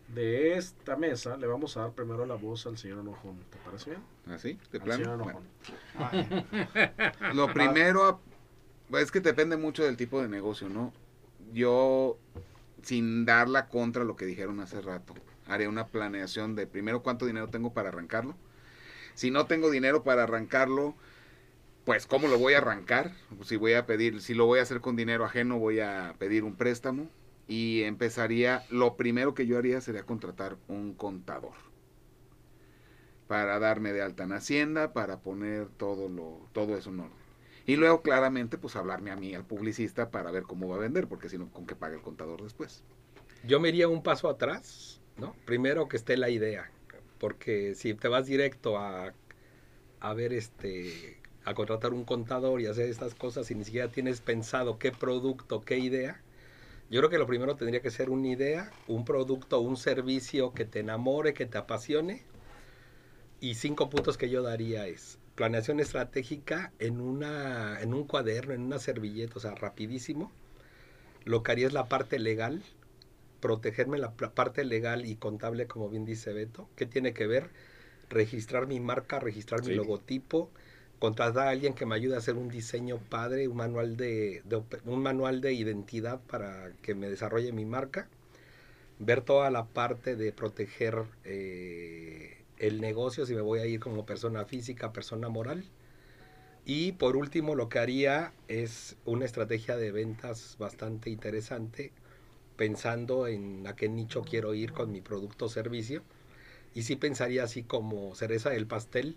de 0.09 0.55
esta 0.55 0.97
mesa, 0.97 1.37
le 1.37 1.47
vamos 1.47 1.77
a 1.77 1.83
dar 1.83 1.93
primero 1.93 2.25
la 2.25 2.37
voz 2.37 2.67
al 2.67 2.79
señor 2.79 3.01
Enojón. 3.01 3.39
¿Te 3.51 3.59
parece 3.59 3.91
bien? 3.91 4.03
¿Así? 4.35 4.59
¿De 4.73 4.79
Al 4.79 4.85
plano? 4.85 5.05
señor 5.05 5.43
Bueno. 5.99 6.45
Lo 7.35 7.53
primero, 7.53 8.21
es 8.99 9.11
que 9.11 9.21
depende 9.21 9.59
mucho 9.59 9.85
del 9.85 9.99
tipo 9.99 10.23
de 10.23 10.29
negocio, 10.29 10.71
¿no? 10.71 10.95
Yo, 11.53 12.17
sin 12.83 13.25
dar 13.25 13.49
la 13.49 13.69
contra 13.69 14.05
lo 14.05 14.17
que 14.17 14.27
dijeron 14.27 14.61
hace 14.61 14.81
rato, 14.81 15.15
haré 15.47 15.69
una 15.69 15.89
planeación 15.89 16.55
de 16.55 16.67
primero 16.67 17.03
cuánto 17.03 17.27
dinero 17.27 17.49
tengo 17.49 17.73
para 17.73 17.89
arrancarlo. 17.89 18.37
Si 19.15 19.31
no 19.31 19.47
tengo 19.47 19.71
dinero 19.71 20.03
para 20.03 20.23
arrancarlo, 20.25 20.95
pues 21.85 22.07
cómo 22.07 22.29
lo 22.29 22.39
voy 22.39 22.55
a 22.55 22.59
arrancar. 22.59 23.13
Si 23.45 23.57
voy 23.57 23.75
a 23.75 23.87
pedir, 23.87 24.21
si 24.23 24.35
lo 24.35 24.47
voy 24.47 24.61
a 24.61 24.63
hacer 24.63 24.81
con 24.81 24.97
dinero 24.97 25.25
ajeno, 25.25 25.59
voy 25.59 25.81
a 25.81 26.15
pedir 26.19 26.45
un 26.45 26.57
préstamo 26.57 27.09
y 27.49 27.83
empezaría. 27.83 28.65
Lo 28.71 28.97
primero 28.97 29.35
que 29.35 29.47
yo 29.47 29.59
haría 29.59 29.81
sería 29.81 30.05
contratar 30.05 30.57
un 30.69 30.95
contador 30.95 31.55
para 33.27 33.59
darme 33.59 33.93
de 33.93 34.03
alta 34.03 34.25
en 34.25 34.33
Hacienda, 34.33 34.93
para 34.93 35.21
poner 35.21 35.69
todo 35.69 36.09
lo, 36.09 36.49
todo 36.53 36.77
eso 36.77 36.91
en 36.91 37.01
orden. 37.01 37.20
Y 37.67 37.77
luego 37.77 38.03
claramente 38.03 38.59
pues 38.59 38.77
hablarme 38.77 39.11
a 39.11 39.17
mí, 39.17 39.35
al 39.35 39.45
publicista, 39.45 40.11
para 40.11 40.31
ver 40.31 40.45
cómo 40.45 40.69
va 40.69 40.77
a 40.77 40.81
vender, 40.81 41.07
porque 41.07 41.29
si 41.29 41.39
no, 41.39 41.51
con 41.51 41.67
qué 41.67 41.77
paga 41.77 41.95
el 41.95 42.03
contador 42.03 42.43
después. 42.43 42.83
Yo 43.45 43.61
me 43.61 43.69
iría 43.69 43.89
un 43.89 44.03
paso 44.03 44.29
atrás, 44.29 45.01
¿no? 45.17 45.35
Primero 45.45 45.89
que 45.89 45.97
esté 45.97 46.17
la 46.17 46.31
idea, 46.31 46.71
porque 47.19 47.75
si 47.75 47.95
te 47.95 48.09
vas 48.09 48.27
directo 48.27 48.79
a, 48.79 49.15
a 50.01 50.15
ver 50.15 50.33
este, 50.33 51.19
a 51.45 51.55
contratar 51.55 51.93
un 51.93 52.05
contador 52.05 52.61
y 52.61 52.67
hacer 52.67 52.89
estas 52.89 53.15
cosas 53.15 53.51
y 53.51 53.55
ni 53.55 53.65
siquiera 53.65 53.89
tienes 53.89 54.21
pensado 54.21 54.79
qué 54.79 54.93
producto, 54.93 55.61
qué 55.61 55.79
idea, 55.79 56.21
yo 56.91 56.99
creo 56.99 57.11
que 57.11 57.19
lo 57.19 57.27
primero 57.29 57.55
tendría 57.55 57.81
que 57.81 57.91
ser 57.93 58.11
una 58.11 58.27
idea, 58.27 58.73
un 58.89 59.05
producto, 59.05 59.61
un 59.61 59.77
servicio 59.77 60.53
que 60.53 60.65
te 60.65 60.81
enamore, 60.81 61.35
que 61.35 61.47
te 61.47 61.57
apasione. 61.57 62.25
Y 63.41 63.55
cinco 63.55 63.89
puntos 63.89 64.19
que 64.19 64.29
yo 64.29 64.43
daría 64.43 64.89
es 64.89 65.20
planeación 65.41 65.81
estratégica 65.81 66.71
en, 66.81 67.01
una, 67.01 67.81
en 67.81 67.95
un 67.95 68.05
cuaderno, 68.05 68.53
en 68.53 68.61
una 68.61 68.79
servilleta, 68.79 69.33
o 69.37 69.41
sea, 69.41 69.55
rapidísimo. 69.55 70.31
Lo 71.25 71.43
que 71.43 71.53
haría 71.53 71.67
es 71.67 71.73
la 71.73 71.89
parte 71.89 72.19
legal, 72.19 72.63
protegerme 73.41 73.97
la 73.97 74.13
parte 74.13 74.67
legal 74.67 75.07
y 75.07 75.17
contable, 75.17 75.67
como 75.67 75.89
bien 75.89 76.05
dice 76.05 76.35
Beto. 76.35 76.69
¿Qué 76.77 76.85
tiene 76.85 77.15
que 77.15 77.27
ver? 77.27 77.49
Registrar 78.11 78.67
mi 78.67 78.81
marca, 78.81 79.19
registrar 79.19 79.65
mi 79.65 79.75
logotipo, 79.75 80.51
contratar 80.99 81.47
a 81.47 81.51
alguien 81.53 81.73
que 81.73 81.87
me 81.87 81.95
ayude 81.95 82.17
a 82.17 82.19
hacer 82.19 82.35
un 82.35 82.51
diseño 82.51 82.99
padre, 82.99 83.49
un 83.49 83.57
manual 83.57 83.97
de, 83.97 84.43
un 84.85 85.03
manual 85.03 85.41
de 85.41 85.55
identidad 85.55 86.21
para 86.21 86.71
que 86.83 86.95
me 86.95 87.09
desarrolle 87.09 87.51
mi 87.53 87.65
marca, 87.65 88.11
ver 88.99 89.23
toda 89.23 89.51
la 89.51 89.65
parte 89.65 90.17
de 90.17 90.33
proteger 90.33 91.05
eh, 91.25 92.40
el 92.61 92.81
negocio, 92.81 93.27
si 93.27 93.35
me 93.35 93.41
voy 93.41 93.61
a 93.61 93.67
ir 93.67 93.81
como 93.81 94.07
persona 94.07 94.45
física, 94.45 94.93
persona 94.93 95.29
moral. 95.29 95.65
Y 96.67 96.93
por 96.93 97.17
último, 97.17 97.55
lo 97.55 97.69
que 97.69 97.79
haría 97.79 98.33
es 98.49 98.97
una 99.07 99.25
estrategia 99.25 99.77
de 99.77 99.91
ventas 99.93 100.57
bastante 100.59 101.11
interesante, 101.11 101.91
pensando 102.57 103.27
en 103.27 103.67
a 103.67 103.75
qué 103.75 103.89
nicho 103.89 104.23
quiero 104.23 104.55
ir 104.55 104.73
con 104.73 104.93
mi 104.93 105.01
producto 105.01 105.47
o 105.47 105.49
servicio. 105.49 106.03
Y 106.75 106.83
sí 106.83 106.97
pensaría 106.97 107.45
así 107.45 107.63
como 107.63 108.15
cereza 108.15 108.51
del 108.51 108.67
pastel, 108.67 109.17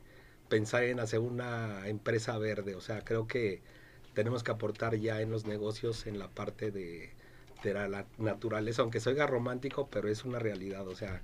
pensar 0.50 0.84
en 0.86 1.00
hacer 1.02 1.20
una 1.20 1.88
empresa 1.88 2.38
verde. 2.38 2.76
O 2.76 2.82
sea, 2.82 3.04
creo 3.04 3.28
que 3.28 3.62
tenemos 4.14 4.44
que 4.44 4.52
aportar 4.52 4.96
ya 4.96 5.22
en 5.22 5.32
los 5.32 5.46
negocios 5.46 6.08
en 6.08 6.18
la 6.18 6.30
parte 6.30 6.72
de, 6.72 7.12
de 7.64 7.74
la, 7.74 8.06
naturaleza, 8.18 8.82
aunque 8.84 9.02
soy 9.02 9.16
romántico, 9.16 9.90
pero 9.92 10.08
es 10.08 10.24
una 10.24 10.40
realidad. 10.40 10.88
O 10.88 10.96
sea, 10.96 11.22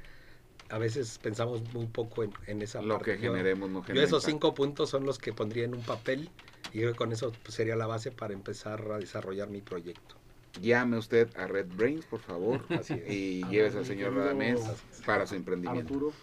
a 0.70 0.78
veces 0.78 1.18
pensamos 1.20 1.62
muy 1.74 1.88
poco 1.88 2.24
en, 2.24 2.32
en 2.48 2.62
esa 2.62 2.82
Lo 2.82 2.96
parte. 2.98 3.16
que 3.18 3.22
Yo- 3.24 3.32
generemos 3.32 3.70
no 3.70 3.80
yo 3.80 3.86
genera 3.86 4.06
esos 4.06 4.24
cinco 4.24 4.54
puntos 4.54 4.90
son 4.90 5.06
los 5.06 5.18
que 5.18 5.34
pondría 5.34 5.66
en 5.66 5.74
un 5.76 5.82
papel 5.84 6.30
y 6.74 6.80
creo 6.80 6.92
que 6.92 6.98
con 6.98 7.12
eso 7.12 7.32
pues, 7.44 7.56
sería 7.56 7.76
la 7.76 7.88
base 7.88 8.12
para 8.12 8.34
empezar 8.34 8.92
a 8.92 8.98
desarrollar 9.00 9.50
mi 9.50 9.62
proyecto. 9.62 10.16
Llame 10.62 10.98
usted 10.98 11.30
a 11.38 11.48
Red 11.48 11.68
Brains, 11.76 12.06
por 12.06 12.20
favor, 12.20 12.64
Así 12.70 12.94
es. 12.94 13.10
y 13.12 13.44
A 13.44 13.50
lleves 13.50 13.76
al 13.76 13.86
señor 13.86 14.14
Radamés 14.16 14.60
para 15.06 15.26
su 15.28 15.36
emprendimiento. 15.36 15.94
Arturo, 15.94 16.14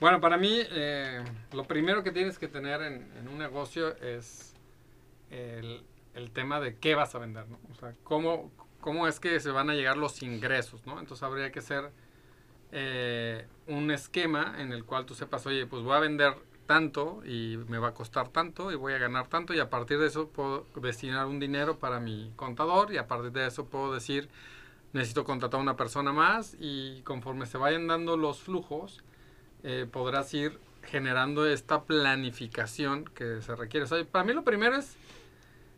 Bueno, 0.00 0.20
para 0.20 0.36
mí, 0.36 0.60
eh, 0.70 1.22
lo 1.52 1.64
primero 1.64 2.02
que 2.02 2.10
tienes 2.12 2.38
que 2.38 2.48
tener 2.48 2.82
en, 2.82 3.10
en 3.18 3.28
un 3.28 3.38
negocio 3.38 3.96
es 4.00 4.54
el, 5.30 5.82
el 6.14 6.30
tema 6.30 6.60
de 6.60 6.76
qué 6.76 6.94
vas 6.94 7.14
a 7.14 7.18
vender, 7.18 7.48
¿no? 7.48 7.58
O 7.70 7.74
sea, 7.74 7.94
cómo, 8.02 8.50
cómo 8.80 9.06
es 9.06 9.20
que 9.20 9.38
se 9.40 9.50
van 9.50 9.70
a 9.70 9.74
llegar 9.74 9.96
los 9.96 10.22
ingresos, 10.22 10.84
¿no? 10.86 10.98
Entonces 10.98 11.22
habría 11.22 11.50
que 11.52 11.60
hacer 11.60 11.90
eh, 12.72 13.46
un 13.66 13.90
esquema 13.90 14.56
en 14.58 14.72
el 14.72 14.84
cual 14.84 15.06
tú 15.06 15.14
sepas, 15.14 15.46
oye, 15.46 15.66
pues 15.66 15.82
voy 15.82 15.96
a 15.96 16.00
vender 16.00 16.34
tanto 16.66 17.20
y 17.24 17.58
me 17.68 17.78
va 17.78 17.88
a 17.88 17.94
costar 17.94 18.28
tanto 18.28 18.70
y 18.70 18.76
voy 18.76 18.92
a 18.92 18.98
ganar 18.98 19.26
tanto 19.26 19.54
y 19.54 19.58
a 19.58 19.70
partir 19.70 19.98
de 19.98 20.06
eso 20.06 20.28
puedo 20.28 20.66
destinar 20.76 21.26
un 21.26 21.40
dinero 21.40 21.78
para 21.78 21.98
mi 21.98 22.32
contador 22.36 22.92
y 22.92 22.98
a 22.98 23.08
partir 23.08 23.32
de 23.32 23.46
eso 23.46 23.66
puedo 23.66 23.92
decir, 23.92 24.28
necesito 24.92 25.24
contratar 25.24 25.58
a 25.58 25.62
una 25.62 25.76
persona 25.76 26.12
más 26.12 26.56
y 26.60 27.02
conforme 27.02 27.46
se 27.46 27.58
vayan 27.58 27.88
dando 27.88 28.16
los 28.16 28.40
flujos, 28.40 29.02
eh, 29.64 29.86
podrás 29.90 30.32
ir 30.32 30.60
generando 30.84 31.46
esta 31.46 31.82
planificación 31.82 33.04
que 33.04 33.42
se 33.42 33.56
requiere. 33.56 33.86
O 33.86 34.06
para 34.06 34.24
mí 34.24 34.32
lo 34.32 34.44
primero 34.44 34.76
es, 34.76 34.96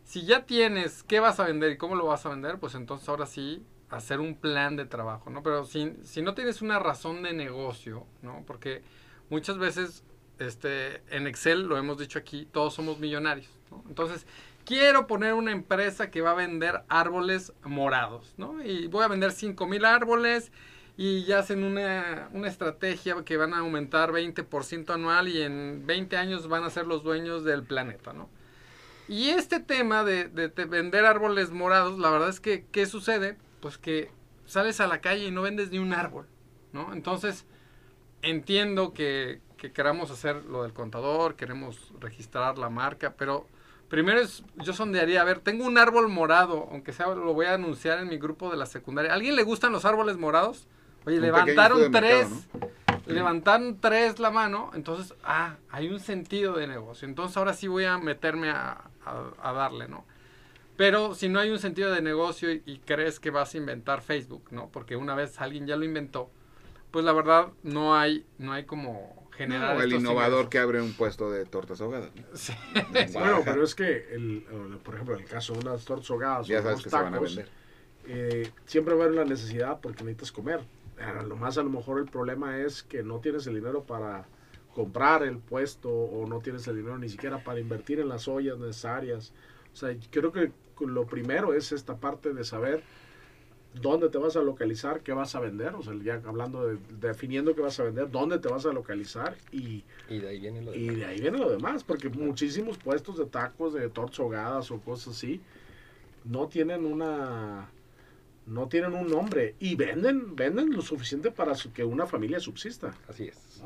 si 0.04 0.26
ya 0.26 0.44
tienes 0.44 1.02
qué 1.04 1.20
vas 1.20 1.40
a 1.40 1.46
vender 1.46 1.72
y 1.72 1.78
cómo 1.78 1.94
lo 1.94 2.06
vas 2.06 2.26
a 2.26 2.28
vender, 2.28 2.58
pues 2.58 2.74
entonces 2.74 3.08
ahora 3.08 3.24
sí 3.24 3.62
hacer 3.92 4.20
un 4.20 4.34
plan 4.34 4.76
de 4.76 4.86
trabajo, 4.86 5.30
¿no? 5.30 5.42
Pero 5.42 5.64
si, 5.64 5.92
si 6.04 6.22
no 6.22 6.34
tienes 6.34 6.62
una 6.62 6.78
razón 6.78 7.22
de 7.22 7.32
negocio, 7.34 8.06
¿no? 8.22 8.42
Porque 8.46 8.82
muchas 9.28 9.58
veces 9.58 10.02
este, 10.38 11.02
en 11.10 11.26
Excel, 11.26 11.62
lo 11.62 11.76
hemos 11.76 11.98
dicho 11.98 12.18
aquí, 12.18 12.48
todos 12.50 12.74
somos 12.74 12.98
millonarios, 12.98 13.50
¿no? 13.70 13.84
Entonces, 13.88 14.26
quiero 14.64 15.06
poner 15.06 15.34
una 15.34 15.52
empresa 15.52 16.10
que 16.10 16.22
va 16.22 16.30
a 16.30 16.34
vender 16.34 16.82
árboles 16.88 17.52
morados, 17.64 18.34
¿no? 18.38 18.62
Y 18.62 18.86
voy 18.86 19.04
a 19.04 19.08
vender 19.08 19.32
5 19.32 19.66
mil 19.66 19.84
árboles 19.84 20.50
y 20.96 21.24
ya 21.24 21.40
hacen 21.40 21.62
una, 21.62 22.28
una 22.32 22.48
estrategia 22.48 23.16
que 23.24 23.36
van 23.36 23.52
a 23.54 23.58
aumentar 23.58 24.10
20% 24.10 24.90
anual 24.90 25.28
y 25.28 25.42
en 25.42 25.86
20 25.86 26.16
años 26.16 26.48
van 26.48 26.64
a 26.64 26.70
ser 26.70 26.86
los 26.86 27.02
dueños 27.02 27.44
del 27.44 27.62
planeta, 27.62 28.12
¿no? 28.12 28.28
Y 29.06 29.30
este 29.30 29.60
tema 29.60 30.02
de, 30.04 30.28
de 30.28 30.48
vender 30.64 31.04
árboles 31.04 31.50
morados, 31.50 31.98
la 31.98 32.10
verdad 32.10 32.30
es 32.30 32.40
que, 32.40 32.64
¿qué 32.72 32.86
sucede? 32.86 33.36
Pues 33.62 33.78
que 33.78 34.10
sales 34.44 34.80
a 34.80 34.86
la 34.88 35.00
calle 35.00 35.24
y 35.28 35.30
no 35.30 35.40
vendes 35.40 35.70
ni 35.70 35.78
un 35.78 35.94
árbol, 35.94 36.26
¿no? 36.72 36.92
Entonces, 36.92 37.46
entiendo 38.22 38.92
que, 38.92 39.40
que 39.56 39.72
queramos 39.72 40.10
hacer 40.10 40.44
lo 40.44 40.64
del 40.64 40.72
contador, 40.72 41.36
queremos 41.36 41.92
registrar 42.00 42.58
la 42.58 42.68
marca, 42.68 43.14
pero 43.16 43.46
primero 43.88 44.20
es, 44.20 44.42
yo 44.56 44.72
sondearía, 44.72 45.20
a 45.20 45.24
ver, 45.24 45.38
tengo 45.38 45.64
un 45.64 45.78
árbol 45.78 46.08
morado, 46.08 46.68
aunque 46.72 46.92
sea, 46.92 47.06
lo 47.14 47.32
voy 47.34 47.46
a 47.46 47.54
anunciar 47.54 48.00
en 48.00 48.08
mi 48.08 48.18
grupo 48.18 48.50
de 48.50 48.56
la 48.56 48.66
secundaria. 48.66 49.12
¿A 49.12 49.14
alguien 49.14 49.36
le 49.36 49.44
gustan 49.44 49.70
los 49.72 49.84
árboles 49.84 50.16
morados? 50.18 50.66
Oye, 51.06 51.16
Un 51.16 51.22
levantaron 51.22 51.92
tres, 51.92 52.28
mercado, 52.28 52.72
levantaron 53.06 53.80
tres 53.80 54.18
la 54.18 54.30
mano, 54.30 54.70
entonces, 54.74 55.14
ah, 55.22 55.56
hay 55.70 55.88
un 55.88 56.00
sentido 56.00 56.54
de 56.54 56.66
negocio. 56.66 57.06
Entonces 57.06 57.36
ahora 57.36 57.54
sí 57.54 57.68
voy 57.68 57.84
a 57.84 57.98
meterme 57.98 58.50
a, 58.50 58.90
a- 59.04 59.32
a 59.40 59.52
darle, 59.52 59.86
¿no? 59.88 60.04
Pero 60.82 61.14
si 61.14 61.28
no 61.28 61.38
hay 61.38 61.50
un 61.50 61.60
sentido 61.60 61.92
de 61.92 62.02
negocio 62.02 62.50
y, 62.52 62.62
y 62.66 62.78
crees 62.78 63.20
que 63.20 63.30
vas 63.30 63.54
a 63.54 63.58
inventar 63.58 64.02
Facebook, 64.02 64.48
¿no? 64.50 64.68
Porque 64.72 64.96
una 64.96 65.14
vez 65.14 65.40
alguien 65.40 65.66
ya 65.66 65.76
lo 65.76 65.84
inventó, 65.84 66.30
pues 66.90 67.04
la 67.04 67.12
verdad 67.12 67.48
no 67.62 67.94
hay, 67.96 68.26
no 68.38 68.52
hay 68.52 68.64
como 68.64 69.28
generar 69.36 69.76
O 69.76 69.82
el 69.82 69.92
innovador 69.92 70.32
ingresos. 70.32 70.50
que 70.50 70.58
abre 70.58 70.80
un 70.82 70.92
puesto 70.92 71.30
de 71.30 71.44
tortas 71.46 71.80
ahogadas. 71.80 72.10
¿no? 72.16 72.22
Sí. 72.34 72.52
Bueno, 73.12 73.42
pero 73.44 73.62
es 73.62 73.74
que, 73.74 74.08
el, 74.14 74.44
el- 74.50 74.78
por 74.82 74.94
ejemplo, 74.94 75.14
en 75.14 75.22
el 75.22 75.28
caso 75.28 75.52
de 75.54 75.60
unas 75.60 75.84
tortas 75.84 76.10
ahogadas 76.10 76.48
Ya 76.48 76.58
o 76.58 76.62
sabes 76.62 76.74
unos 76.74 76.84
que 76.84 76.90
se 76.90 76.96
van 76.98 77.14
a 77.14 77.18
tacos, 77.18 77.36
vender. 77.36 77.48
eh, 78.06 78.50
siempre 78.66 78.94
va 78.94 79.02
a 79.02 79.06
haber 79.06 79.16
la 79.16 79.24
necesidad 79.24 79.80
porque 79.80 80.04
necesitas 80.04 80.32
comer. 80.32 80.60
A 81.00 81.22
lo 81.22 81.36
más 81.36 81.58
a 81.58 81.62
lo 81.62 81.70
mejor 81.70 81.98
el 82.00 82.06
problema 82.06 82.58
es 82.58 82.82
que 82.82 83.02
no 83.02 83.20
tienes 83.20 83.46
el 83.46 83.54
dinero 83.54 83.84
para 83.84 84.26
comprar 84.74 85.22
el 85.22 85.38
puesto 85.38 85.90
o 85.90 86.26
no 86.26 86.40
tienes 86.40 86.66
el 86.68 86.76
dinero 86.76 86.98
ni 86.98 87.08
siquiera 87.08 87.42
para 87.44 87.60
invertir 87.60 88.00
en 88.00 88.08
las 88.08 88.28
ollas 88.28 88.58
necesarias. 88.58 89.32
O 89.72 89.76
sea, 89.76 89.96
creo 90.10 90.32
que 90.32 90.52
lo 90.80 91.06
primero 91.06 91.54
es 91.54 91.72
esta 91.72 91.96
parte 91.96 92.32
de 92.32 92.44
saber 92.44 92.82
dónde 93.80 94.08
te 94.10 94.18
vas 94.18 94.36
a 94.36 94.42
localizar, 94.42 95.00
qué 95.00 95.12
vas 95.12 95.34
a 95.34 95.40
vender, 95.40 95.74
o 95.74 95.82
sea, 95.82 95.94
ya 96.02 96.20
hablando 96.26 96.66
de 96.66 96.78
definiendo 97.00 97.54
qué 97.54 97.62
vas 97.62 97.78
a 97.80 97.84
vender, 97.84 98.10
dónde 98.10 98.38
te 98.38 98.48
vas 98.48 98.66
a 98.66 98.72
localizar 98.72 99.36
y 99.50 99.82
Y 100.10 100.18
de 100.18 100.28
ahí 100.28 100.40
viene 100.40 100.62
lo 100.62 100.74
y 100.74 100.80
demás. 100.80 100.96
de 100.96 101.04
ahí 101.06 101.20
viene 101.20 101.38
lo 101.38 101.50
demás, 101.50 101.84
porque 101.84 102.08
muchísimos 102.08 102.76
puestos 102.76 103.18
de 103.18 103.26
tacos, 103.26 103.72
de 103.72 103.88
tortas 103.88 104.20
ahogadas 104.20 104.70
o 104.70 104.80
cosas 104.80 105.16
así, 105.16 105.40
no 106.24 106.48
tienen 106.48 106.84
una 106.84 107.70
no 108.44 108.66
tienen 108.66 108.92
un 108.94 109.08
nombre 109.08 109.54
y 109.60 109.76
venden 109.76 110.34
venden 110.36 110.72
lo 110.72 110.82
suficiente 110.82 111.30
para 111.30 111.54
que 111.72 111.84
una 111.84 112.06
familia 112.06 112.40
subsista. 112.40 112.94
Así 113.08 113.24
es. 113.24 113.62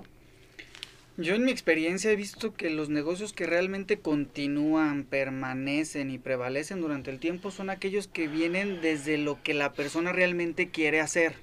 Yo 1.18 1.34
en 1.34 1.46
mi 1.46 1.50
experiencia 1.50 2.10
he 2.10 2.16
visto 2.16 2.52
que 2.52 2.68
los 2.68 2.90
negocios 2.90 3.32
que 3.32 3.46
realmente 3.46 4.00
continúan, 4.00 5.04
permanecen 5.04 6.10
y 6.10 6.18
prevalecen 6.18 6.82
durante 6.82 7.10
el 7.10 7.20
tiempo 7.20 7.50
son 7.50 7.70
aquellos 7.70 8.06
que 8.06 8.28
vienen 8.28 8.82
desde 8.82 9.16
lo 9.16 9.42
que 9.42 9.54
la 9.54 9.72
persona 9.72 10.12
realmente 10.12 10.68
quiere 10.68 11.00
hacer. 11.00 11.36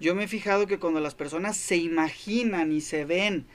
Yo 0.00 0.14
me 0.14 0.24
he 0.24 0.28
fijado 0.28 0.66
que 0.66 0.78
cuando 0.78 1.00
las 1.00 1.14
personas 1.14 1.56
se 1.56 1.78
imaginan 1.78 2.72
y 2.72 2.82
se 2.82 3.06
ven 3.06 3.46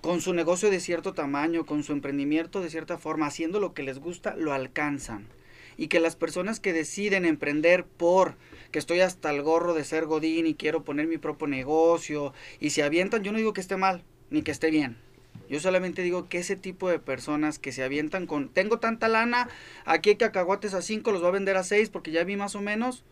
con 0.00 0.20
su 0.20 0.32
negocio 0.32 0.70
de 0.70 0.78
cierto 0.78 1.14
tamaño, 1.14 1.66
con 1.66 1.82
su 1.82 1.92
emprendimiento 1.92 2.60
de 2.60 2.70
cierta 2.70 2.96
forma, 2.96 3.26
haciendo 3.26 3.58
lo 3.58 3.74
que 3.74 3.82
les 3.82 3.98
gusta, 3.98 4.36
lo 4.36 4.52
alcanzan. 4.52 5.26
Y 5.76 5.88
que 5.88 5.98
las 5.98 6.14
personas 6.14 6.60
que 6.60 6.72
deciden 6.72 7.24
emprender 7.24 7.84
por 7.84 8.36
que 8.70 8.78
estoy 8.78 9.00
hasta 9.00 9.30
el 9.30 9.42
gorro 9.42 9.74
de 9.74 9.82
ser 9.82 10.06
godín 10.06 10.46
y 10.46 10.54
quiero 10.54 10.84
poner 10.84 11.08
mi 11.08 11.18
propio 11.18 11.48
negocio 11.48 12.32
y 12.60 12.70
se 12.70 12.84
avientan, 12.84 13.24
yo 13.24 13.32
no 13.32 13.38
digo 13.38 13.52
que 13.52 13.60
esté 13.60 13.76
mal, 13.76 14.04
ni 14.34 14.42
que 14.42 14.50
esté 14.50 14.70
bien. 14.70 14.96
Yo 15.48 15.60
solamente 15.60 16.02
digo 16.02 16.28
que 16.28 16.38
ese 16.38 16.56
tipo 16.56 16.88
de 16.88 16.98
personas 16.98 17.58
que 17.58 17.72
se 17.72 17.84
avientan 17.84 18.26
con, 18.26 18.48
tengo 18.48 18.80
tanta 18.80 19.08
lana, 19.08 19.48
aquí 19.84 20.10
hay 20.10 20.16
cacahuates 20.16 20.74
a 20.74 20.82
5, 20.82 21.12
los 21.12 21.20
voy 21.20 21.28
a 21.28 21.32
vender 21.32 21.56
a 21.56 21.62
6 21.62 21.90
porque 21.90 22.10
ya 22.10 22.24
vi 22.24 22.36
más 22.36 22.56
o 22.56 22.60
menos, 22.60 23.04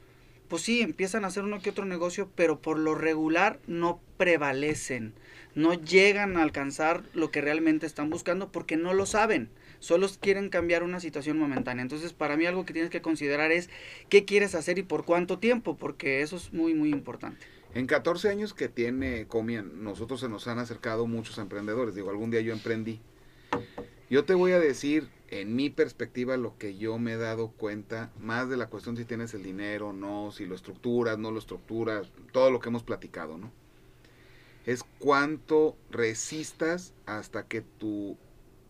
pues 0.48 0.62
sí, 0.62 0.80
empiezan 0.80 1.24
a 1.24 1.28
hacer 1.28 1.44
uno 1.44 1.60
que 1.60 1.70
otro 1.70 1.84
negocio, 1.84 2.28
pero 2.34 2.60
por 2.60 2.78
lo 2.78 2.94
regular 2.94 3.60
no 3.66 4.00
prevalecen, 4.16 5.14
no 5.54 5.74
llegan 5.74 6.36
a 6.36 6.42
alcanzar 6.42 7.04
lo 7.14 7.30
que 7.30 7.40
realmente 7.40 7.86
están 7.86 8.10
buscando 8.10 8.50
porque 8.50 8.76
no 8.76 8.94
lo 8.94 9.06
saben, 9.06 9.48
solo 9.78 10.08
quieren 10.20 10.48
cambiar 10.48 10.82
una 10.82 11.00
situación 11.00 11.38
momentánea. 11.38 11.82
Entonces, 11.82 12.12
para 12.12 12.36
mí 12.36 12.46
algo 12.46 12.64
que 12.64 12.72
tienes 12.72 12.90
que 12.90 13.02
considerar 13.02 13.52
es 13.52 13.70
qué 14.08 14.24
quieres 14.24 14.54
hacer 14.54 14.78
y 14.78 14.82
por 14.82 15.04
cuánto 15.04 15.38
tiempo, 15.38 15.76
porque 15.76 16.22
eso 16.22 16.36
es 16.36 16.52
muy, 16.52 16.74
muy 16.74 16.90
importante. 16.90 17.46
En 17.74 17.86
14 17.86 18.28
años 18.28 18.52
que 18.52 18.68
tiene 18.68 19.26
Comian, 19.26 19.82
nosotros 19.82 20.20
se 20.20 20.28
nos 20.28 20.46
han 20.46 20.58
acercado 20.58 21.06
muchos 21.06 21.38
emprendedores. 21.38 21.94
Digo, 21.94 22.10
algún 22.10 22.30
día 22.30 22.42
yo 22.42 22.52
emprendí. 22.52 23.00
Yo 24.10 24.26
te 24.26 24.34
voy 24.34 24.52
a 24.52 24.60
decir, 24.60 25.08
en 25.28 25.56
mi 25.56 25.70
perspectiva, 25.70 26.36
lo 26.36 26.58
que 26.58 26.76
yo 26.76 26.98
me 26.98 27.14
he 27.14 27.16
dado 27.16 27.48
cuenta, 27.48 28.12
más 28.20 28.50
de 28.50 28.58
la 28.58 28.66
cuestión 28.66 28.98
si 28.98 29.06
tienes 29.06 29.32
el 29.32 29.42
dinero 29.42 29.94
no, 29.94 30.32
si 30.32 30.44
lo 30.44 30.54
estructuras, 30.54 31.16
no 31.18 31.30
lo 31.30 31.38
estructuras, 31.38 32.12
todo 32.30 32.50
lo 32.50 32.60
que 32.60 32.68
hemos 32.68 32.82
platicado, 32.82 33.38
¿no? 33.38 33.50
Es 34.66 34.84
cuánto 34.98 35.74
resistas 35.90 36.92
hasta 37.06 37.48
que 37.48 37.62
tu, 37.62 38.18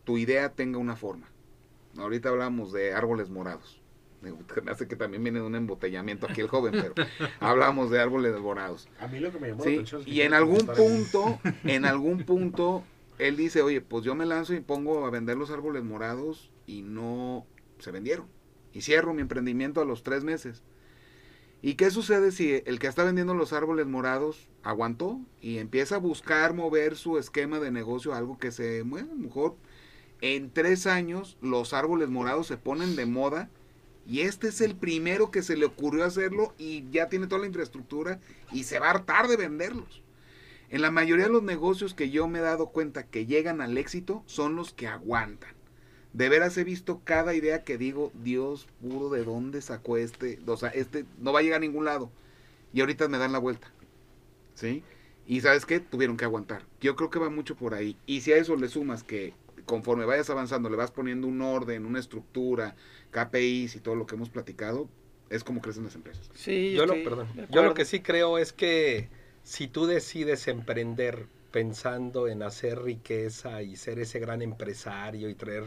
tu 0.05 0.17
idea 0.17 0.53
tenga 0.53 0.77
una 0.77 0.95
forma. 0.95 1.27
Ahorita 1.97 2.29
hablamos 2.29 2.71
de 2.71 2.93
árboles 2.93 3.29
morados. 3.29 3.82
Me 4.23 4.71
hace 4.71 4.87
que 4.87 4.95
también 4.95 5.23
viene 5.23 5.39
de 5.39 5.45
un 5.45 5.55
embotellamiento 5.55 6.27
aquí 6.27 6.41
el 6.41 6.47
joven, 6.47 6.71
pero 6.71 6.93
hablamos 7.39 7.89
de 7.91 7.99
árboles 7.99 8.39
morados. 8.39 8.87
A 8.99 9.07
mí 9.07 9.19
lo 9.19 9.31
que 9.31 9.39
me 9.39 9.49
llamó 9.49 9.63
la 9.63 9.69
Sí, 9.69 9.75
atención 9.75 10.01
es 10.01 10.07
que 10.07 10.11
y 10.13 10.21
en 10.21 10.33
algún 10.33 10.65
punto, 10.65 11.39
en 11.63 11.85
algún 11.85 12.23
punto, 12.23 12.83
él 13.19 13.37
dice, 13.37 13.61
oye, 13.61 13.81
pues 13.81 14.03
yo 14.03 14.15
me 14.15 14.25
lanzo 14.25 14.53
y 14.53 14.61
pongo 14.61 15.05
a 15.05 15.09
vender 15.09 15.37
los 15.37 15.51
árboles 15.51 15.83
morados 15.83 16.51
y 16.65 16.81
no 16.81 17.45
se 17.79 17.91
vendieron. 17.91 18.27
Y 18.71 18.81
cierro 18.81 19.13
mi 19.13 19.21
emprendimiento 19.21 19.81
a 19.81 19.85
los 19.85 20.03
tres 20.03 20.23
meses. 20.23 20.63
¿Y 21.61 21.75
qué 21.75 21.91
sucede 21.91 22.31
si 22.31 22.61
el 22.65 22.77
que 22.77 22.87
está 22.87 23.05
vendiendo 23.05 23.33
los 23.33 23.53
árboles 23.53 23.85
morados 23.85 24.49
aguantó 24.63 25.21
y 25.39 25.59
empieza 25.59 25.95
a 25.95 25.99
buscar 25.99 26.53
mover 26.53 26.97
su 26.97 27.17
esquema 27.17 27.59
de 27.59 27.71
negocio 27.71 28.13
algo 28.13 28.37
que 28.37 28.51
se, 28.51 28.81
bueno, 28.81 29.11
a 29.13 29.15
lo 29.15 29.21
mejor 29.21 29.55
en 30.19 30.51
tres 30.51 30.87
años 30.87 31.37
los 31.41 31.73
árboles 31.73 32.09
morados 32.09 32.47
se 32.47 32.57
ponen 32.57 32.97
de 32.97 33.05
moda 33.05 33.49
y 34.05 34.21
este 34.21 34.49
es 34.49 34.61
el 34.61 34.75
primero 34.75 35.31
que 35.31 35.43
se 35.43 35.55
le 35.55 35.65
ocurrió 35.65 36.03
hacerlo 36.03 36.53
y 36.57 36.89
ya 36.91 37.09
tiene 37.09 37.27
toda 37.27 37.41
la 37.41 37.47
infraestructura 37.47 38.19
y 38.51 38.63
se 38.63 38.79
va 38.79 38.87
a 38.87 38.91
hartar 38.91 39.27
de 39.27 39.37
venderlos. 39.37 40.03
En 40.69 40.81
la 40.81 40.91
mayoría 40.91 41.25
de 41.25 41.31
los 41.31 41.43
negocios 41.43 41.93
que 41.93 42.09
yo 42.09 42.27
me 42.27 42.39
he 42.39 42.41
dado 42.41 42.67
cuenta 42.67 43.05
que 43.05 43.25
llegan 43.25 43.61
al 43.61 43.77
éxito 43.77 44.23
son 44.25 44.55
los 44.55 44.73
que 44.73 44.87
aguantan. 44.87 45.53
De 46.13 46.29
veras 46.29 46.57
he 46.57 46.63
visto 46.63 47.01
cada 47.03 47.33
idea 47.33 47.63
que 47.63 47.77
digo, 47.77 48.11
Dios 48.23 48.67
puro, 48.81 49.09
¿de 49.09 49.23
dónde 49.23 49.61
sacó 49.61 49.97
este? 49.97 50.39
O 50.45 50.57
sea, 50.57 50.69
este 50.69 51.05
no 51.19 51.31
va 51.31 51.39
a 51.39 51.43
llegar 51.43 51.57
a 51.57 51.61
ningún 51.61 51.85
lado. 51.85 52.11
Y 52.73 52.81
ahorita 52.81 53.07
me 53.07 53.17
dan 53.17 53.31
la 53.31 53.39
vuelta. 53.39 53.71
¿Sí? 54.55 54.83
Y 55.25 55.41
sabes 55.41 55.65
qué? 55.65 55.79
Tuvieron 55.79 56.17
que 56.17 56.25
aguantar. 56.25 56.63
Yo 56.81 56.95
creo 56.95 57.09
que 57.09 57.19
va 57.19 57.29
mucho 57.29 57.55
por 57.55 57.73
ahí. 57.73 57.97
Y 58.05 58.21
si 58.21 58.33
a 58.33 58.37
eso 58.37 58.55
le 58.55 58.67
sumas 58.67 59.03
que 59.03 59.33
conforme 59.65 60.05
vayas 60.05 60.29
avanzando, 60.29 60.69
le 60.69 60.75
vas 60.75 60.91
poniendo 60.91 61.27
un 61.27 61.41
orden, 61.41 61.85
una 61.85 61.99
estructura, 61.99 62.75
KPIs 63.11 63.75
y 63.75 63.79
todo 63.79 63.95
lo 63.95 64.05
que 64.05 64.15
hemos 64.15 64.29
platicado, 64.29 64.87
es 65.29 65.43
como 65.43 65.61
crecen 65.61 65.83
las 65.83 65.95
empresas. 65.95 66.29
Sí, 66.33 66.73
Yo 66.73 66.85
lo, 66.85 66.93
perdón, 67.03 67.27
yo 67.49 67.63
lo 67.63 67.73
que 67.73 67.85
sí 67.85 68.01
creo 68.01 68.37
es 68.37 68.53
que 68.53 69.09
si 69.43 69.67
tú 69.67 69.85
decides 69.85 70.47
emprender 70.47 71.27
pensando 71.51 72.27
en 72.27 72.41
hacer 72.41 72.81
riqueza 72.81 73.61
y 73.61 73.75
ser 73.75 73.99
ese 73.99 74.19
gran 74.19 74.41
empresario 74.41 75.29
y 75.29 75.35
traer 75.35 75.65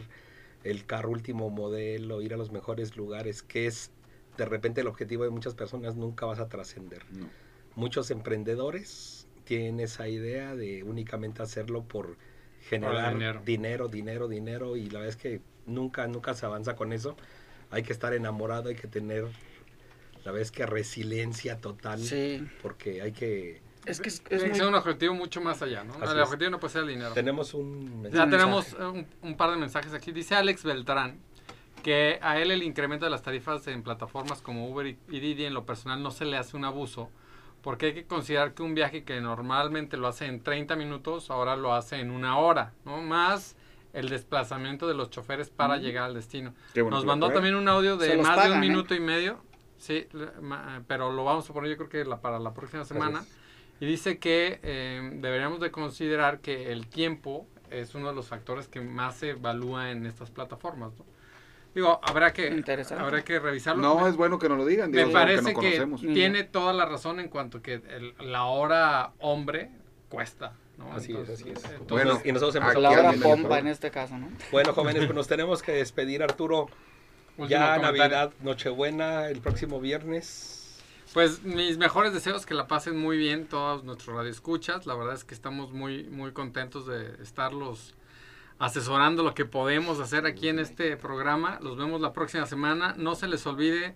el 0.63 0.85
carro 0.85 1.11
último 1.11 1.49
modelo, 1.49 2.21
ir 2.21 2.33
a 2.33 2.37
los 2.37 2.51
mejores 2.51 2.97
lugares, 2.97 3.41
que 3.41 3.67
es 3.67 3.91
de 4.37 4.45
repente 4.45 4.81
el 4.81 4.87
objetivo 4.87 5.23
de 5.23 5.29
muchas 5.29 5.55
personas, 5.55 5.95
nunca 5.95 6.25
vas 6.25 6.39
a 6.39 6.49
trascender. 6.49 7.03
No. 7.11 7.29
Muchos 7.75 8.11
emprendedores 8.11 9.27
tienen 9.45 9.79
esa 9.79 10.09
idea 10.09 10.55
de 10.55 10.83
únicamente 10.83 11.41
hacerlo 11.41 11.83
por 11.83 12.17
generar 12.69 13.13
dinero. 13.13 13.41
dinero, 13.45 13.87
dinero, 13.87 14.27
dinero, 14.27 14.75
y 14.77 14.89
la 14.89 14.99
verdad 14.99 15.09
es 15.09 15.15
que 15.21 15.41
nunca, 15.65 16.07
nunca 16.07 16.33
se 16.33 16.45
avanza 16.45 16.75
con 16.75 16.93
eso. 16.93 17.15
Hay 17.71 17.83
que 17.83 17.93
estar 17.93 18.13
enamorado, 18.13 18.69
hay 18.69 18.75
que 18.75 18.87
tener, 18.87 19.23
la 20.23 20.31
verdad 20.31 20.41
es 20.41 20.51
que 20.51 20.65
resiliencia 20.65 21.59
total, 21.59 21.99
Sí, 21.99 22.47
porque 22.61 23.01
hay 23.01 23.11
que... 23.11 23.61
es 23.85 23.99
que 24.01 24.09
es, 24.09 24.21
muy- 24.49 24.61
un 24.61 24.75
objetivo 24.75 25.13
mucho 25.13 25.41
más 25.41 25.61
allá, 25.61 25.83
¿no? 25.83 25.93
Así 25.95 26.13
el 26.13 26.19
es. 26.19 26.25
objetivo 26.25 26.49
no 26.51 26.59
puede 26.59 26.73
ser 26.73 26.83
el 26.83 26.89
dinero. 26.89 27.13
Tenemos 27.13 27.53
un... 27.53 28.09
Ya 28.11 28.23
Un 28.23 28.29
tenemos 28.29 28.65
mensaje. 28.73 28.83
eh, 28.83 28.87
un, 29.21 29.29
un 29.29 29.37
par 29.37 29.51
de 29.51 29.57
mensajes 29.57 29.93
aquí. 29.93 30.11
Dice 30.11 30.35
Alex 30.35 30.63
Beltrán 30.63 31.19
que 31.83 32.19
a 32.21 32.39
él 32.39 32.51
el 32.51 32.63
incremento 32.63 33.05
de 33.05 33.11
las 33.11 33.21
tarifas 33.21 33.65
en 33.67 33.83
plataformas 33.83 34.41
como 34.41 34.67
Uber 34.69 34.87
y 34.87 34.97
y 35.09 35.19
Didi 35.19 35.45
en 35.45 35.53
lo 35.53 35.65
personal 35.65 36.01
no 36.01 36.11
se 36.11 36.25
le 36.25 36.35
hace 36.35 36.57
un 36.57 36.65
abuso, 36.65 37.09
porque 37.67 37.87
hay 37.87 37.93
que 37.93 38.05
considerar 38.05 38.53
que 38.53 38.63
un 38.63 38.75
viaje 38.75 39.03
que 39.03 39.19
normalmente 39.19 39.97
lo 39.97 40.07
hace 40.07 40.25
en 40.25 40.41
30 40.41 40.77
minutos, 40.77 41.29
ahora 41.29 41.57
lo 41.57 41.73
hace 41.73 41.99
en 41.99 42.11
una 42.11 42.37
hora, 42.37 42.71
¿no? 42.85 43.01
Más 43.01 43.57
el 43.91 44.07
desplazamiento 44.07 44.87
de 44.87 44.93
los 44.93 45.09
choferes 45.09 45.49
para 45.49 45.75
llegar 45.75 46.05
al 46.05 46.13
destino. 46.13 46.53
Bueno 46.73 46.91
Nos 46.91 47.03
mandó 47.03 47.29
también 47.29 47.55
un 47.55 47.67
audio 47.67 47.97
de 47.97 48.15
más 48.19 48.41
de 48.45 48.51
un 48.51 48.59
¿eh? 48.59 48.61
minuto 48.61 48.95
y 48.95 49.01
medio, 49.01 49.41
sí, 49.77 50.07
ma- 50.39 50.81
pero 50.87 51.11
lo 51.11 51.25
vamos 51.25 51.49
a 51.49 51.53
poner 51.53 51.69
yo 51.71 51.75
creo 51.75 51.89
que 51.89 52.05
la, 52.05 52.21
para 52.21 52.39
la 52.39 52.53
próxima 52.53 52.85
semana. 52.85 53.17
Gracias. 53.19 53.37
Y 53.81 53.85
dice 53.85 54.17
que 54.17 54.61
eh, 54.63 55.11
deberíamos 55.15 55.59
de 55.59 55.69
considerar 55.69 56.39
que 56.39 56.71
el 56.71 56.87
tiempo 56.87 57.47
es 57.69 57.95
uno 57.95 58.07
de 58.07 58.15
los 58.15 58.27
factores 58.27 58.69
que 58.69 58.79
más 58.79 59.17
se 59.17 59.31
evalúa 59.31 59.91
en 59.91 60.05
estas 60.05 60.31
plataformas. 60.31 60.93
¿no? 60.97 61.03
Digo, 61.77 61.99
habrá 62.01 62.33
que, 62.33 62.63
habrá 62.97 63.23
que 63.23 63.37
revisarlo. 63.37 63.83
No, 63.83 63.99
me, 64.01 64.09
es 64.09 64.15
bueno 64.15 64.39
que 64.39 64.49
nos 64.49 64.57
lo 64.57 64.65
digan. 64.65 64.89
me 64.89 64.97
digo, 64.97 65.09
algo 65.09 65.13
parece 65.13 65.53
que 65.53 65.85
no 65.85 65.95
tiene 65.97 66.43
toda 66.43 66.73
la 66.73 66.87
razón 66.87 67.19
en 67.19 67.29
cuanto 67.29 67.61
que 67.61 67.75
el- 67.75 68.15
la 68.19 68.45
hora 68.45 69.11
hombre 69.19 69.69
cuesta. 70.09 70.53
¿no? 70.79 70.91
Así 70.91 71.15
es, 71.15 71.29
así 71.29 71.43
es. 71.51 71.63
entonces, 71.65 71.87
Bueno, 71.87 72.19
y 72.25 72.31
nosotros 72.31 72.55
hemos 72.55 72.71
aquí 72.71 72.81
la 72.81 72.89
hora 72.89 72.99
alguien 73.09 73.19
me 73.19 73.23
pompa 73.23 73.37
mejoró. 73.43 73.55
en 73.59 73.67
este 73.67 73.91
caso, 73.91 74.17
¿no? 74.17 74.27
Bueno, 74.51 74.73
jóvenes, 74.73 75.05
pues 75.05 75.15
nos 75.15 75.27
tenemos 75.27 75.61
que 75.61 75.73
despedir, 75.73 76.23
Arturo. 76.23 76.61
último 77.37 77.47
Ya 77.47 77.75
comentario. 77.75 78.01
Navidad, 78.01 78.33
Nochebuena, 78.41 79.27
el 79.27 79.39
próximo 79.39 79.79
viernes. 79.79 80.81
Pues 81.13 81.43
mis 81.43 81.77
mejores 81.77 82.11
deseos 82.11 82.47
que 82.47 82.55
la 82.55 82.65
pasen 82.65 82.97
muy 82.97 83.17
bien 83.19 83.45
todos 83.45 83.83
nuestros 83.83 84.15
radioescuchas. 84.17 84.87
La 84.87 84.95
verdad 84.95 85.13
es 85.13 85.23
que 85.23 85.35
estamos 85.35 85.73
muy 85.73 86.05
muy 86.05 86.31
contentos 86.31 86.87
de 86.87 87.21
estarlos 87.21 87.93
asesorando 88.59 89.23
lo 89.23 89.33
que 89.33 89.45
podemos 89.45 89.99
hacer 89.99 90.25
aquí 90.25 90.49
en 90.49 90.59
este 90.59 90.97
programa. 90.97 91.59
Los 91.61 91.77
vemos 91.77 92.01
la 92.01 92.13
próxima 92.13 92.45
semana. 92.45 92.95
No 92.97 93.15
se 93.15 93.27
les 93.27 93.45
olvide 93.45 93.95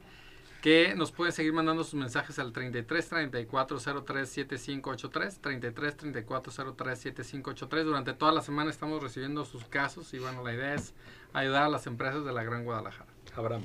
que 0.62 0.94
nos 0.96 1.12
pueden 1.12 1.34
seguir 1.34 1.54
mandando 1.54 1.84
sus 1.84 1.96
mensajes 1.96 2.38
al 2.38 2.54
33 2.54 3.10
34 3.10 3.80
03 4.06 4.30
7583 4.30 5.40
33 5.40 5.98
34 5.98 6.74
03 6.76 7.00
7583 7.00 7.86
durante 7.86 8.14
toda 8.14 8.32
la 8.32 8.42
semana 8.42 8.70
estamos 8.70 9.02
recibiendo 9.02 9.44
sus 9.44 9.66
casos 9.66 10.14
y 10.14 10.20
bueno 10.20 10.44
la 10.44 10.54
idea 10.54 10.76
es 10.76 10.94
ayudar 11.34 11.64
a 11.64 11.70
las 11.70 11.88
empresas 11.88 12.24
de 12.24 12.32
la 12.32 12.44
Gran 12.44 12.64
Guadalajara 12.64 13.10
Abraham. 13.36 13.64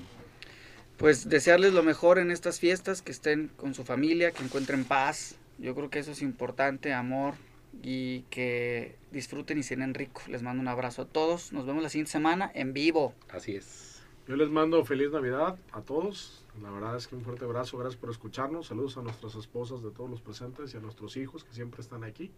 Pues 0.96 1.28
desearles 1.28 1.74
lo 1.74 1.82
mejor 1.82 2.18
en 2.18 2.30
estas 2.30 2.58
fiestas, 2.58 3.02
que 3.02 3.12
estén 3.12 3.48
con 3.48 3.74
su 3.74 3.84
familia, 3.84 4.30
que 4.30 4.42
encuentren 4.42 4.86
paz. 4.86 5.36
Yo 5.58 5.74
creo 5.74 5.90
que 5.90 5.98
eso 5.98 6.12
es 6.12 6.22
importante, 6.22 6.94
amor 6.94 7.34
y 7.82 8.22
que 8.30 8.96
disfruten 9.12 9.58
y 9.58 9.62
cenen 9.62 9.94
rico. 9.94 10.22
Les 10.28 10.42
mando 10.42 10.60
un 10.60 10.68
abrazo 10.68 11.02
a 11.02 11.04
todos. 11.06 11.52
Nos 11.52 11.66
vemos 11.66 11.82
la 11.82 11.88
siguiente 11.88 12.12
semana 12.12 12.50
en 12.54 12.72
vivo. 12.72 13.14
Así 13.28 13.56
es. 13.56 14.02
Yo 14.28 14.36
les 14.36 14.50
mando 14.50 14.84
feliz 14.84 15.10
Navidad 15.12 15.58
a 15.72 15.82
todos. 15.82 16.44
La 16.60 16.70
verdad 16.70 16.96
es 16.96 17.06
que 17.06 17.14
un 17.14 17.22
fuerte 17.22 17.44
abrazo, 17.44 17.78
gracias 17.78 18.00
por 18.00 18.10
escucharnos. 18.10 18.66
Saludos 18.66 18.96
a 18.96 19.02
nuestras 19.02 19.34
esposas 19.36 19.82
de 19.82 19.90
todos 19.90 20.10
los 20.10 20.20
presentes 20.20 20.74
y 20.74 20.76
a 20.76 20.80
nuestros 20.80 21.16
hijos 21.16 21.44
que 21.44 21.52
siempre 21.52 21.80
están 21.80 22.02
aquí. 22.02 22.32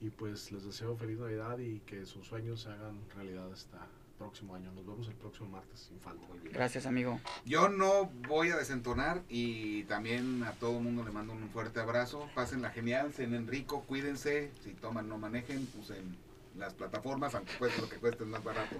Y 0.00 0.10
pues 0.10 0.50
les 0.50 0.64
deseo 0.64 0.96
feliz 0.96 1.18
Navidad 1.18 1.58
y 1.58 1.80
que 1.80 2.04
sus 2.04 2.26
sueños 2.26 2.62
se 2.62 2.70
hagan 2.70 2.98
realidad 3.14 3.52
este 3.52 3.76
próximo 4.18 4.54
año. 4.54 4.70
Nos 4.72 4.86
vemos 4.86 5.08
el 5.08 5.14
próximo 5.14 5.48
martes 5.50 5.80
sin 5.80 5.98
falta. 6.00 6.26
Gracias, 6.52 6.86
amigo. 6.86 7.20
Yo 7.44 7.68
no 7.68 8.06
voy 8.28 8.50
a 8.50 8.56
desentonar 8.56 9.22
y 9.28 9.84
también 9.84 10.42
a 10.44 10.52
todo 10.52 10.76
el 10.78 10.82
mundo 10.84 11.04
le 11.04 11.10
mando 11.10 11.32
un 11.32 11.48
fuerte 11.50 11.80
abrazo. 11.80 12.28
Pásenla 12.34 12.70
genial, 12.70 13.12
cenen 13.12 13.46
rico, 13.48 13.82
cuídense. 13.86 14.50
Si 14.62 14.70
toman, 14.74 15.08
no 15.08 15.18
manejen, 15.18 15.68
usen 15.80 16.16
las 16.56 16.74
plataformas, 16.74 17.34
aunque 17.34 17.52
cueste 17.58 17.80
lo 17.80 17.88
que 17.88 17.96
cueste, 17.96 18.24
es 18.24 18.30
más 18.30 18.42
barato. 18.44 18.76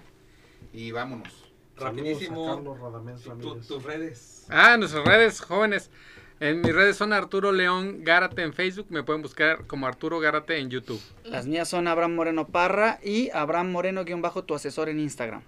Y 0.73 0.91
vámonos. 0.93 1.51
Rapidísimo, 1.77 2.47
Carlos 2.55 2.79
Radamés 2.79 3.23
tu- 3.23 3.61
tus 3.61 3.83
redes. 3.83 4.47
Ah, 4.49 4.77
nuestras 4.77 5.05
redes 5.05 5.41
jóvenes. 5.41 5.91
En 6.41 6.61
mis 6.63 6.75
redes 6.75 6.97
son 6.97 7.13
Arturo 7.13 7.53
León 7.53 8.03
Gárate 8.03 8.43
en 8.43 8.53
Facebook. 8.53 8.87
Me 8.89 9.05
pueden 9.05 9.23
buscar 9.23 9.67
como 9.67 9.87
Arturo 9.87 10.19
Gárate 10.19 10.59
en 10.59 10.69
YouTube. 10.69 11.01
Las 11.23 11.47
mías 11.47 11.69
son 11.69 11.87
Abraham 11.87 12.17
Moreno 12.17 12.49
Parra 12.49 12.99
y 13.03 13.31
Abraham 13.31 13.71
Moreno-tu 13.71 14.55
asesor 14.55 14.89
en 14.89 14.99
Instagram. 14.99 15.43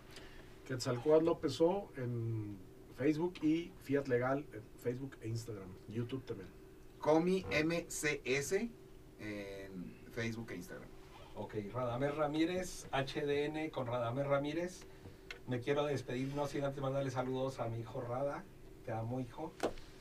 Quetzalcóatl 0.66 1.24
López 1.24 1.60
O 1.60 1.90
en 1.96 2.56
Facebook 2.96 3.34
y 3.42 3.72
Fiat 3.82 4.06
Legal 4.06 4.44
en 4.52 4.62
Facebook 4.82 5.16
e 5.22 5.28
Instagram. 5.28 5.68
YouTube 5.88 6.24
también. 6.24 6.48
Comi 7.00 7.44
MCS 7.50 8.52
en 9.18 9.94
Facebook 10.12 10.50
e 10.52 10.56
Instagram. 10.56 10.88
Ok, 11.34 11.54
Radamés 11.74 12.14
Ramírez, 12.14 12.86
HDN 12.92 13.70
con 13.70 13.86
Radamés 13.86 14.26
Ramírez. 14.26 14.86
Me 15.46 15.60
quiero 15.60 15.84
despedir, 15.84 16.32
no 16.34 16.46
sin 16.46 16.64
antes 16.64 16.80
mandarle 16.80 17.10
saludos 17.10 17.60
a 17.60 17.68
mi 17.68 17.80
hijo 17.80 18.00
Rada. 18.00 18.44
Te 18.84 18.92
amo, 18.92 19.20
hijo. 19.20 19.52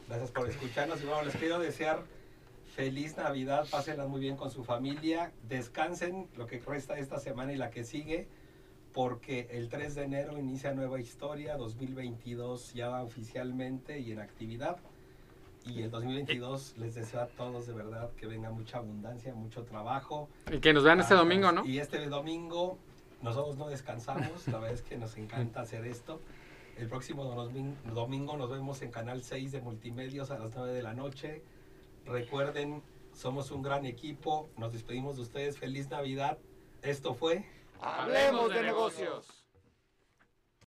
Gracias 0.08 0.32
por 0.32 0.50
escucharnos. 0.50 1.02
Y 1.02 1.06
bueno, 1.06 1.24
les 1.24 1.36
quiero 1.36 1.60
desear 1.60 2.04
feliz 2.76 3.18
Navidad. 3.18 3.66
Pásenla 3.70 4.08
muy 4.08 4.22
bien 4.22 4.36
con 4.38 4.52
su 4.52 4.64
familia. 4.64 5.32
Descansen 5.48 6.28
lo 6.38 6.46
que 6.46 6.60
resta 6.60 6.98
esta 6.98 7.20
semana 7.20 7.54
y 7.54 7.58
la 7.58 7.70
que 7.72 7.84
sigue. 7.84 8.28
Porque 8.94 9.48
el 9.52 9.68
3 9.70 9.96
de 9.96 10.04
enero 10.04 10.38
inicia 10.38 10.74
nueva 10.74 11.00
historia. 11.00 11.58
2022 11.58 12.74
ya 12.74 13.02
oficialmente 13.04 14.00
y 14.00 14.12
en 14.12 14.20
actividad. 14.20 14.78
Y 15.66 15.82
el 15.82 15.90
2022 15.90 16.76
les 16.78 16.94
deseo 16.94 17.22
a 17.22 17.26
todos 17.28 17.66
de 17.66 17.74
verdad 17.74 18.12
que 18.18 18.28
venga 18.28 18.52
mucha 18.52 18.78
abundancia, 18.78 19.34
mucho 19.34 19.64
trabajo. 19.64 20.30
Y 20.52 20.60
que 20.60 20.72
nos 20.74 20.84
vean 20.84 21.00
este 21.00 21.16
Ah, 21.16 21.18
domingo, 21.18 21.52
¿no? 21.52 21.66
Y 21.66 21.80
este 21.80 22.06
domingo 22.08 22.78
nosotros 23.24 23.58
no 23.58 23.68
descansamos, 23.68 24.48
la 24.48 24.60
verdad 24.60 24.76
es 24.76 24.84
que 24.84 24.96
nos 24.98 25.18
encanta 25.18 25.62
hacer 25.62 25.84
esto. 25.88 26.22
El 26.78 26.88
próximo 26.90 27.24
domin- 27.36 27.76
domingo 27.94 28.36
nos 28.38 28.50
vemos 28.50 28.82
en 28.82 28.92
Canal 28.92 29.24
6 29.24 29.52
de 29.54 29.62
Multimedios 29.62 30.30
a 30.32 30.38
las 30.38 30.54
9 30.56 30.74
de 30.74 30.84
la 30.84 30.94
noche. 30.94 31.42
Recuerden, 32.06 32.84
somos 33.14 33.52
un 33.52 33.62
gran 33.62 33.86
equipo, 33.86 34.50
nos 34.58 34.74
despedimos 34.74 35.16
de 35.16 35.22
ustedes, 35.24 35.58
feliz 35.58 35.90
Navidad. 35.90 36.38
Esto 36.82 37.14
fue... 37.16 37.46
Hablemos 37.82 38.54
de 38.54 38.62
negocios. 38.64 39.35